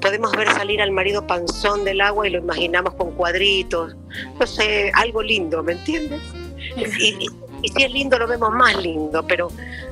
podemos 0.00 0.32
ver 0.32 0.48
salir 0.52 0.82
al 0.82 0.90
marido 0.90 1.26
panzón 1.26 1.84
del 1.84 2.00
agua 2.00 2.26
y 2.26 2.30
lo 2.30 2.38
imaginamos 2.38 2.94
con 2.94 3.12
cuadritos, 3.12 3.94
no 3.94 4.46
algo 4.94 5.22
lindo, 5.22 5.62
¿me 5.62 5.72
entiendes? 5.72 6.20
Y, 6.76 7.28
y, 7.62 7.68
si 7.68 7.84
es 7.84 7.92
lindo 7.92 8.18
lo 8.18 8.26
vemos 8.26 8.50
más 8.50 8.76
lindo, 8.82 9.24
pero 9.26 9.48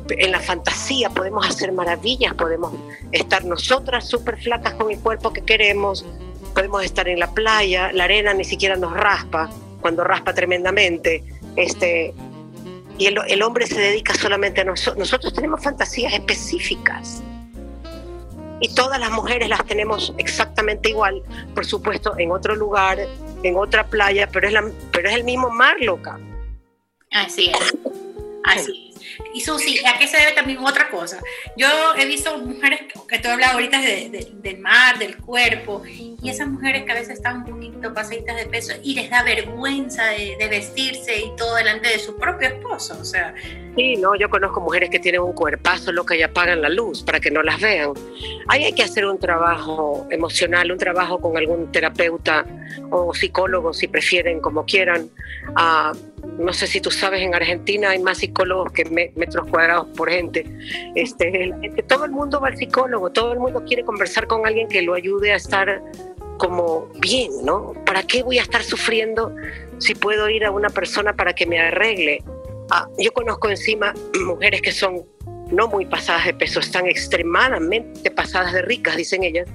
en 0.08 0.32
la 0.32 0.40
fantasía 0.40 1.08
podemos 1.10 1.48
hacer 1.48 1.70
maravillas, 1.70 2.34
podemos 2.34 2.72
estar 3.12 3.44
nosotras 3.44 4.08
súper 4.08 4.40
flacas 4.42 4.74
con 4.74 4.90
el 4.90 4.98
cuerpo 4.98 5.32
que 5.32 5.42
queremos, 5.42 6.04
podemos 6.52 6.82
estar 6.82 7.08
en 7.08 7.20
la 7.20 7.30
playa, 7.32 7.92
la 7.92 8.04
arena 8.04 8.34
ni 8.34 8.44
siquiera 8.44 8.74
nos 8.74 8.92
raspa, 8.92 9.50
cuando 9.80 10.04
raspa 10.04 10.34
tremendamente. 10.34 11.24
Este, 11.56 12.14
y 12.98 13.06
el, 13.06 13.18
el 13.28 13.42
hombre 13.42 13.66
se 13.66 13.80
dedica 13.80 14.14
solamente 14.14 14.60
a 14.60 14.64
nosotros. 14.64 14.98
Nosotros 14.98 15.32
tenemos 15.32 15.62
fantasías 15.62 16.12
específicas. 16.12 17.22
Y 18.60 18.74
todas 18.74 19.00
las 19.00 19.10
mujeres 19.10 19.48
las 19.48 19.64
tenemos 19.64 20.12
exactamente 20.18 20.90
igual, 20.90 21.22
por 21.54 21.64
supuesto, 21.64 22.12
en 22.18 22.30
otro 22.30 22.54
lugar, 22.54 22.98
en 23.42 23.56
otra 23.56 23.86
playa, 23.86 24.28
pero 24.30 24.48
es, 24.48 24.52
la, 24.52 24.70
pero 24.92 25.08
es 25.08 25.16
el 25.16 25.24
mismo 25.24 25.48
mar, 25.48 25.76
loca. 25.80 26.20
Así 27.10 27.50
es. 27.50 27.74
Así 28.44 28.89
y 29.34 29.40
Susi, 29.40 29.78
¿a 29.86 29.98
qué 29.98 30.06
se 30.06 30.16
debe 30.18 30.32
también 30.32 30.58
otra 30.58 30.90
cosa? 30.90 31.20
Yo 31.56 31.68
he 31.96 32.06
visto 32.06 32.36
mujeres 32.38 32.80
que 33.08 33.18
tú 33.18 33.28
hablas 33.28 33.52
ahorita 33.52 33.80
del 33.80 34.58
mar, 34.58 34.98
del 34.98 35.16
cuerpo, 35.16 35.82
y 35.86 36.28
esas 36.28 36.48
mujeres 36.48 36.84
que 36.84 36.92
a 36.92 36.94
veces 36.94 37.14
están 37.14 37.38
un 37.38 37.44
poquito 37.44 37.94
pasaditas 37.94 38.36
de 38.36 38.46
peso 38.46 38.72
y 38.82 38.94
les 38.94 39.10
da 39.10 39.22
vergüenza 39.22 40.04
de, 40.06 40.48
vestirse 40.50 41.16
y 41.16 41.36
todo 41.36 41.54
delante 41.54 41.88
de 41.88 41.98
su 41.98 42.16
propio 42.16 42.48
esposo, 42.48 42.98
o 43.00 43.04
sea... 43.04 43.34
Sí, 43.76 43.96
no, 43.96 44.16
yo 44.16 44.28
conozco 44.28 44.60
mujeres 44.60 44.90
que 44.90 44.98
tienen 44.98 45.20
un 45.20 45.32
cuerpazo, 45.32 45.92
lo 45.92 46.04
que 46.04 46.18
ya 46.18 46.26
apagan 46.26 46.60
la 46.60 46.68
luz 46.68 47.04
para 47.04 47.20
que 47.20 47.30
no 47.30 47.40
las 47.42 47.60
vean. 47.60 47.92
Ahí 48.48 48.64
hay 48.64 48.72
que 48.72 48.82
hacer 48.82 49.06
un 49.06 49.18
trabajo 49.18 50.08
emocional, 50.10 50.72
un 50.72 50.78
trabajo 50.78 51.20
con 51.20 51.36
algún 51.36 51.70
terapeuta 51.70 52.44
o 52.90 53.14
psicólogo, 53.14 53.72
si 53.72 53.86
prefieren, 53.86 54.40
como 54.40 54.64
quieran, 54.64 55.08
a 55.54 55.92
no 56.40 56.52
sé 56.52 56.66
si 56.66 56.80
tú 56.80 56.90
sabes, 56.90 57.20
en 57.20 57.34
Argentina 57.34 57.90
hay 57.90 57.98
más 57.98 58.18
psicólogos 58.18 58.72
que 58.72 58.84
metros 59.14 59.46
cuadrados 59.48 59.88
por 59.96 60.10
gente. 60.10 60.46
Este, 60.94 61.52
todo 61.86 62.04
el 62.04 62.10
mundo 62.10 62.40
va 62.40 62.48
al 62.48 62.56
psicólogo, 62.56 63.10
todo 63.10 63.32
el 63.32 63.40
mundo 63.40 63.62
quiere 63.66 63.84
conversar 63.84 64.26
con 64.26 64.46
alguien 64.46 64.68
que 64.68 64.82
lo 64.82 64.94
ayude 64.94 65.32
a 65.32 65.36
estar 65.36 65.82
como 66.38 66.88
bien, 66.98 67.30
¿no? 67.44 67.74
¿Para 67.84 68.02
qué 68.02 68.22
voy 68.22 68.38
a 68.38 68.42
estar 68.42 68.62
sufriendo 68.62 69.34
si 69.78 69.94
puedo 69.94 70.30
ir 70.30 70.44
a 70.44 70.50
una 70.50 70.70
persona 70.70 71.14
para 71.14 71.34
que 71.34 71.46
me 71.46 71.60
arregle? 71.60 72.22
Ah, 72.70 72.88
yo 72.98 73.12
conozco 73.12 73.50
encima 73.50 73.92
mujeres 74.24 74.62
que 74.62 74.72
son 74.72 75.04
no 75.50 75.68
muy 75.68 75.84
pasadas 75.84 76.24
de 76.26 76.34
peso, 76.34 76.60
están 76.60 76.86
extremadamente 76.86 78.10
pasadas 78.10 78.52
de 78.52 78.62
ricas, 78.62 78.96
dicen 78.96 79.24
ellas. 79.24 79.48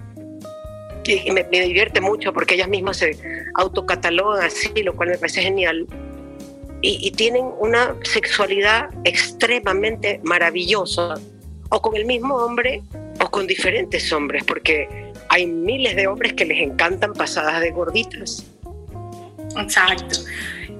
Y 1.07 1.31
me, 1.31 1.43
me 1.51 1.61
divierte 1.61 2.01
mucho 2.01 2.33
porque 2.33 2.55
ellas 2.55 2.67
mismas 2.67 2.97
se 2.97 3.17
autocatalogan 3.53 4.43
así, 4.43 4.71
lo 4.83 4.95
cual 4.95 5.09
me 5.09 5.17
parece 5.17 5.41
genial 5.41 5.87
y, 6.87 7.11
tienen 7.11 7.45
una 7.59 7.95
sexualidad 8.03 8.89
extremadamente 9.03 10.19
maravillosa, 10.23 11.15
o 11.69 11.81
con 11.81 11.95
el 11.95 12.05
mismo 12.05 12.35
hombre 12.35 12.83
o 13.19 13.29
con 13.31 13.47
diferentes 13.47 14.11
hombres, 14.13 14.43
porque 14.43 15.11
hay 15.29 15.47
miles 15.47 15.95
de 15.95 16.07
hombres 16.07 16.33
que 16.33 16.45
les 16.45 16.59
encantan 16.59 17.13
pasadas 17.13 17.61
de 17.61 17.71
gorditas. 17.71 18.45
Exacto. 19.57 20.19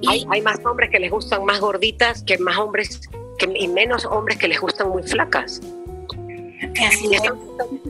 Hay, 0.06 0.26
hay, 0.30 0.42
más 0.42 0.64
hombres 0.64 0.90
que 0.90 1.00
les 1.00 1.10
gustan 1.10 1.44
más 1.44 1.58
gorditas 1.58 2.22
que 2.22 2.36
más 2.38 2.58
hombres 2.58 3.00
que, 3.38 3.50
y 3.56 3.66
menos 3.66 4.04
hombres 4.04 4.36
que 4.36 4.48
les 4.48 4.60
gustan 4.60 4.90
muy 4.90 5.02
flacas. 5.02 5.60
Así 6.86 7.06
es. 7.14 7.22
Esto, 7.22 7.36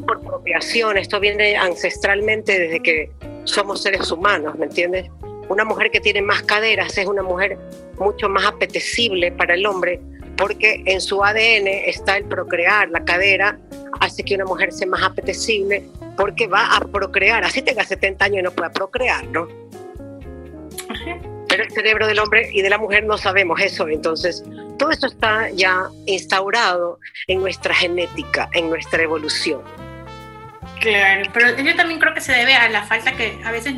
por 0.07 0.19
apropiación, 0.19 0.97
esto 0.97 1.21
viene 1.21 1.57
ancestralmente 1.57 2.59
desde 2.59 2.81
que 2.81 3.11
somos 3.45 3.83
seres 3.83 4.11
humanos, 4.11 4.57
¿me 4.57 4.67
entiendes? 4.67 5.11
Una 5.49 5.65
mujer 5.65 5.91
que 5.91 6.01
tiene 6.01 6.23
más 6.23 6.43
caderas 6.43 6.97
es 6.99 7.07
una 7.07 7.23
mujer 7.23 7.59
mucho 7.99 8.29
más 8.29 8.45
apetecible 8.47 9.33
para 9.33 9.55
el 9.55 9.65
hombre 9.67 10.01
porque 10.37 10.83
en 10.85 11.01
su 11.01 11.25
ADN 11.25 11.67
está 11.67 12.17
el 12.17 12.25
procrear, 12.25 12.91
la 12.91 13.05
cadera 13.05 13.59
hace 14.01 14.23
que 14.23 14.35
una 14.35 14.45
mujer 14.45 14.73
sea 14.73 14.87
más 14.87 15.03
apetecible 15.03 15.85
porque 16.17 16.47
va 16.47 16.77
a 16.77 16.81
procrear, 16.81 17.45
así 17.45 17.63
tenga 17.63 17.85
70 17.85 18.25
años 18.25 18.39
y 18.41 18.43
no 18.43 18.51
pueda 18.51 18.71
procrear, 18.71 19.25
¿no? 19.29 19.49
Pero 21.49 21.63
el 21.63 21.71
cerebro 21.71 22.07
del 22.07 22.19
hombre 22.19 22.51
y 22.53 22.63
de 22.63 22.69
la 22.69 22.79
mujer 22.79 23.05
no 23.05 23.17
sabemos 23.17 23.61
eso, 23.61 23.89
entonces 23.89 24.45
todo 24.79 24.91
esto 24.91 25.07
está 25.07 25.49
ya 25.51 25.89
instaurado 26.07 26.99
en 27.29 27.41
nuestra 27.41 27.75
genética, 27.75 28.51
en 28.53 28.69
nuestra 28.69 29.03
evolución. 29.03 29.63
Claro, 30.81 31.31
pero 31.33 31.57
yo 31.57 31.75
también 31.77 31.99
creo 31.99 32.13
que 32.13 32.21
se 32.21 32.33
debe 32.33 32.55
a 32.55 32.69
la 32.69 32.83
falta 32.83 33.13
que 33.13 33.39
a 33.43 33.51
veces 33.51 33.75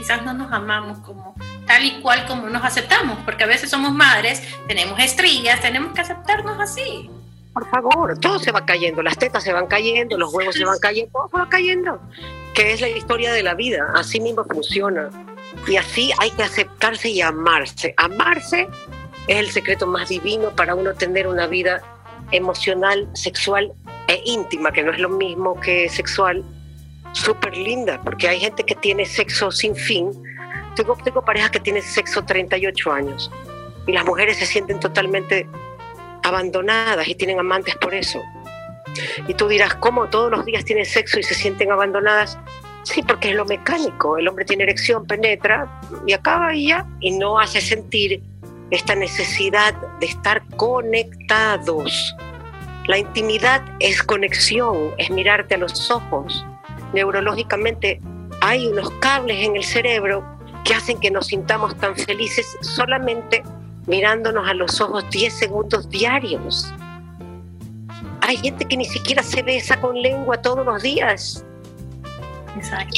quizás 0.00 0.24
no 0.24 0.32
nos 0.32 0.50
amamos 0.50 0.98
como 1.00 1.34
tal 1.66 1.84
y 1.84 2.00
cual 2.00 2.26
como 2.26 2.48
nos 2.48 2.64
aceptamos, 2.64 3.18
porque 3.26 3.44
a 3.44 3.46
veces 3.46 3.68
somos 3.68 3.92
madres, 3.92 4.42
tenemos 4.66 4.98
estrías, 4.98 5.60
tenemos 5.60 5.92
que 5.92 6.00
aceptarnos 6.00 6.58
así. 6.58 7.10
Por 7.52 7.68
favor, 7.68 8.18
todo 8.18 8.38
se 8.38 8.50
va 8.50 8.64
cayendo, 8.64 9.02
las 9.02 9.18
tetas 9.18 9.44
se 9.44 9.52
van 9.52 9.66
cayendo, 9.66 10.16
los 10.16 10.32
huevos 10.32 10.54
se 10.54 10.64
van 10.64 10.78
cayendo, 10.78 11.12
todo 11.12 11.28
se 11.28 11.36
va 11.36 11.48
cayendo, 11.50 12.00
que 12.54 12.72
es 12.72 12.80
la 12.80 12.88
historia 12.88 13.30
de 13.34 13.42
la 13.42 13.52
vida, 13.52 13.92
así 13.94 14.20
mismo 14.20 14.42
funciona. 14.44 15.10
Y 15.68 15.76
así 15.76 16.12
hay 16.18 16.30
que 16.30 16.44
aceptarse 16.44 17.10
y 17.10 17.20
amarse. 17.20 17.92
Amarse 17.98 18.66
es 19.28 19.36
el 19.36 19.50
secreto 19.50 19.86
más 19.86 20.08
divino 20.08 20.48
para 20.56 20.74
uno 20.74 20.94
tener 20.94 21.26
una 21.26 21.46
vida 21.46 21.82
emocional, 22.30 23.06
sexual 23.12 23.70
e 24.08 24.22
íntima, 24.24 24.72
que 24.72 24.82
no 24.82 24.92
es 24.92 24.98
lo 24.98 25.10
mismo 25.10 25.60
que 25.60 25.90
sexual, 25.90 26.42
súper 27.12 27.56
linda, 27.56 28.00
porque 28.02 28.28
hay 28.28 28.40
gente 28.40 28.64
que 28.64 28.74
tiene 28.74 29.04
sexo 29.06 29.50
sin 29.50 29.74
fin. 29.74 30.10
Tengo, 30.76 30.96
tengo 31.02 31.24
parejas 31.24 31.50
que 31.50 31.60
tienen 31.60 31.82
sexo 31.82 32.24
38 32.24 32.92
años 32.92 33.30
y 33.86 33.92
las 33.92 34.04
mujeres 34.04 34.36
se 34.38 34.46
sienten 34.46 34.78
totalmente 34.78 35.48
abandonadas 36.22 37.08
y 37.08 37.14
tienen 37.14 37.38
amantes 37.38 37.74
por 37.76 37.94
eso. 37.94 38.20
Y 39.28 39.34
tú 39.34 39.48
dirás, 39.48 39.74
¿cómo 39.76 40.08
todos 40.08 40.30
los 40.30 40.44
días 40.44 40.64
tienen 40.64 40.84
sexo 40.84 41.18
y 41.18 41.22
se 41.22 41.34
sienten 41.34 41.70
abandonadas? 41.70 42.38
Sí, 42.82 43.02
porque 43.02 43.30
es 43.30 43.34
lo 43.34 43.44
mecánico. 43.44 44.16
El 44.16 44.28
hombre 44.28 44.44
tiene 44.44 44.64
erección, 44.64 45.06
penetra 45.06 45.80
y 46.06 46.12
acaba 46.12 46.54
y 46.54 46.68
ya, 46.68 46.86
y 47.00 47.16
no 47.18 47.38
hace 47.38 47.60
sentir 47.60 48.22
esta 48.70 48.94
necesidad 48.94 49.74
de 50.00 50.06
estar 50.06 50.42
conectados. 50.56 52.16
La 52.86 52.98
intimidad 52.98 53.62
es 53.78 54.02
conexión, 54.02 54.94
es 54.98 55.10
mirarte 55.10 55.54
a 55.54 55.58
los 55.58 55.90
ojos, 55.90 56.44
neurológicamente 56.92 58.00
hay 58.40 58.66
unos 58.66 58.90
cables 59.00 59.44
en 59.44 59.56
el 59.56 59.64
cerebro 59.64 60.24
que 60.64 60.74
hacen 60.74 60.98
que 60.98 61.10
nos 61.10 61.28
sintamos 61.28 61.76
tan 61.76 61.96
felices 61.96 62.56
solamente 62.60 63.42
mirándonos 63.86 64.48
a 64.48 64.54
los 64.54 64.80
ojos 64.80 65.04
10 65.10 65.32
segundos 65.32 65.88
diarios. 65.88 66.72
Hay 68.22 68.36
gente 68.36 68.64
que 68.64 68.76
ni 68.76 68.84
siquiera 68.84 69.22
se 69.22 69.42
besa 69.42 69.80
con 69.80 70.00
lengua 70.00 70.40
todos 70.40 70.64
los 70.64 70.82
días. 70.82 71.44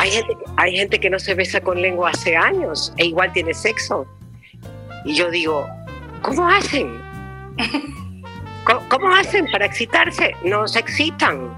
Hay, 0.00 0.10
gente, 0.10 0.36
hay 0.56 0.76
gente 0.76 0.98
que 0.98 1.10
no 1.10 1.18
se 1.18 1.34
besa 1.34 1.60
con 1.60 1.80
lengua 1.80 2.10
hace 2.10 2.36
años 2.36 2.92
e 2.96 3.06
igual 3.06 3.32
tiene 3.32 3.54
sexo. 3.54 4.06
Y 5.04 5.14
yo 5.14 5.30
digo, 5.30 5.66
¿cómo 6.22 6.48
hacen? 6.48 7.00
¿Cómo, 8.88 9.12
hacen 9.14 9.46
para 9.50 9.66
excitarse? 9.66 10.34
No 10.44 10.68
se 10.68 10.78
excitan. 10.78 11.50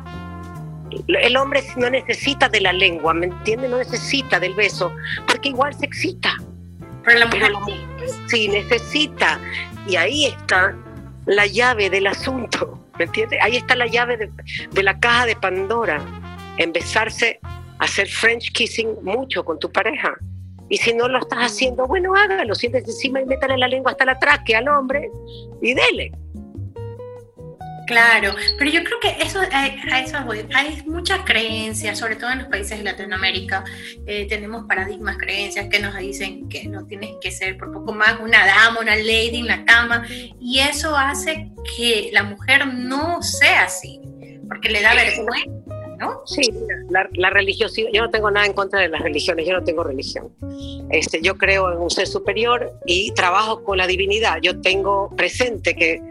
El 1.09 1.37
hombre 1.37 1.63
no 1.77 1.91
necesita 1.91 2.49
de 2.49 2.61
la 2.61 2.73
lengua, 2.73 3.15
¿me 3.15 3.27
entiende? 3.27 3.69
No 3.69 3.79
necesita 3.79 4.41
del 4.41 4.55
beso, 4.55 4.95
porque 5.27 5.51
igual 5.51 5.75
se 5.75 5.87
excita. 5.87 6.35
Pero 7.05 7.19
la 7.19 7.27
mujer 7.27 7.53
sí 8.29 8.49
necesita. 8.49 9.39
Y 9.87 9.97
ahí 9.97 10.27
está 10.27 10.75
la 11.27 11.47
llave 11.47 11.91
del 11.91 12.07
asunto, 12.07 12.79
¿me 12.99 13.05
entiende? 13.05 13.39
Ahí 13.41 13.57
está 13.57 13.75
la 13.75 13.87
llave 13.87 14.17
de, 14.17 14.31
de 14.71 14.83
la 14.83 14.99
caja 14.99 15.27
de 15.27 15.37
Pandora, 15.37 16.01
en 16.57 16.73
besarse, 16.73 17.41
hacer 17.79 18.09
French 18.09 18.53
kissing 18.53 18.97
mucho 19.03 19.45
con 19.45 19.59
tu 19.59 19.71
pareja. 19.71 20.15
Y 20.69 20.79
si 20.79 20.95
no 20.95 21.09
lo 21.09 21.19
estás 21.19 21.41
haciendo, 21.41 21.87
bueno, 21.87 22.15
hágalo, 22.15 22.55
siéntese 22.55 22.91
encima 22.91 23.21
y 23.21 23.27
métale 23.27 23.59
la 23.59 23.69
lengua 23.69 23.93
hasta 23.93 24.05
la 24.05 24.19
tráquea 24.19 24.59
al 24.59 24.69
hombre 24.69 25.11
y 25.61 25.75
dele. 25.75 26.13
Claro, 27.87 28.35
pero 28.59 28.71
yo 28.71 28.83
creo 28.85 28.99
que 29.01 29.23
eso, 29.23 29.41
a, 29.41 29.67
eso 29.99 30.17
Hay 30.55 30.83
muchas 30.87 31.21
creencias, 31.25 31.99
sobre 31.99 32.17
todo 32.17 32.31
en 32.31 32.39
los 32.39 32.49
países 32.49 32.79
de 32.79 32.85
Latinoamérica. 32.85 33.65
Eh, 34.07 34.27
tenemos 34.29 34.65
paradigmas, 34.67 35.19
creencias 35.19 35.69
que 35.69 35.81
nos 35.81 35.97
dicen 35.99 36.49
que 36.49 36.67
no 36.67 36.87
tienes 36.87 37.11
que 37.21 37.31
ser 37.31 37.59
por 37.59 37.73
poco 37.73 37.93
más 37.93 38.21
una 38.21 38.47
dama, 38.47 38.81
una 38.81 38.97
lady 38.97 39.41
en 39.41 39.47
la 39.47 39.65
cama. 39.65 40.07
Y 40.41 40.61
eso 40.61 40.97
hace 40.97 41.51
que 41.77 42.11
la 42.13 42.23
mujer 42.23 42.67
no 42.67 43.23
sea 43.23 43.65
así, 43.65 44.01
porque 44.49 44.71
le 44.71 44.83
da 44.83 44.95
vergüenza. 44.95 45.51
¿No? 45.97 46.23
Sí, 46.27 46.43
la, 46.91 47.09
la, 47.13 47.31
religiosidad, 47.31 47.89
yo 47.93 48.03
no 48.03 48.11
tengo 48.11 48.29
nada 48.29 48.45
en 48.47 48.53
contra 48.53 48.81
de 48.81 48.89
las 48.89 49.01
religiones, 49.01 49.47
yo 49.47 49.53
no 49.53 49.63
tengo 49.63 49.85
religión. 49.85 50.35
Este, 50.91 51.23
yo 51.23 51.37
creo 51.37 51.73
en 51.73 51.79
un 51.79 51.89
ser 51.89 52.09
superior 52.09 52.73
y 52.85 53.13
trabajo 53.13 53.63
con 53.63 53.79
la 53.79 53.87
divinidad. 53.87 54.39
Yo 54.43 54.61
tengo 54.61 55.15
presente 55.17 55.77
que 55.77 56.03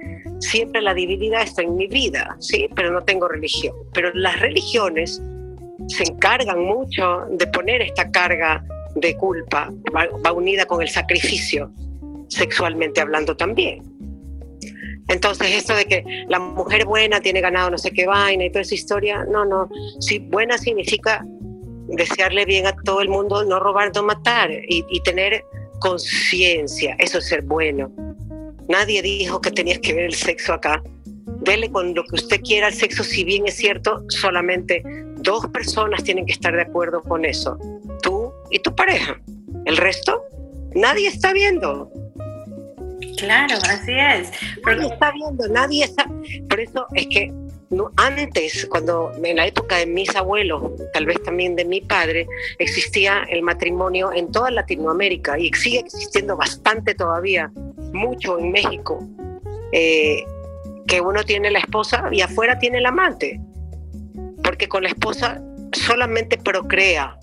siempre 0.44 0.82
la 0.82 0.94
divinidad 0.94 1.42
está 1.42 1.62
en 1.62 1.76
mi 1.76 1.88
vida, 1.88 2.36
¿sí? 2.40 2.68
Pero 2.76 2.92
no 2.92 3.04
tengo 3.04 3.28
religión. 3.28 3.76
Pero 3.94 4.12
las 4.14 4.40
religiones 4.40 5.22
se 5.88 6.04
encargan 6.04 6.64
mucho 6.64 7.26
de 7.32 7.48
poner 7.48 7.82
esta 7.82 8.10
carga 8.12 8.64
de 8.96 9.16
culpa, 9.18 9.72
va, 9.96 10.32
unida 10.32 10.66
con 10.66 10.82
el 10.82 10.90
sacrificio, 10.90 11.72
sexualmente 12.28 13.02
hablando 13.02 13.36
también. 13.36 13.84
Entonces, 15.10 15.56
esto 15.56 15.76
de 15.76 15.86
que 15.86 16.04
la 16.30 16.40
mujer 16.40 16.86
buena 16.86 17.20
tiene 17.20 17.42
ganado 17.42 17.72
no 17.72 17.78
sé 17.78 17.92
qué 17.92 18.06
vaina 18.06 18.46
y 18.46 18.50
toda 18.50 18.62
esa 18.62 18.76
historia, 18.76 19.26
no, 19.26 19.46
no. 19.46 19.70
Si 20.00 20.20
buena 20.20 20.58
significa 20.58 21.26
desearle 21.88 22.46
bien 22.46 22.68
a 22.68 22.76
todo 22.84 23.02
el 23.02 23.10
mundo, 23.10 23.44
no 23.44 23.60
robar, 23.60 23.92
no 23.94 24.04
matar 24.04 24.52
y, 24.52 24.86
y 24.90 25.02
tener 25.04 25.44
conciencia, 25.80 26.96
eso 27.00 27.18
es 27.18 27.28
ser 27.28 27.42
bueno. 27.42 27.92
Nadie 28.68 29.02
dijo 29.02 29.42
que 29.42 29.52
tenías 29.52 29.80
que 29.80 29.94
ver 29.94 30.06
el 30.06 30.14
sexo 30.14 30.54
acá. 30.54 30.82
Dele 31.42 31.72
con 31.72 31.94
lo 31.94 32.04
que 32.06 32.16
usted 32.16 32.42
quiera 32.42 32.68
al 32.68 32.74
sexo, 32.74 33.04
si 33.04 33.24
bien 33.24 33.48
es 33.48 33.56
cierto, 33.56 34.04
solamente 34.10 34.84
dos 35.18 35.48
personas 35.48 36.04
tienen 36.04 36.26
que 36.26 36.34
estar 36.34 36.56
de 36.56 36.62
acuerdo 36.62 37.02
con 37.02 37.26
eso. 37.26 37.58
Tú 38.02 38.32
y 38.52 38.60
tu 38.60 38.74
pareja. 38.76 39.20
El 39.66 39.78
resto, 39.78 40.24
nadie 40.76 41.08
está 41.08 41.34
viendo. 41.34 41.92
Claro, 43.18 43.56
así 43.70 43.94
es. 43.94 44.32
Nadie 44.66 44.88
está 44.88 45.12
viendo, 45.12 45.48
nadie 45.48 45.86
está. 45.86 46.06
Por 46.50 46.60
eso 46.60 46.88
es 46.94 47.08
que 47.08 47.34
antes, 47.98 48.68
cuando 48.70 49.12
en 49.24 49.38
la 49.38 49.48
época 49.48 49.78
de 49.78 49.86
mis 49.86 50.16
abuelos, 50.16 50.72
tal 50.94 51.06
vez 51.06 51.22
también 51.24 51.56
de 51.56 51.66
mi 51.66 51.82
padre, 51.82 52.28
existía 52.60 53.24
el 53.30 53.42
matrimonio 53.42 54.12
en 54.14 54.32
toda 54.32 54.52
Latinoamérica 54.52 55.40
y 55.40 55.52
sigue 55.54 55.80
existiendo 55.80 56.38
bastante 56.38 56.94
todavía, 56.94 57.52
mucho 57.94 58.40
en 58.40 58.52
México, 58.52 59.00
eh, 59.72 60.24
que 60.88 61.02
uno 61.02 61.24
tiene 61.24 61.52
la 61.52 61.60
esposa 61.60 62.10
y 62.12 62.22
afuera 62.22 62.60
tiene 62.60 62.80
el 62.80 62.86
amante, 62.86 63.40
porque 64.44 64.68
con 64.68 64.84
la 64.84 64.90
esposa 64.90 65.42
solamente 65.72 66.38
procrea, 66.38 67.18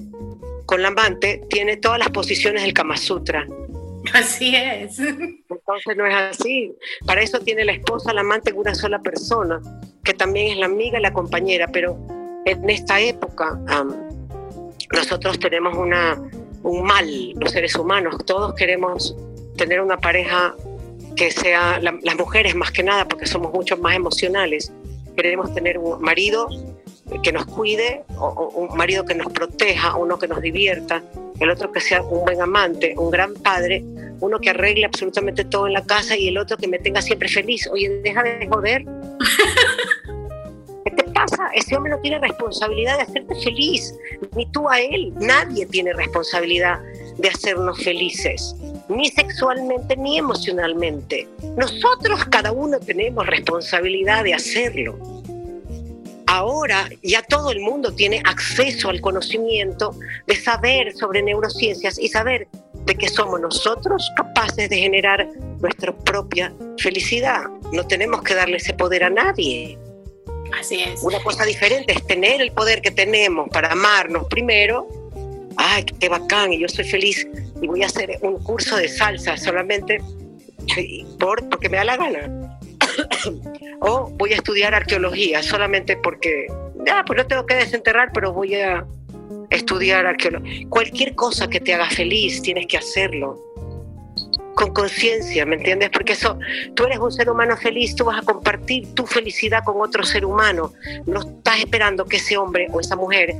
con 0.66 0.82
la 0.82 0.88
amante 0.88 1.42
tiene 1.50 1.76
todas 1.76 1.98
las 1.98 2.10
posiciones 2.10 2.62
del 2.62 2.72
Kama 2.72 2.96
Sutra. 2.96 3.46
Así 4.14 4.54
es. 4.56 4.98
Entonces 4.98 5.96
no 5.96 6.06
es 6.06 6.14
así. 6.14 6.72
Para 7.06 7.20
eso 7.20 7.38
tiene 7.40 7.64
la 7.64 7.72
esposa, 7.72 8.14
la 8.14 8.22
amante, 8.22 8.52
una 8.52 8.74
sola 8.74 9.00
persona 9.00 9.60
que 10.04 10.14
también 10.14 10.52
es 10.52 10.58
la 10.58 10.66
amiga 10.66 10.98
y 10.98 11.02
la 11.02 11.12
compañera, 11.12 11.68
pero 11.68 11.98
en 12.44 12.68
esta 12.70 13.00
época 13.00 13.60
nosotros 14.92 15.38
tenemos 15.38 15.76
una, 15.76 16.20
un 16.62 16.82
mal, 16.82 17.06
los 17.34 17.50
seres 17.50 17.76
humanos, 17.76 18.16
todos 18.24 18.54
queremos 18.54 19.14
tener 19.60 19.82
una 19.82 19.98
pareja 19.98 20.54
que 21.16 21.30
sea, 21.30 21.78
las 21.80 22.16
mujeres 22.16 22.54
más 22.54 22.70
que 22.70 22.82
nada, 22.82 23.06
porque 23.06 23.26
somos 23.26 23.52
mucho 23.52 23.76
más 23.76 23.94
emocionales, 23.94 24.72
queremos 25.14 25.52
tener 25.52 25.76
un 25.76 26.00
marido 26.00 26.48
que 27.22 27.30
nos 27.30 27.44
cuide, 27.44 28.02
o, 28.16 28.48
un 28.54 28.74
marido 28.74 29.04
que 29.04 29.14
nos 29.14 29.30
proteja, 29.30 29.96
uno 29.96 30.18
que 30.18 30.28
nos 30.28 30.40
divierta, 30.40 31.02
el 31.40 31.50
otro 31.50 31.70
que 31.72 31.80
sea 31.80 32.00
un 32.00 32.24
buen 32.24 32.40
amante, 32.40 32.94
un 32.96 33.10
gran 33.10 33.34
padre, 33.34 33.84
uno 34.20 34.38
que 34.38 34.48
arregle 34.48 34.86
absolutamente 34.86 35.44
todo 35.44 35.66
en 35.66 35.74
la 35.74 35.84
casa 35.84 36.16
y 36.16 36.28
el 36.28 36.38
otro 36.38 36.56
que 36.56 36.66
me 36.66 36.78
tenga 36.78 37.02
siempre 37.02 37.28
feliz. 37.28 37.68
Oye, 37.70 38.00
deja 38.02 38.22
de 38.22 38.48
joder. 38.50 38.84
¿Qué 40.84 40.90
te 40.90 41.04
pasa? 41.12 41.50
Ese 41.54 41.76
hombre 41.76 41.92
no 41.92 42.00
tiene 42.00 42.18
responsabilidad 42.18 42.96
de 42.96 43.02
hacerte 43.02 43.34
feliz, 43.42 43.94
ni 44.34 44.50
tú 44.52 44.70
a 44.70 44.80
él. 44.80 45.12
Nadie 45.20 45.66
tiene 45.66 45.92
responsabilidad 45.92 46.80
de 47.20 47.28
hacernos 47.28 47.82
felices, 47.82 48.54
ni 48.88 49.08
sexualmente 49.08 49.96
ni 49.96 50.18
emocionalmente. 50.18 51.28
Nosotros 51.56 52.24
cada 52.26 52.52
uno 52.52 52.80
tenemos 52.80 53.26
responsabilidad 53.26 54.24
de 54.24 54.34
hacerlo. 54.34 54.98
Ahora 56.26 56.88
ya 57.02 57.22
todo 57.22 57.50
el 57.50 57.60
mundo 57.60 57.92
tiene 57.92 58.22
acceso 58.24 58.88
al 58.88 59.00
conocimiento 59.00 59.94
de 60.26 60.36
saber 60.36 60.94
sobre 60.96 61.22
neurociencias 61.22 61.98
y 61.98 62.08
saber 62.08 62.46
de 62.84 62.94
que 62.94 63.08
somos 63.08 63.40
nosotros 63.40 64.10
capaces 64.16 64.70
de 64.70 64.76
generar 64.76 65.28
nuestra 65.60 65.92
propia 65.92 66.52
felicidad. 66.78 67.42
No 67.72 67.86
tenemos 67.86 68.22
que 68.22 68.34
darle 68.34 68.58
ese 68.58 68.74
poder 68.74 69.04
a 69.04 69.10
nadie. 69.10 69.76
Así 70.58 70.80
es. 70.80 71.02
Una 71.02 71.20
cosa 71.22 71.44
diferente 71.44 71.92
es 71.92 72.06
tener 72.06 72.40
el 72.40 72.52
poder 72.52 72.80
que 72.80 72.90
tenemos 72.90 73.48
para 73.50 73.72
amarnos 73.72 74.26
primero. 74.28 74.88
Ay, 75.56 75.84
qué 75.84 76.08
bacán, 76.08 76.52
y 76.52 76.60
yo 76.60 76.68
soy 76.68 76.84
feliz 76.84 77.26
y 77.60 77.66
voy 77.66 77.82
a 77.82 77.86
hacer 77.86 78.18
un 78.22 78.42
curso 78.42 78.76
de 78.76 78.88
salsa 78.88 79.36
solamente 79.36 80.00
por, 81.18 81.48
porque 81.48 81.68
me 81.68 81.76
da 81.78 81.84
la 81.84 81.96
gana. 81.96 82.58
o 83.80 84.10
voy 84.10 84.32
a 84.32 84.36
estudiar 84.36 84.74
arqueología 84.74 85.42
solamente 85.42 85.96
porque, 85.96 86.46
ya, 86.86 87.04
pues 87.06 87.16
no 87.18 87.26
tengo 87.26 87.46
que 87.46 87.54
desenterrar, 87.54 88.10
pero 88.12 88.32
voy 88.32 88.54
a 88.54 88.86
estudiar 89.50 90.06
arqueología. 90.06 90.66
Cualquier 90.68 91.14
cosa 91.14 91.48
que 91.48 91.60
te 91.60 91.74
haga 91.74 91.90
feliz, 91.90 92.40
tienes 92.42 92.66
que 92.66 92.78
hacerlo 92.78 93.49
con 94.60 94.74
conciencia, 94.74 95.46
¿me 95.46 95.56
entiendes? 95.56 95.88
Porque 95.88 96.12
eso, 96.12 96.38
tú 96.74 96.84
eres 96.84 96.98
un 96.98 97.10
ser 97.10 97.30
humano 97.30 97.56
feliz, 97.56 97.96
tú 97.96 98.04
vas 98.04 98.18
a 98.18 98.22
compartir 98.22 98.94
tu 98.94 99.06
felicidad 99.06 99.64
con 99.64 99.80
otro 99.80 100.04
ser 100.04 100.26
humano. 100.26 100.74
No 101.06 101.20
estás 101.20 101.60
esperando 101.60 102.04
que 102.04 102.18
ese 102.18 102.36
hombre 102.36 102.66
o 102.70 102.78
esa 102.78 102.94
mujer 102.94 103.34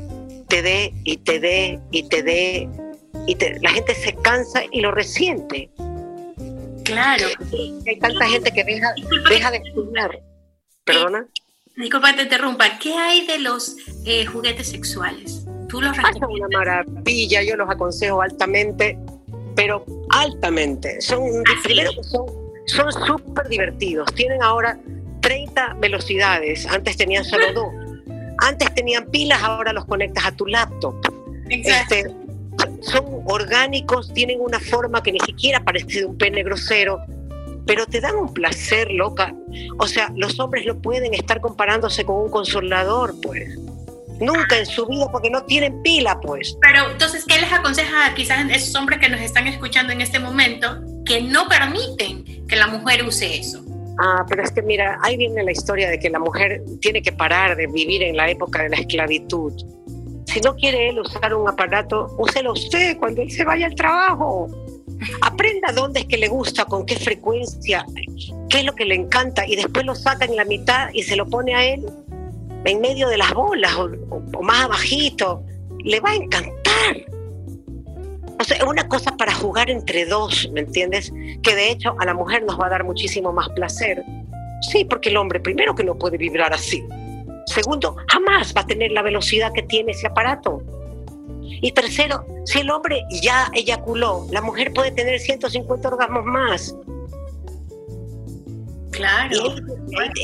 te 0.48 0.62
dé 0.62 0.94
y 1.04 1.18
te 1.18 1.38
dé 1.38 1.78
y 1.90 2.08
te 2.08 2.22
dé. 2.22 2.68
Y 3.26 3.36
la 3.60 3.70
gente 3.70 3.94
se 3.94 4.14
cansa 4.14 4.62
y 4.72 4.80
lo 4.80 4.92
resiente. 4.92 5.68
Claro. 6.84 7.26
Hay 7.86 7.98
tanta 7.98 8.26
gente 8.26 8.50
que 8.50 8.64
deja, 8.64 8.94
deja 9.28 9.50
de 9.50 9.58
estudiar. 9.58 10.20
¿Perdona? 10.84 11.26
Disculpa, 11.76 12.16
te 12.16 12.22
interrumpa. 12.22 12.78
¿Qué 12.78 12.94
hay 12.94 13.26
de 13.26 13.40
los 13.40 13.76
eh, 14.06 14.24
juguetes 14.24 14.68
sexuales? 14.68 15.44
¿Tú 15.68 15.82
los 15.82 15.94
recomiendas? 15.94 16.48
una 16.48 16.58
maravilla, 16.58 17.42
yo 17.42 17.56
los 17.56 17.68
aconsejo 17.68 18.22
altamente 18.22 18.98
pero 19.54 19.84
altamente. 20.10 21.00
Son, 21.00 21.20
primero 21.62 21.90
son, 22.02 22.26
son 22.66 22.92
súper 23.06 23.48
divertidos. 23.48 24.12
Tienen 24.14 24.42
ahora 24.42 24.78
30 25.20 25.76
velocidades, 25.80 26.66
antes 26.66 26.96
tenían 26.96 27.24
solo 27.24 27.52
dos. 27.52 27.68
Antes 28.38 28.74
tenían 28.74 29.06
pilas, 29.10 29.42
ahora 29.42 29.72
los 29.72 29.84
conectas 29.84 30.24
a 30.24 30.32
tu 30.32 30.46
laptop. 30.46 30.94
Este, 31.50 32.04
son 32.80 33.22
orgánicos, 33.26 34.12
tienen 34.12 34.40
una 34.40 34.60
forma 34.60 35.02
que 35.02 35.12
ni 35.12 35.20
siquiera 35.20 35.60
parece 35.60 36.00
de 36.00 36.06
un 36.06 36.16
pene 36.16 36.42
grosero, 36.42 37.00
pero 37.66 37.86
te 37.86 38.00
dan 38.00 38.16
un 38.16 38.32
placer, 38.32 38.90
loca. 38.90 39.34
O 39.78 39.86
sea, 39.86 40.12
los 40.16 40.40
hombres 40.40 40.64
no 40.66 40.80
pueden 40.80 41.14
estar 41.14 41.40
comparándose 41.40 42.04
con 42.04 42.16
un 42.16 42.30
consolador, 42.30 43.14
pues. 43.20 43.58
Nunca 44.20 44.58
en 44.58 44.66
su 44.66 44.86
vida 44.86 45.10
porque 45.10 45.30
no 45.30 45.42
tienen 45.44 45.80
pila, 45.82 46.20
pues. 46.20 46.56
Pero 46.60 46.90
entonces, 46.90 47.24
¿qué 47.26 47.40
les 47.40 47.52
aconseja 47.52 48.14
quizás 48.14 48.44
a 48.44 48.54
esos 48.54 48.74
hombres 48.74 48.98
que 49.00 49.08
nos 49.08 49.20
están 49.20 49.46
escuchando 49.46 49.92
en 49.92 50.02
este 50.02 50.18
momento 50.18 50.82
que 51.06 51.22
no 51.22 51.48
permiten 51.48 52.46
que 52.46 52.56
la 52.56 52.66
mujer 52.66 53.04
use 53.04 53.38
eso? 53.38 53.64
Ah, 54.02 54.24
pero 54.28 54.42
es 54.42 54.50
que 54.50 54.62
mira, 54.62 54.98
ahí 55.02 55.16
viene 55.16 55.42
la 55.42 55.52
historia 55.52 55.88
de 55.88 55.98
que 55.98 56.10
la 56.10 56.18
mujer 56.18 56.62
tiene 56.80 57.02
que 57.02 57.12
parar 57.12 57.56
de 57.56 57.66
vivir 57.66 58.02
en 58.02 58.16
la 58.16 58.30
época 58.30 58.62
de 58.62 58.70
la 58.70 58.76
esclavitud. 58.76 59.52
Si 60.26 60.40
no 60.40 60.54
quiere 60.54 60.90
él 60.90 61.00
usar 61.00 61.34
un 61.34 61.48
aparato, 61.48 62.14
úselo 62.18 62.52
usted 62.52 62.98
cuando 62.98 63.22
él 63.22 63.30
se 63.30 63.44
vaya 63.44 63.66
al 63.66 63.74
trabajo. 63.74 64.48
Aprenda 65.22 65.72
dónde 65.72 66.00
es 66.00 66.06
que 66.06 66.18
le 66.18 66.28
gusta, 66.28 66.66
con 66.66 66.84
qué 66.84 66.96
frecuencia, 66.96 67.86
qué 68.48 68.60
es 68.60 68.64
lo 68.64 68.74
que 68.74 68.84
le 68.84 68.94
encanta 68.94 69.46
y 69.46 69.56
después 69.56 69.84
lo 69.86 69.94
saca 69.94 70.26
en 70.26 70.36
la 70.36 70.44
mitad 70.44 70.90
y 70.92 71.02
se 71.02 71.16
lo 71.16 71.26
pone 71.26 71.54
a 71.54 71.64
él 71.64 71.84
en 72.64 72.80
medio 72.80 73.08
de 73.08 73.18
las 73.18 73.32
bolas 73.32 73.74
o, 73.76 74.42
más 74.42 74.64
abajito, 74.64 75.42
le 75.84 76.00
va 76.00 76.10
a 76.10 76.14
encantar. 76.14 76.96
O 78.38 78.44
sea, 78.44 78.56
es 78.56 78.62
una 78.62 78.88
cosa 78.88 79.16
para 79.16 79.34
jugar 79.34 79.70
entre 79.70 80.06
dos, 80.06 80.48
¿me 80.52 80.60
entiendes? 80.60 81.12
Que 81.42 81.54
de 81.54 81.70
hecho 81.70 81.94
a 81.98 82.04
la 82.06 82.14
mujer 82.14 82.42
nos 82.44 82.58
va 82.58 82.66
a 82.66 82.70
dar 82.70 82.84
muchísimo 82.84 83.32
más 83.32 83.48
placer. 83.50 84.02
Sí, 84.70 84.84
porque 84.84 85.08
el 85.10 85.16
hombre, 85.16 85.40
primero 85.40 85.74
que 85.74 85.84
no 85.84 85.96
puede 85.96 86.16
vibrar 86.16 86.52
así. 86.52 86.82
Segundo, 87.46 87.96
jamás 88.08 88.54
va 88.56 88.62
a 88.62 88.66
tener 88.66 88.92
la 88.92 89.02
velocidad 89.02 89.52
que 89.52 89.62
tiene 89.62 89.92
ese 89.92 90.06
aparato. 90.06 90.62
Y 91.42 91.72
tercero, 91.72 92.24
si 92.44 92.60
el 92.60 92.70
hombre 92.70 93.02
ya 93.22 93.50
eyaculó, 93.54 94.26
la 94.30 94.40
mujer 94.40 94.72
puede 94.72 94.92
tener 94.92 95.18
150 95.18 95.88
orgasmos 95.88 96.24
más. 96.24 96.74
Claro. 99.00 99.54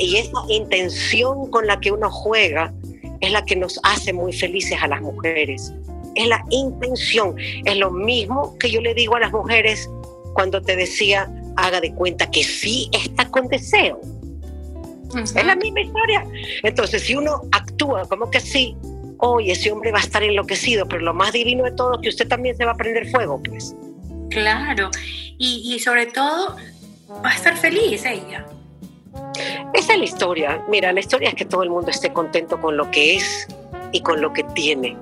Y, 0.02 0.16
esa 0.16 0.38
intención 0.50 1.50
con 1.50 1.66
la 1.66 1.80
que 1.80 1.90
uno 1.90 2.10
juega 2.10 2.74
es 3.20 3.32
la 3.32 3.42
que 3.42 3.56
nos 3.56 3.80
hace 3.82 4.12
muy 4.12 4.34
felices 4.34 4.78
a 4.82 4.86
las 4.86 5.00
mujeres. 5.00 5.72
Es 6.14 6.28
la 6.28 6.44
intención. 6.50 7.36
Es 7.64 7.76
lo 7.76 7.90
mismo 7.90 8.56
que 8.58 8.70
yo 8.70 8.82
le 8.82 8.92
digo 8.92 9.16
a 9.16 9.20
las 9.20 9.32
mujeres 9.32 9.88
cuando 10.34 10.60
te 10.60 10.76
decía, 10.76 11.30
haga 11.56 11.80
de 11.80 11.94
cuenta 11.94 12.30
que 12.30 12.44
sí 12.44 12.90
está 12.92 13.30
con 13.30 13.48
deseo. 13.48 13.98
Es 15.14 15.34
la 15.34 15.56
misma 15.56 15.80
historia. 15.80 16.26
Entonces, 16.62 17.02
si 17.02 17.14
uno 17.14 17.40
actúa 17.52 18.06
como 18.06 18.30
que 18.30 18.40
sí, 18.40 18.76
hoy 19.18 19.50
ese 19.50 19.72
hombre 19.72 19.90
va 19.90 19.98
a 19.98 20.02
estar 20.02 20.22
enloquecido, 20.22 20.86
pero 20.86 21.00
lo 21.00 21.14
más 21.14 21.32
divino 21.32 21.64
de 21.64 21.72
todo 21.72 21.94
es 21.94 22.00
que 22.02 22.08
usted 22.10 22.28
también 22.28 22.54
se 22.58 22.66
va 22.66 22.72
a 22.72 22.76
prender 22.76 23.08
fuego, 23.10 23.42
pues. 23.42 23.74
Claro. 24.28 24.90
Y, 25.38 25.74
y 25.74 25.78
sobre 25.78 26.06
todo, 26.06 26.56
va 27.24 27.30
a 27.30 27.34
estar 27.34 27.56
feliz 27.56 28.04
ella. 28.04 28.44
Esa 29.72 29.92
es 29.92 29.98
la 29.98 30.04
historia. 30.04 30.64
Mira, 30.68 30.92
la 30.92 31.00
historia 31.00 31.28
es 31.28 31.34
que 31.34 31.44
todo 31.44 31.62
el 31.62 31.70
mundo 31.70 31.90
esté 31.90 32.12
contento 32.12 32.60
con 32.60 32.76
lo 32.76 32.90
que 32.90 33.16
es 33.16 33.46
y 33.92 34.00
con 34.00 34.20
lo 34.20 34.32
que 34.32 34.42
tiene, 34.42 34.96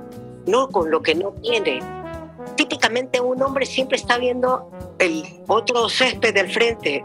no 0.47 0.69
con 0.69 0.91
lo 0.91 1.03
que 1.03 1.15
no 1.15 1.33
tiene. 1.43 1.81
Típicamente 2.57 3.21
un 3.21 3.41
hombre 3.43 3.67
siempre 3.67 3.97
está 3.97 4.19
viendo 4.19 4.71
el 4.99 5.25
otro 5.47 5.89
césped 5.89 6.35
del 6.35 6.51
frente. 6.51 7.05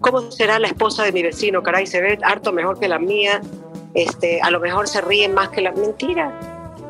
¿Cómo 0.00 0.30
será 0.30 0.58
la 0.58 0.68
esposa 0.68 1.04
de 1.04 1.12
mi 1.12 1.22
vecino? 1.22 1.62
Caray, 1.62 1.86
se 1.86 2.00
ve 2.00 2.18
harto 2.22 2.52
mejor 2.52 2.78
que 2.78 2.88
la 2.88 2.98
mía. 2.98 3.40
Este, 3.94 4.40
a 4.40 4.50
lo 4.50 4.60
mejor 4.60 4.88
se 4.88 5.00
ríen 5.00 5.34
más 5.34 5.48
que 5.50 5.60
la 5.60 5.72
mentira. 5.72 6.32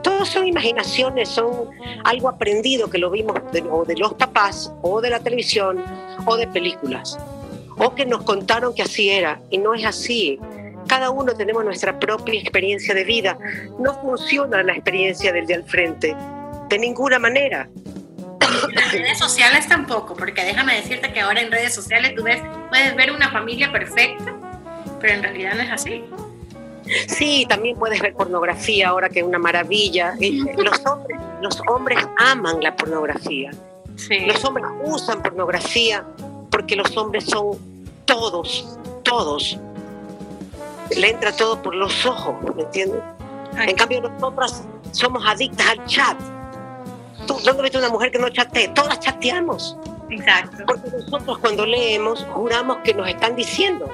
Todos 0.03 0.29
son 0.29 0.47
imaginaciones, 0.47 1.29
son 1.29 1.71
algo 2.05 2.29
aprendido 2.29 2.89
que 2.89 2.99
lo 2.99 3.11
vimos 3.11 3.35
de 3.53 3.97
los 3.97 4.15
papás, 4.15 4.73
o 4.83 5.01
de 5.01 5.11
la 5.11 5.21
televisión, 5.21 5.83
o 6.27 6.37
de 6.37 6.47
películas 6.47 7.19
o 7.81 7.95
que 7.95 8.05
nos 8.05 8.23
contaron 8.25 8.75
que 8.75 8.83
así 8.83 9.11
era 9.11 9.41
y 9.51 9.59
no 9.59 9.75
es 9.75 9.85
así. 9.85 10.39
Cada 10.87 11.11
uno 11.11 11.33
tenemos 11.35 11.65
nuestra 11.65 11.99
propia 11.99 12.39
experiencia 12.39 12.95
de 12.95 13.05
vida. 13.05 13.39
No 13.79 14.01
funciona 14.01 14.63
la 14.63 14.73
experiencia 14.73 15.33
del 15.33 15.47
de 15.47 15.55
al 15.55 15.65
frente, 15.65 16.15
de 16.69 16.79
ninguna 16.79 17.19
manera. 17.19 17.69
En 18.69 18.75
las 18.75 18.93
redes 18.93 19.19
sociales 19.19 19.67
tampoco, 19.69 20.15
porque 20.15 20.45
déjame 20.45 20.75
decirte 20.75 21.13
que 21.13 21.21
ahora 21.21 21.41
en 21.41 21.51
redes 21.51 21.75
sociales 21.75 22.15
tú 22.15 22.25
ves, 22.25 22.43
puedes 22.69 22.95
ver 22.97 23.13
una 23.13 23.31
familia 23.31 23.71
perfecta, 23.73 24.35
pero 25.01 25.15
en 25.15 25.23
realidad 25.23 25.55
no 25.55 25.63
es 25.63 25.71
así. 25.71 26.05
Sí, 27.07 27.47
también 27.49 27.79
puedes 27.79 28.01
ver 28.01 28.15
pornografía 28.15 28.89
ahora 28.89 29.09
que 29.09 29.21
es 29.21 29.25
una 29.25 29.39
maravilla. 29.39 30.15
Eh, 30.21 30.41
los 30.57 30.85
hombres, 30.85 31.19
los 31.41 31.63
hombres 31.69 31.99
aman 32.19 32.61
la 32.61 32.75
pornografía. 32.75 33.53
Los 34.27 34.45
hombres 34.45 34.67
usan 34.85 35.23
pornografía 35.23 36.05
porque 36.51 36.75
los 36.75 36.97
hombres 36.97 37.25
son 37.25 37.70
todos, 38.11 38.79
todos. 39.05 39.59
Le 40.97 41.11
entra 41.11 41.31
todo 41.33 41.63
por 41.63 41.75
los 41.75 42.05
ojos, 42.05 42.35
¿me 42.57 42.63
entiendes? 42.63 43.01
En 43.57 43.77
cambio, 43.77 44.01
nosotras 44.03 44.65
somos 44.91 45.25
adictas 45.27 45.67
al 45.69 45.85
chat. 45.87 46.17
¿Tú 47.27 47.39
dónde 47.45 47.63
ves 47.63 47.75
una 47.77 47.89
mujer 47.89 48.11
que 48.11 48.19
no 48.19 48.29
chatee? 48.29 48.69
Todas 48.69 48.99
chateamos. 48.99 49.77
Exacto. 50.09 50.65
Porque 50.67 50.91
nosotros 50.91 51.39
cuando 51.39 51.65
leemos 51.65 52.27
juramos 52.33 52.79
que 52.79 52.93
nos 52.95 53.09
están 53.09 53.37
diciendo. 53.37 53.89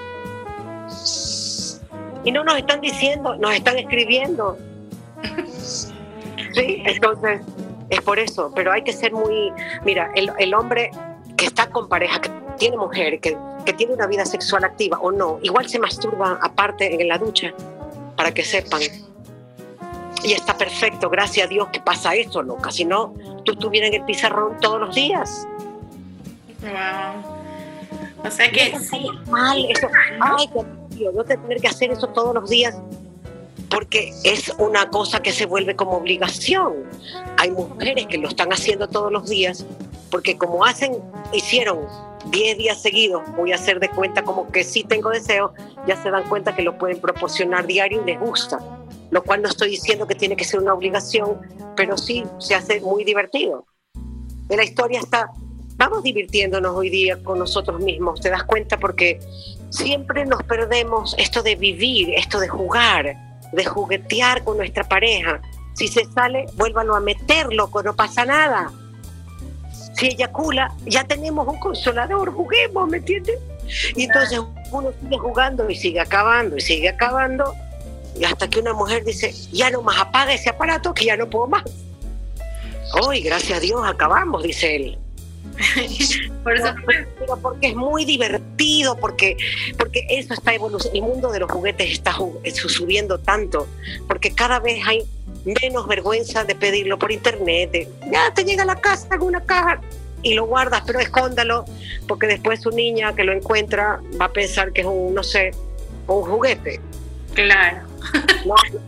Y 2.24 2.32
no 2.32 2.42
nos 2.42 2.56
están 2.56 2.80
diciendo, 2.80 3.36
nos 3.36 3.54
están 3.54 3.76
escribiendo. 3.76 4.56
Sí, 6.54 6.82
entonces 6.86 7.42
es 7.90 8.00
por 8.00 8.18
eso, 8.18 8.50
pero 8.54 8.72
hay 8.72 8.82
que 8.82 8.92
ser 8.92 9.12
muy, 9.12 9.52
mira, 9.84 10.10
el, 10.14 10.32
el 10.38 10.54
hombre 10.54 10.90
que 11.36 11.44
está 11.44 11.68
con 11.68 11.88
pareja, 11.88 12.18
que 12.20 12.30
tiene 12.56 12.76
mujer, 12.76 13.20
que, 13.20 13.36
que 13.64 13.72
tiene 13.72 13.94
una 13.94 14.06
vida 14.06 14.24
sexual 14.24 14.64
activa 14.64 14.98
o 15.00 15.10
no, 15.10 15.38
igual 15.42 15.68
se 15.68 15.78
masturba 15.78 16.38
aparte 16.42 17.00
en 17.00 17.08
la 17.08 17.18
ducha, 17.18 17.52
para 18.16 18.32
que 18.32 18.44
sepan. 18.44 18.80
Y 20.22 20.32
está 20.32 20.56
perfecto, 20.56 21.08
gracias 21.08 21.46
a 21.46 21.48
Dios 21.48 21.68
que 21.72 21.80
pasa 21.80 22.14
eso, 22.14 22.42
loca. 22.42 22.72
Si 22.72 22.84
no, 22.84 23.14
tú 23.44 23.52
estuvieras 23.52 23.88
en 23.88 24.00
el 24.00 24.04
pizarrón 24.04 24.56
todos 24.60 24.80
los 24.80 24.94
días. 24.94 25.46
Wow. 26.60 27.36
O 28.24 28.30
sea 28.30 28.50
que 28.50 28.76
sí. 28.78 29.06
Mal, 29.30 29.64
eso. 29.70 29.88
Ay, 30.20 30.50
Dios, 30.90 31.14
no 31.14 31.24
tener 31.24 31.60
que 31.60 31.68
hacer 31.68 31.90
eso 31.92 32.08
todos 32.08 32.34
los 32.34 32.48
días 32.50 32.76
porque 33.70 34.12
es 34.24 34.48
una 34.58 34.88
cosa 34.90 35.20
que 35.20 35.32
se 35.32 35.46
vuelve 35.46 35.76
como 35.76 35.92
obligación. 35.92 36.84
Hay 37.38 37.50
mujeres 37.50 38.06
que 38.06 38.18
lo 38.18 38.28
están 38.28 38.52
haciendo 38.52 38.88
todos 38.88 39.12
los 39.12 39.28
días 39.28 39.64
porque 40.10 40.38
como 40.38 40.64
hacen, 40.64 40.92
hicieron 41.32 41.80
10 42.30 42.58
días 42.58 42.82
seguidos, 42.82 43.22
voy 43.36 43.52
a 43.52 43.54
hacer 43.54 43.80
de 43.80 43.88
cuenta 43.88 44.22
como 44.22 44.50
que 44.50 44.64
sí 44.64 44.84
tengo 44.84 45.10
deseo, 45.10 45.52
ya 45.86 46.00
se 46.02 46.10
dan 46.10 46.28
cuenta 46.28 46.54
que 46.54 46.62
lo 46.62 46.76
pueden 46.76 47.00
proporcionar 47.00 47.66
diario 47.66 48.02
y 48.02 48.06
les 48.06 48.20
gusta. 48.20 48.58
Lo 49.10 49.22
cual 49.22 49.42
no 49.42 49.48
estoy 49.48 49.70
diciendo 49.70 50.06
que 50.06 50.16
tiene 50.16 50.36
que 50.36 50.44
ser 50.44 50.60
una 50.60 50.74
obligación, 50.74 51.40
pero 51.76 51.96
sí 51.96 52.24
se 52.38 52.54
hace 52.54 52.80
muy 52.80 53.04
divertido. 53.04 53.64
En 54.48 54.56
la 54.56 54.64
historia 54.64 54.98
está, 54.98 55.30
vamos 55.76 56.02
divirtiéndonos 56.02 56.74
hoy 56.74 56.90
día 56.90 57.22
con 57.22 57.38
nosotros 57.38 57.80
mismos, 57.80 58.20
¿te 58.20 58.30
das 58.30 58.44
cuenta? 58.44 58.78
Porque 58.78 59.20
siempre 59.70 60.26
nos 60.26 60.42
perdemos 60.42 61.14
esto 61.18 61.42
de 61.42 61.54
vivir, 61.54 62.12
esto 62.14 62.40
de 62.40 62.48
jugar, 62.48 63.16
de 63.52 63.64
juguetear 63.64 64.42
con 64.42 64.56
nuestra 64.56 64.84
pareja. 64.84 65.40
Si 65.74 65.86
se 65.86 66.04
sale, 66.06 66.46
vuélvalo 66.54 66.96
a 66.96 67.00
meterlo, 67.00 67.70
no 67.84 67.94
pasa 67.94 68.24
nada 68.24 68.72
si 69.96 70.06
eyacula, 70.08 70.72
ya 70.84 71.04
tenemos 71.04 71.46
un 71.48 71.58
consolador, 71.58 72.32
juguemos, 72.32 72.88
¿me 72.88 72.98
entiendes? 72.98 73.38
Y 73.94 74.04
entonces 74.04 74.40
uno 74.70 74.92
sigue 75.00 75.18
jugando 75.18 75.68
y 75.68 75.74
sigue 75.74 76.00
acabando 76.00 76.56
y 76.56 76.60
sigue 76.60 76.88
acabando, 76.88 77.54
y 78.18 78.24
hasta 78.24 78.48
que 78.48 78.60
una 78.60 78.72
mujer 78.72 79.04
dice, 79.04 79.32
ya 79.52 79.70
no 79.70 79.82
más 79.82 79.98
apaga 79.98 80.32
ese 80.32 80.50
aparato 80.50 80.94
que 80.94 81.06
ya 81.06 81.16
no 81.16 81.28
puedo 81.28 81.46
más. 81.46 81.64
Hoy, 83.02 83.20
gracias 83.20 83.58
a 83.58 83.60
Dios, 83.60 83.80
acabamos, 83.84 84.42
dice 84.42 84.76
él. 84.76 84.98
Por 86.44 86.54
eso, 86.54 86.74
pero 87.18 87.36
porque 87.42 87.68
es 87.68 87.74
muy 87.74 88.04
divertido, 88.04 88.96
porque, 88.96 89.36
porque 89.76 90.06
eso 90.08 90.34
está 90.34 90.54
evolucionando. 90.54 91.06
El 91.06 91.12
mundo 91.12 91.32
de 91.32 91.40
los 91.40 91.50
juguetes 91.50 91.90
está 91.90 92.16
subiendo 92.66 93.18
tanto, 93.18 93.66
porque 94.06 94.32
cada 94.32 94.60
vez 94.60 94.80
hay 94.86 95.04
menos 95.62 95.86
vergüenza 95.86 96.44
de 96.44 96.54
pedirlo 96.54 96.98
por 96.98 97.10
internet. 97.10 97.88
ya 98.12 98.32
te 98.34 98.44
llega 98.44 98.62
a 98.62 98.66
la 98.66 98.76
casa 98.76 99.08
en 99.12 99.22
una 99.22 99.40
caja 99.40 99.80
y 100.22 100.34
lo 100.34 100.46
guardas, 100.46 100.82
pero 100.86 100.98
escóndalo, 100.98 101.64
porque 102.08 102.26
después 102.26 102.60
su 102.60 102.70
niña 102.70 103.14
que 103.14 103.24
lo 103.24 103.32
encuentra 103.32 104.00
va 104.20 104.26
a 104.26 104.32
pensar 104.32 104.72
que 104.72 104.82
es 104.82 104.86
un, 104.86 105.14
no 105.14 105.22
sé, 105.22 105.52
un 106.06 106.22
juguete. 106.22 106.80
Claro. 107.34 107.86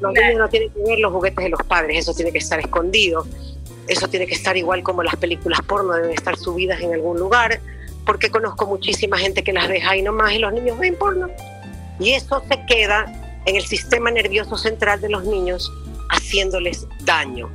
los 0.00 0.12
niños 0.14 0.38
no 0.38 0.48
tienen 0.48 0.70
que 0.70 0.80
ver 0.80 0.98
los 0.98 1.12
juguetes 1.12 1.44
de 1.44 1.50
los 1.50 1.62
padres, 1.64 1.98
eso 1.98 2.14
tiene 2.14 2.32
que 2.32 2.38
estar 2.38 2.58
escondido. 2.58 3.26
Eso 3.88 4.08
tiene 4.08 4.26
que 4.26 4.34
estar 4.34 4.56
igual 4.56 4.82
como 4.82 5.02
las 5.02 5.16
películas 5.16 5.60
porno 5.62 5.94
deben 5.94 6.10
estar 6.12 6.36
subidas 6.36 6.80
en 6.80 6.92
algún 6.92 7.18
lugar, 7.18 7.60
porque 8.04 8.30
conozco 8.30 8.66
muchísima 8.66 9.18
gente 9.18 9.42
que 9.42 9.52
las 9.52 9.68
deja 9.68 9.90
ahí 9.90 10.02
nomás 10.02 10.32
y 10.32 10.38
los 10.38 10.52
niños 10.52 10.78
ven 10.78 10.96
porno. 10.96 11.28
Y 11.98 12.12
eso 12.12 12.42
se 12.48 12.64
queda 12.66 13.40
en 13.46 13.56
el 13.56 13.64
sistema 13.64 14.10
nervioso 14.10 14.56
central 14.56 15.00
de 15.00 15.08
los 15.08 15.24
niños 15.24 15.72
haciéndoles 16.10 16.86
daño. 17.00 17.50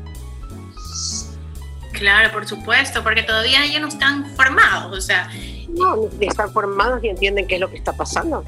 Claro, 1.93 2.31
por 2.31 2.47
supuesto, 2.47 3.03
porque 3.03 3.23
todavía 3.23 3.63
ellos 3.63 3.81
no 3.81 3.87
están 3.87 4.25
formados, 4.35 4.97
o 4.97 5.01
sea. 5.01 5.31
No, 5.69 6.09
ni 6.19 6.27
están 6.27 6.51
formados 6.51 7.01
ni 7.01 7.09
entienden 7.09 7.47
qué 7.47 7.55
es 7.55 7.61
lo 7.61 7.69
que 7.69 7.77
está 7.77 7.93
pasando. 7.93 8.43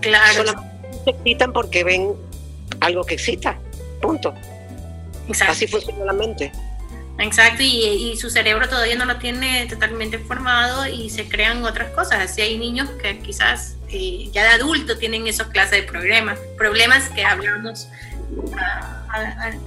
Claro. 0.00 0.32
Solamente 0.34 1.04
se 1.04 1.10
excitan 1.10 1.52
porque 1.52 1.84
ven 1.84 2.14
algo 2.80 3.04
que 3.04 3.14
excita. 3.14 3.58
punto. 4.00 4.34
Exacto. 5.28 5.52
Así 5.52 5.66
funciona 5.66 6.04
la 6.06 6.12
mente. 6.12 6.50
Exacto, 7.18 7.62
y, 7.62 8.16
su 8.16 8.30
cerebro 8.30 8.68
todavía 8.68 8.96
no 8.96 9.04
lo 9.04 9.16
tiene 9.16 9.66
totalmente 9.66 10.18
formado 10.18 10.86
y 10.86 11.10
se 11.10 11.28
crean 11.28 11.64
otras 11.64 11.90
cosas. 11.90 12.30
Así 12.30 12.40
hay 12.42 12.58
niños 12.58 12.88
que 13.02 13.18
quizás 13.18 13.76
eh, 13.90 14.28
ya 14.32 14.44
de 14.44 14.50
adulto 14.50 14.98
tienen 14.98 15.26
esos 15.26 15.48
clases 15.48 15.72
de 15.72 15.82
problemas, 15.82 16.38
problemas 16.56 17.08
que 17.10 17.24
hablamos 17.24 17.88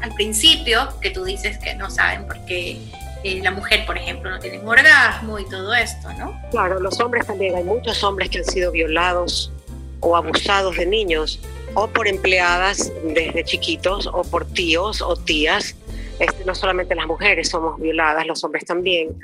al 0.02 0.14
principio, 0.16 0.88
que 1.02 1.10
tú 1.10 1.26
dices 1.26 1.58
que 1.58 1.74
no 1.76 1.90
saben 1.90 2.26
por 2.26 2.46
qué 2.46 2.80
eh, 3.24 3.40
la 3.44 3.52
mujer, 3.52 3.86
por 3.86 3.98
ejemplo, 3.98 4.32
no 4.32 4.40
tiene 4.40 4.60
orgasmo 4.60 5.38
y 5.38 5.46
todo 5.46 5.74
esto, 5.76 6.12
¿no? 6.14 6.40
Claro, 6.50 6.80
los 6.80 7.00
hombres 7.00 7.28
también, 7.28 7.56
hay 7.56 7.64
muchos 7.64 8.04
hombres 8.04 8.30
que 8.32 8.40
han 8.40 8.46
sido 8.46 8.72
violados 8.72 9.52
o 10.00 10.16
abusados 10.16 10.76
de 10.78 10.88
niños, 10.88 11.40
o 11.76 11.88
por 11.88 12.08
empleadas 12.08 12.92
desde 13.04 13.44
chiquitos, 13.44 14.08
o 14.08 14.24
por 14.24 14.46
tíos 14.46 15.04
o 15.04 15.16
tías. 15.16 15.76
Este, 16.22 16.46
no 16.46 16.54
solamente 16.54 16.94
las 16.94 17.08
mujeres 17.08 17.50
somos 17.50 17.80
violadas, 17.82 18.28
los 18.28 18.44
hombres 18.44 18.64
también. 18.64 19.18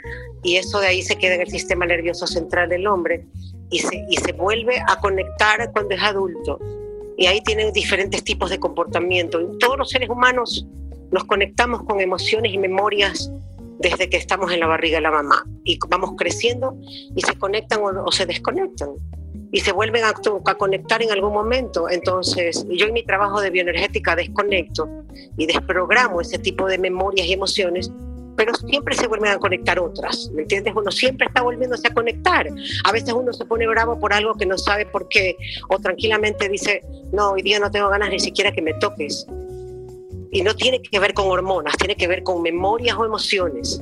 Y 0.43 0.56
eso 0.56 0.80
de 0.80 0.88
ahí 0.88 1.04
se 1.04 1.16
queda 1.16 1.36
en 1.36 1.41
el 1.41 1.50
sistema 1.50 1.86
nervioso 1.86 2.26
central 2.26 2.70
del 2.70 2.88
hombre 2.88 3.24
y 3.70 3.80
se, 3.80 4.04
y 4.10 4.18
se 4.18 4.32
vuelve 4.32 4.82
a 4.88 5.00
conectar 5.00 5.72
cuando 5.72 5.93
es 5.93 6.02
adulto. 6.02 6.60
Y 7.16 7.28
ahí 7.28 7.39
tienen 7.41 7.72
diferentes 7.72 8.24
tipos 8.24 8.50
de 8.50 8.60
comportamiento. 8.60 9.39
Todos 9.60 9.78
los 9.78 9.91
seres 9.91 10.10
humanos 10.10 10.66
nos 11.12 11.24
conectamos 11.26 11.84
con 11.84 12.02
emociones 12.02 12.52
y 12.52 12.58
memorias 12.58 13.32
desde 13.78 14.10
que 14.10 14.18
estamos 14.18 14.52
en 14.52 14.60
la 14.60 14.66
barriga 14.66 14.98
de 14.98 15.02
la 15.02 15.12
mamá 15.12 15.45
y 15.64 15.78
vamos 15.88 16.14
creciendo 16.18 16.76
y 17.16 17.22
se 17.22 17.36
conectan 17.38 17.82
o, 17.84 18.12
se 18.12 18.26
desconectan 18.26 18.89
y 19.52 19.60
se 19.62 19.72
vuelven 19.72 20.04
a, 20.04 20.10
a, 20.10 20.56
conectar 20.56 21.02
en 21.02 21.12
algún 21.12 21.34
momento. 21.34 21.89
Entonces, 21.89 22.66
yo 22.70 22.88
en 22.88 22.93
mi 22.93 23.04
trabajo 23.04 23.41
de 23.41 23.50
bioenergética 23.50 24.16
desconecto 24.16 24.89
y 25.38 25.45
desprogramo 25.45 26.22
ese 26.22 26.38
tipo 26.38 26.68
de 26.68 26.78
memorias 26.78 27.28
y 27.28 27.34
emociones, 27.34 27.91
pero 28.36 28.54
siempre 28.54 28.95
se 28.95 29.08
vuelven 29.08 29.32
a 29.32 29.39
conectar 29.39 29.80
otras, 29.80 30.30
¿me 30.34 30.43
entiendes? 30.43 30.74
Uno 30.76 30.91
siempre 30.91 31.28
está 31.28 31.41
volviéndose 31.41 31.88
a 31.88 31.93
conectar. 31.93 32.48
A 32.84 32.91
veces 32.91 33.14
uno 33.14 33.34
se 33.34 33.45
pone 33.45 33.68
bravo 33.68 34.00
por 34.00 34.14
algo 34.14 34.36
que 34.36 34.45
no 34.45 34.58
sabe 34.58 34.86
por 34.86 35.08
qué, 35.10 35.36
o 35.70 35.80
tranquilamente 35.80 36.48
dice, 36.48 36.84
no, 37.12 37.32
hoy 37.32 37.41
día 37.41 37.60
no 37.60 37.72
tengo 37.72 37.89
ganas 37.89 38.10
ni 38.10 38.20
siquiera 38.20 38.52
que 38.52 38.62
me 38.62 38.74
toques 38.76 39.26
y 40.32 40.41
no 40.41 40.56
tiene 40.56 40.82
que 40.82 41.00
ver 41.00 41.14
con 41.14 41.28
hormonas, 41.28 41.78
tiene 41.78 41.95
que 41.95 42.08
ver 42.08 42.24
con 42.24 42.41
memorias 42.41 42.95
o 42.98 43.06
emociones. 43.06 43.82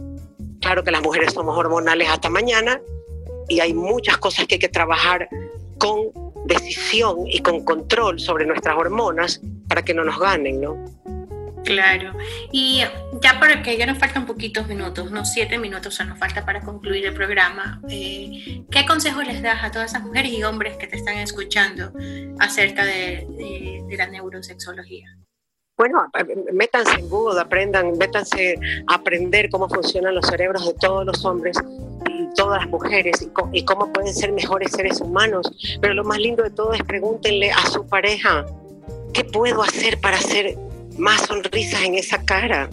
Claro 0.61 0.84
que 0.84 0.91
las 0.91 1.01
mujeres 1.01 1.34
somos 1.34 1.57
hormonales 1.57 2.07
hasta 2.09 2.30
mañana 2.30 2.82
y 3.47 3.59
hay 3.59 3.74
muchas 3.74 4.18
cosas 4.18 4.47
que 4.47 4.55
hay 4.55 4.59
que 4.59 4.70
trabajar 4.70 5.28
con 5.78 6.11
decisión 6.45 7.28
y 7.28 7.39
con 7.39 7.63
control 7.63 8.19
sobre 8.19 8.45
nuestras 8.45 8.78
hormonas 8.78 9.41
para 9.67 9.84
que 9.84 9.93
no 9.93 10.03
nos 10.03 10.19
ganen, 10.19 10.61
¿no? 10.61 10.84
Claro. 11.63 12.13
Y 12.51 12.84
ya 13.21 13.39
porque 13.39 13.76
ya 13.76 13.88
nos 13.88 13.97
faltan 13.97 14.28
poquitos 14.28 14.67
minutos, 14.67 15.09
unos 15.09 15.32
siete 15.32 15.57
minutos 15.57 15.99
nos 16.05 16.19
falta 16.19 16.45
para 16.45 16.61
concluir 16.61 17.07
el 17.07 17.13
programa, 17.15 17.82
eh, 17.89 18.63
¿qué 18.69 18.86
consejos 18.86 19.26
les 19.26 19.41
das 19.41 19.63
a 19.63 19.71
todas 19.71 19.91
esas 19.91 20.03
mujeres 20.03 20.32
y 20.32 20.43
hombres 20.43 20.78
que 20.78 20.86
te 20.86 20.97
están 20.97 21.17
escuchando 21.17 21.91
acerca 22.39 22.86
de 22.86 23.84
la 23.97 24.07
neurosexología? 24.07 25.07
bueno, 25.78 26.09
métanse 26.53 26.99
en 26.99 27.09
Google, 27.09 27.39
aprendan, 27.39 27.97
métanse 27.97 28.57
a 28.88 28.95
aprender 28.95 29.49
cómo 29.49 29.67
funcionan 29.67 30.15
los 30.15 30.26
cerebros 30.26 30.65
de 30.65 30.73
todos 30.76 31.05
los 31.05 31.26
hombres 31.26 31.57
y 32.26 32.34
todas 32.36 32.61
las 32.61 32.69
mujeres 32.69 33.28
y, 33.53 33.63
cómo 33.63 33.91
pueden 33.91 34.13
ser 34.13 34.32
mejores 34.32 34.71
seres 34.71 35.01
humanos. 35.01 35.51
Pero 35.82 35.93
lo 35.93 36.03
más 36.03 36.19
lindo 36.19 36.43
de 36.43 36.49
todo 36.49 36.73
es 36.73 36.84
pregúntenle 36.84 37.51
a 37.51 37.65
su 37.67 37.86
pareja, 37.88 38.45
¿qué 39.13 39.23
puedo 39.23 39.61
hacer 39.61 39.99
para 39.99 40.17
hacer 40.17 40.57
más 40.97 41.21
sonrisas 41.21 41.84
en 41.84 41.95
esa 41.95 42.23
cara? 42.23 42.69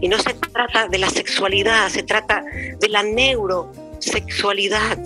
Y 0.00 0.08
no 0.08 0.18
se 0.18 0.34
trata 0.34 0.88
de 0.88 0.98
la 0.98 1.08
sexualidad, 1.08 1.88
se 1.88 2.02
trata 2.02 2.44
de 2.80 2.88
la 2.88 3.02
neurosexualidad. 3.02 4.98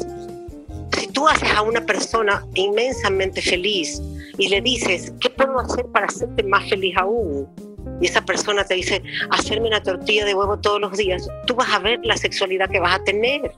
Si 0.99 1.07
tú 1.09 1.29
haces 1.29 1.51
a 1.51 1.63
una 1.63 1.85
persona 1.85 2.47
inmensamente 2.55 3.43
feliz, 3.43 4.01
y 4.39 4.49
le 4.49 4.61
dices, 4.61 5.13
¿qué 5.21 5.31
puedo 5.31 5.59
hacer 5.59 5.87
para 5.87 6.07
hacerte 6.07 6.43
más 6.43 6.69
feliz 6.69 6.97
aún? 6.97 7.49
Y 8.01 8.07
esa 8.07 8.25
persona 8.25 8.65
te 8.65 8.75
dice, 8.75 9.03
hacerme 9.31 9.69
una 9.69 9.83
tortilla 9.83 10.25
de 10.25 10.35
huevo 10.35 10.59
todos 10.59 10.81
los 10.81 10.97
días, 10.97 11.29
tú 11.47 11.55
vas 11.55 11.73
a 11.73 11.79
ver 11.79 12.01
la 12.03 12.17
sexualidad 12.17 12.69
que 12.69 12.81
vas 12.81 12.97
a 12.97 13.05
tener. 13.05 13.53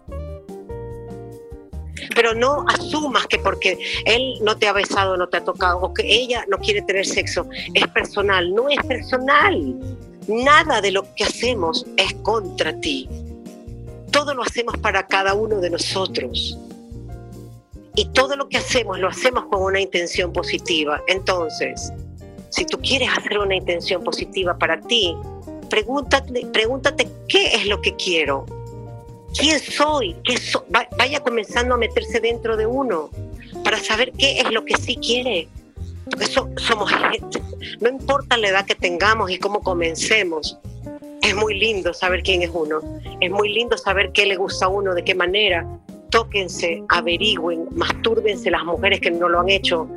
Pero 2.14 2.34
no 2.34 2.64
asumas 2.68 3.26
que 3.26 3.38
porque 3.38 3.78
él 4.04 4.34
no 4.42 4.56
te 4.56 4.68
ha 4.68 4.72
besado, 4.72 5.16
no 5.16 5.28
te 5.28 5.38
ha 5.38 5.44
tocado, 5.44 5.80
o 5.80 5.94
que 5.94 6.02
ella 6.06 6.44
no 6.48 6.58
quiere 6.58 6.82
tener 6.82 7.06
sexo, 7.06 7.46
es 7.72 7.86
personal. 7.88 8.52
No 8.54 8.68
es 8.68 8.78
personal. 8.86 9.74
Nada 10.28 10.80
de 10.80 10.90
lo 10.90 11.02
que 11.14 11.24
hacemos 11.24 11.86
es 11.96 12.12
contra 12.22 12.78
ti. 12.80 13.08
Todo 14.10 14.34
lo 14.34 14.42
hacemos 14.42 14.76
para 14.78 15.06
cada 15.06 15.34
uno 15.34 15.60
de 15.60 15.70
nosotros 15.70 16.58
y 17.96 18.06
todo 18.06 18.36
lo 18.36 18.48
que 18.48 18.58
hacemos 18.58 18.98
lo 18.98 19.08
hacemos 19.08 19.44
con 19.46 19.62
una 19.62 19.80
intención 19.80 20.32
positiva. 20.32 21.02
Entonces, 21.06 21.92
si 22.54 22.64
tú 22.64 22.78
quieres 22.78 23.08
hacer 23.16 23.38
una 23.38 23.56
intención 23.56 24.04
positiva 24.04 24.56
para 24.56 24.80
ti, 24.80 25.16
pregúntate, 25.68 26.46
pregúntate 26.52 27.08
qué 27.28 27.46
es 27.48 27.66
lo 27.66 27.80
que 27.80 27.96
quiero, 27.96 28.46
quién 29.36 29.58
soy, 29.58 30.14
¿Qué 30.22 30.38
vaya 30.96 31.18
comenzando 31.20 31.74
a 31.74 31.78
meterse 31.78 32.20
dentro 32.20 32.56
de 32.56 32.66
uno 32.66 33.10
para 33.64 33.78
saber 33.78 34.12
qué 34.12 34.38
es 34.38 34.52
lo 34.52 34.64
que 34.64 34.76
sí 34.76 34.96
quiere. 34.96 35.48
Porque 36.04 36.26
somos 36.26 36.90
gente, 36.90 37.40
no 37.80 37.88
importa 37.88 38.36
la 38.36 38.48
edad 38.48 38.66
que 38.66 38.76
tengamos 38.76 39.30
y 39.30 39.38
cómo 39.38 39.60
comencemos, 39.60 40.56
es 41.22 41.34
muy 41.34 41.58
lindo 41.58 41.92
saber 41.92 42.22
quién 42.22 42.42
es 42.42 42.50
uno, 42.52 42.80
es 43.20 43.30
muy 43.30 43.48
lindo 43.48 43.76
saber 43.76 44.12
qué 44.12 44.26
le 44.26 44.36
gusta 44.36 44.66
a 44.66 44.68
uno, 44.68 44.94
de 44.94 45.02
qué 45.02 45.14
manera, 45.14 45.66
tóquense, 46.10 46.84
averigüen, 46.90 47.66
mastúrbense 47.72 48.50
las 48.50 48.64
mujeres 48.64 49.00
que 49.00 49.10
no 49.10 49.28
lo 49.28 49.40
han 49.40 49.48
hecho, 49.48 49.88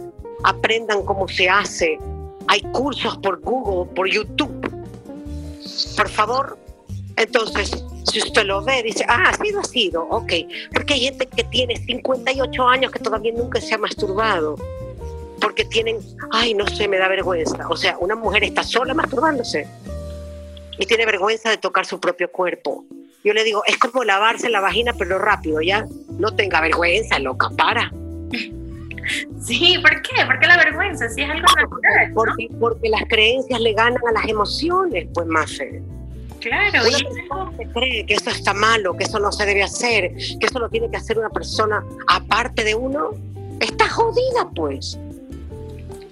aprendan 0.43 1.03
cómo 1.03 1.28
se 1.28 1.49
hace. 1.49 1.99
Hay 2.48 2.62
cursos 2.74 3.18
por 3.18 3.41
Google, 3.41 3.93
por 3.93 4.10
YouTube. 4.10 4.52
Por 5.95 6.10
favor, 6.10 6.58
entonces, 7.18 7.84
si 8.12 8.20
usted 8.20 8.45
lo 8.45 8.64
ve, 8.64 8.84
dice, 8.84 9.04
ah, 9.10 9.30
ha 9.30 9.43
sido, 9.43 9.60
ha 9.60 9.64
sido, 9.64 10.04
ok. 10.04 10.34
Porque 10.74 10.93
hay 10.93 11.00
gente 11.02 11.26
que 11.26 11.43
tiene 11.45 11.76
58 11.76 12.68
años 12.68 12.91
que 12.91 13.00
todavía 13.00 13.34
nunca 13.34 13.60
se 13.60 13.74
ha 13.74 13.78
masturbado. 13.78 14.56
Porque 15.41 15.66
tienen, 15.66 15.98
ay, 16.32 16.54
no 16.54 16.66
sé, 16.68 16.88
me 16.88 16.98
da 16.98 17.08
vergüenza. 17.08 17.68
O 17.70 17.76
sea, 17.76 17.98
una 18.00 18.16
mujer 18.16 18.43
está 18.43 18.64
sola 18.64 18.93
masturbándose 18.93 19.68
y 20.80 20.86
tiene 20.86 21.06
vergüenza 21.06 21.50
de 21.50 21.58
tocar 21.58 21.86
su 21.86 22.00
propio 22.00 22.32
cuerpo. 22.32 22.86
Yo 23.24 23.34
le 23.34 23.43
digo, 23.43 23.64
es 23.66 23.78
como 23.78 24.04
lavarse 24.04 24.50
la 24.50 24.62
vagina, 24.62 24.93
pero 24.93 25.18
rápido, 25.18 25.62
ya. 25.62 25.86
No 26.18 26.36
tenga 26.36 26.62
vergüenza, 26.62 27.20
loca, 27.20 27.50
para. 27.58 27.91
Sí, 29.41 29.78
¿por 29.82 30.01
qué? 30.01 30.26
¿Por 30.26 30.39
qué 30.39 30.47
la 30.47 30.58
vergüenza? 30.58 31.10
Si 31.10 31.22
es 31.22 31.30
algo 31.30 31.47
natural. 31.55 32.12
Porque, 32.14 32.47
porque 32.60 32.89
las 32.89 33.03
creencias 33.08 33.60
le 33.60 33.74
ganan 33.74 34.01
a 34.08 34.12
las 34.12 34.28
emociones, 34.28 35.08
pues 35.14 35.28
más. 35.28 35.58
Claro. 36.39 36.88
Una 36.88 36.97
persona 36.97 37.51
que 37.58 37.68
cree 37.72 38.05
que 38.05 38.14
eso 38.14 38.30
está 38.30 38.53
malo, 38.53 38.95
que 38.95 39.05
eso 39.05 39.20
no 39.20 39.32
se 39.32 39.45
debe 39.45 39.64
hacer, 39.64 40.14
que 40.39 40.45
eso 40.45 40.60
lo 40.60 40.70
tiene 40.70 40.89
que 40.89 40.97
hacer 40.97 41.18
una 41.18 41.30
persona 41.30 41.84
aparte 42.08 42.64
de 42.64 42.76
uno, 42.76 43.12
está 43.60 43.89
jodida, 43.89 44.49
pues. 44.55 44.99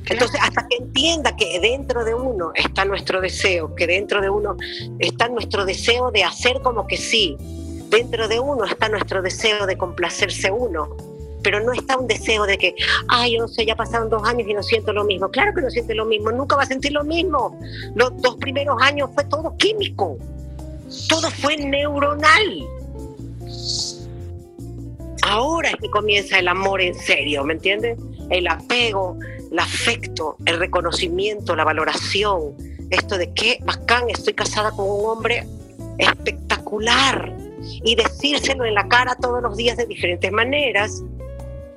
Entonces, 0.08 0.40
hasta 0.42 0.68
que 0.68 0.78
entienda 0.78 1.36
que 1.36 1.60
dentro 1.60 2.04
de 2.06 2.14
uno 2.14 2.52
está 2.54 2.86
nuestro 2.86 3.22
deseo, 3.22 3.74
que 3.76 3.88
dentro 3.88 4.22
de 4.22 4.30
uno 4.30 4.56
está 5.00 5.28
nuestro 5.30 5.66
deseo 5.66 6.12
de 6.12 6.24
hacer 6.24 6.62
como 6.62 6.86
que 6.86 6.98
sí, 6.98 7.36
dentro 7.90 8.28
de 8.28 8.40
uno 8.40 8.66
está 8.66 8.88
nuestro 8.88 9.22
deseo 9.22 9.66
de 9.66 9.78
complacerse 9.78 10.52
uno, 10.52 10.96
pero 11.46 11.60
no 11.60 11.74
está 11.74 11.96
un 11.96 12.08
deseo 12.08 12.48
de 12.48 12.58
que, 12.58 12.74
ay, 13.08 13.36
yo 13.36 13.42
no 13.42 13.48
sé, 13.48 13.68
ya 13.68 13.76
pasaron 13.76 14.10
dos 14.10 14.28
años 14.28 14.48
y 14.50 14.54
no 14.56 14.64
siento 14.64 14.92
lo 14.92 15.04
mismo. 15.04 15.30
Claro 15.30 15.54
que 15.54 15.62
no 15.62 15.70
siente 15.70 15.94
lo 15.94 16.04
mismo, 16.04 16.32
nunca 16.32 16.56
va 16.56 16.64
a 16.64 16.66
sentir 16.66 16.92
lo 16.92 17.04
mismo. 17.04 17.60
Los 17.94 18.20
dos 18.20 18.36
primeros 18.38 18.82
años 18.82 19.12
fue 19.14 19.24
todo 19.26 19.56
químico, 19.58 20.18
todo 21.08 21.30
fue 21.30 21.56
neuronal. 21.58 22.68
Ahora 25.22 25.70
es 25.70 25.76
que 25.76 25.90
comienza 25.92 26.40
el 26.40 26.48
amor 26.48 26.82
en 26.82 26.96
serio, 26.96 27.44
¿me 27.44 27.54
entiendes? 27.54 28.00
El 28.32 28.48
apego, 28.48 29.20
el 29.52 29.60
afecto, 29.60 30.38
el 30.48 30.58
reconocimiento, 30.58 31.56
la 31.56 31.64
valoración, 31.64 32.56
esto 32.90 33.20
de 33.20 33.32
qué 33.34 33.60
bacán, 33.64 34.10
estoy 34.10 34.34
casada 34.34 34.72
con 34.72 34.90
un 34.90 35.06
hombre 35.06 35.48
espectacular 36.00 37.36
y 37.84 37.96
decírselo 37.96 38.66
en 38.66 38.74
la 38.74 38.88
cara 38.88 39.16
todos 39.16 39.44
los 39.44 39.56
días 39.56 39.78
de 39.78 39.86
diferentes 39.86 40.32
maneras. 40.32 41.04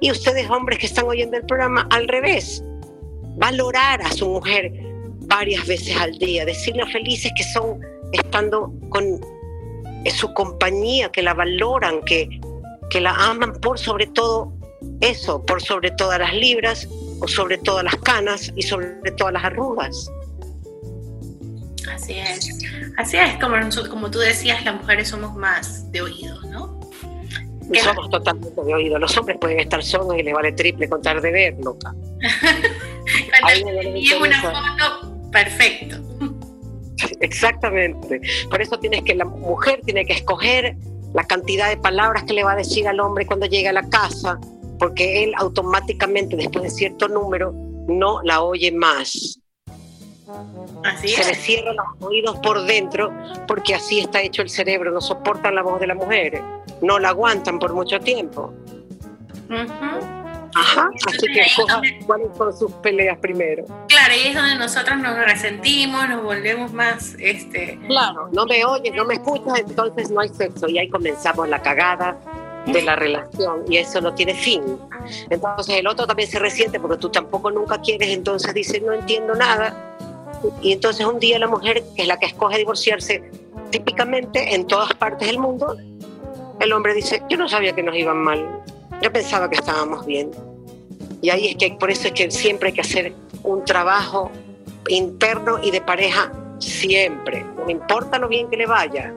Y 0.01 0.11
ustedes 0.11 0.49
hombres 0.49 0.79
que 0.79 0.87
están 0.87 1.07
oyendo 1.07 1.37
el 1.37 1.45
programa, 1.45 1.87
al 1.91 2.09
revés, 2.09 2.63
valorar 3.37 4.03
a 4.03 4.11
su 4.13 4.29
mujer 4.29 4.73
varias 5.27 5.67
veces 5.67 5.97
al 5.97 6.19
día, 6.19 6.45
decirle 6.45 6.87
felices 6.87 7.33
que 7.37 7.45
son 7.45 7.81
estando 8.13 8.73
con 8.89 9.21
su 10.11 10.33
compañía, 10.35 11.11
que 11.11 11.23
la 11.23 11.35
valoran, 11.35 12.03
que, 12.05 12.29
que 12.91 13.01
la 13.01 13.13
aman 13.13 13.53
por 13.61 13.79
sobre 13.79 14.07
todo 14.07 14.53
eso, 15.01 15.45
por 15.45 15.63
sobre 15.63 15.91
todas 15.91 16.19
las 16.19 16.35
libras 16.35 16.89
o 17.21 17.29
sobre 17.29 17.59
todas 17.59 17.85
las 17.85 17.97
canas 17.97 18.53
y 18.57 18.63
sobre 18.63 19.11
todas 19.13 19.33
las 19.33 19.45
arrugas. 19.45 20.11
Así 21.93 22.15
es. 22.19 22.49
Así 22.97 23.17
es, 23.17 23.39
como, 23.39 23.57
como 23.91 24.11
tú 24.11 24.19
decías, 24.19 24.65
las 24.65 24.75
mujeres 24.75 25.09
somos 25.09 25.35
más 25.37 25.91
de 25.93 26.03
oído, 26.03 26.41
¿no? 26.43 26.78
Somos 27.75 28.11
totalmente 28.11 28.63
de 28.63 28.75
oído. 28.75 28.99
Los 28.99 29.17
hombres 29.17 29.39
pueden 29.39 29.61
estar 29.61 29.83
solos 29.83 30.17
y 30.19 30.23
les 30.23 30.35
vale 30.35 30.53
triple 30.53 30.89
contar 30.89 31.21
de 31.21 31.31
ver, 31.31 31.57
loca. 31.63 31.95
y 33.95 34.13
una 34.15 34.41
foto, 34.41 35.31
perfecto. 35.31 35.97
Exactamente. 37.21 38.21
Por 38.51 38.61
eso 38.61 38.79
tienes 38.79 39.03
que, 39.03 39.15
la 39.15 39.25
mujer 39.25 39.81
tiene 39.85 40.05
que 40.07 40.15
escoger 40.15 40.77
la 41.15 41.25
cantidad 41.25 41.69
de 41.69 41.77
palabras 41.77 42.25
que 42.25 42.33
le 42.33 42.45
va 42.45 42.53
a 42.53 42.57
decir 42.57 42.87
al 42.89 43.01
hombre 43.01 43.27
cuando 43.27 43.47
llega 43.47 43.71
a 43.71 43.73
la 43.73 43.89
casa, 43.89 44.39
porque 44.79 45.25
él 45.25 45.33
automáticamente, 45.37 46.37
después 46.37 46.65
de 46.65 46.71
cierto 46.71 47.09
número, 47.09 47.53
no 47.89 48.21
la 48.23 48.43
oye 48.43 48.73
más. 48.73 49.41
Así 50.85 51.09
Se 51.09 51.25
le 51.25 51.35
cierran 51.35 51.77
los 51.77 52.09
oídos 52.09 52.37
por 52.39 52.63
dentro 52.65 53.13
porque 53.47 53.75
así 53.75 54.01
está 54.01 54.21
hecho 54.21 54.43
el 54.43 54.51
cerebro, 54.51 54.91
no 54.91 55.01
soportan 55.01 55.55
la 55.55 55.63
voz 55.63 55.81
de 55.81 55.87
la 55.87 55.95
mujer, 55.95 56.43
no 56.83 56.99
la 56.99 57.11
aguantan 57.11 57.59
por 57.59 57.73
mucho 57.73 57.99
tiempo. 58.01 58.53
Ajá, 60.55 60.91
así 61.07 61.27
que 61.33 61.47
cuáles 62.07 62.37
son 62.37 62.57
sus 62.57 62.73
peleas 62.75 63.19
primero. 63.19 63.65
Claro, 63.89 64.13
ahí 64.13 64.29
es 64.29 64.35
donde 64.35 64.57
nosotros 64.57 64.99
nos 64.99 65.17
resentimos, 65.17 66.09
nos 66.09 66.23
volvemos 66.23 66.73
más, 66.73 67.15
este... 67.19 67.79
Claro, 67.87 68.29
no 68.33 68.45
me 68.45 68.65
oyes, 68.65 68.95
no 68.95 69.05
me 69.05 69.15
escuchas, 69.15 69.61
entonces 69.61 70.11
no 70.11 70.21
hay 70.21 70.29
sexo 70.29 70.69
y 70.69 70.79
ahí 70.79 70.89
comenzamos 70.89 71.49
la 71.49 71.63
cagada 71.63 72.19
de 72.67 72.83
la 72.83 72.97
relación 72.97 73.65
y 73.69 73.79
eso 73.79 74.01
no 74.01 74.13
tiene 74.15 74.35
fin. 74.35 74.63
Entonces 75.31 75.77
el 75.77 75.87
otro 75.87 76.07
también 76.07 76.29
se 76.29 76.39
resiente 76.39 76.79
porque 76.79 76.99
tú 76.99 77.09
tampoco 77.09 77.51
nunca 77.51 77.81
quieres, 77.81 78.09
entonces 78.11 78.53
dice 78.53 78.81
no 78.81 78.93
entiendo 78.93 79.35
nada 79.35 79.88
y 80.63 80.73
entonces 80.73 81.07
un 81.07 81.19
día 81.19 81.39
la 81.39 81.49
mujer, 81.49 81.83
que 81.95 82.03
es 82.03 82.09
la 82.09 82.19
que 82.19 82.27
escoge 82.27 82.59
divorciarse, 82.59 83.31
típicamente 83.71 84.55
en 84.55 84.67
todas 84.67 84.93
partes 84.95 85.29
del 85.29 85.39
mundo, 85.39 85.77
el 86.61 86.73
hombre 86.73 86.95
dice, 86.95 87.23
yo 87.29 87.37
no 87.37 87.49
sabía 87.49 87.75
que 87.75 87.83
nos 87.83 87.97
iban 87.97 88.19
mal, 88.19 88.63
yo 89.03 89.13
pensaba 89.13 89.49
que 89.49 89.57
estábamos 89.57 90.05
bien. 90.07 90.31
Y 91.21 91.31
ahí 91.31 91.49
es 91.49 91.57
que 91.57 91.77
por 91.79 91.91
eso 91.91 92.09
es 92.09 92.13
que 92.13 92.31
siempre 92.31 92.69
hay 92.69 92.75
que 92.75 92.81
hacer 92.81 93.13
un 93.43 93.65
trabajo 93.65 94.31
interno 94.89 95.59
y 95.63 95.71
de 95.71 95.81
pareja 95.81 96.33
siempre. 96.59 97.45
No 97.65 97.71
importa 97.71 98.19
lo 98.19 98.29
bien 98.29 98.49
que 98.49 98.57
le 98.57 98.67
vaya. 98.67 99.13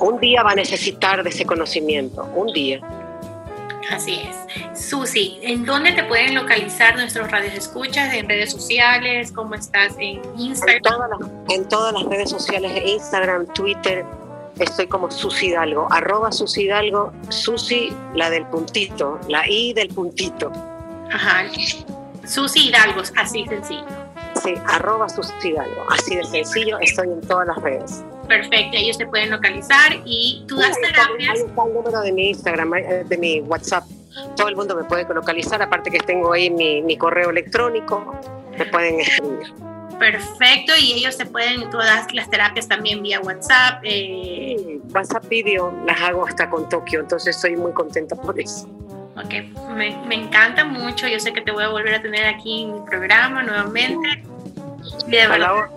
Un 0.00 0.18
día 0.20 0.42
va 0.42 0.52
a 0.52 0.54
necesitar 0.54 1.22
de 1.22 1.30
ese 1.30 1.44
conocimiento, 1.44 2.24
un 2.34 2.52
día. 2.52 2.80
Así 3.90 4.20
es. 4.20 4.88
Susi, 4.88 5.38
¿en 5.42 5.64
dónde 5.64 5.92
te 5.92 6.04
pueden 6.04 6.34
localizar 6.34 6.96
nuestros 6.96 7.30
radios 7.30 7.54
escuchas? 7.54 8.12
¿En 8.14 8.28
redes 8.28 8.52
sociales? 8.52 9.32
¿Cómo 9.32 9.54
estás 9.54 9.94
en 9.98 10.20
Instagram? 10.38 10.76
En 10.76 10.82
todas 10.82 11.10
las, 11.10 11.30
en 11.50 11.68
todas 11.68 11.92
las 11.92 12.04
redes 12.04 12.30
sociales, 12.30 12.82
Instagram, 12.86 13.46
Twitter, 13.48 14.04
estoy 14.58 14.86
como 14.86 15.10
Susi 15.10 15.48
Hidalgo, 15.48 15.88
arroba 15.90 16.32
Susi 16.32 16.62
Hidalgo, 16.62 17.12
Susi, 17.28 17.92
la 18.14 18.30
del 18.30 18.46
puntito, 18.46 19.18
la 19.28 19.48
I 19.48 19.72
del 19.72 19.88
puntito. 19.88 20.50
Ajá, 21.12 21.44
Susi 22.26 22.68
Hidalgo, 22.68 23.02
así 23.16 23.44
sencillo. 23.46 23.84
Sí, 24.42 24.54
arroba 24.66 25.08
Susi 25.08 25.32
Hidalgo, 25.42 25.84
así 25.90 26.16
de 26.16 26.24
sencillo, 26.24 26.78
estoy 26.80 27.08
en 27.08 27.20
todas 27.22 27.46
las 27.48 27.56
redes. 27.58 28.04
Perfecto, 28.28 28.76
ellos 28.76 28.98
te 28.98 29.06
pueden 29.06 29.30
localizar 29.30 30.00
y 30.04 30.44
tú 30.48 30.56
das 30.56 30.78
terapias. 30.80 31.30
Ahí 31.30 31.46
está 31.46 31.64
el 31.64 31.74
número 31.74 32.00
de 32.00 32.12
mi 32.12 32.28
Instagram, 32.30 32.74
eh, 32.74 33.04
de 33.06 33.18
mi 33.18 33.40
WhatsApp. 33.40 33.84
Todo 34.36 34.48
el 34.48 34.56
mundo 34.56 34.76
me 34.76 34.84
puede 34.84 35.06
localizar, 35.12 35.60
aparte 35.60 35.90
que 35.90 35.98
tengo 35.98 36.32
ahí 36.32 36.50
mi, 36.50 36.82
mi 36.82 36.96
correo 36.96 37.30
electrónico, 37.30 38.14
me 38.56 38.64
pueden 38.66 39.00
escribir. 39.00 39.52
Perfecto, 39.98 40.72
y 40.80 40.92
ellos 40.92 41.14
se 41.14 41.26
pueden, 41.26 41.70
todas 41.70 42.12
las 42.12 42.30
terapias 42.30 42.68
también 42.68 43.02
vía 43.02 43.20
WhatsApp. 43.20 43.80
Eh... 43.84 44.80
WhatsApp 44.92 45.28
video 45.28 45.72
las 45.86 46.00
hago 46.00 46.26
hasta 46.26 46.48
con 46.48 46.68
Tokio, 46.68 47.00
entonces 47.00 47.36
estoy 47.36 47.56
muy 47.56 47.72
contenta 47.72 48.16
por 48.16 48.38
eso. 48.38 48.68
Ok, 49.16 49.32
me, 49.70 49.96
me, 50.06 50.14
encanta 50.16 50.64
mucho, 50.64 51.06
yo 51.06 51.20
sé 51.20 51.32
que 51.32 51.40
te 51.40 51.52
voy 51.52 51.62
a 51.62 51.68
volver 51.68 51.94
a 51.94 52.02
tener 52.02 52.26
aquí 52.26 52.62
en 52.62 52.74
mi 52.74 52.80
programa 52.80 53.42
nuevamente. 53.42 54.24
De 55.06 55.26
verdad, 55.26 55.70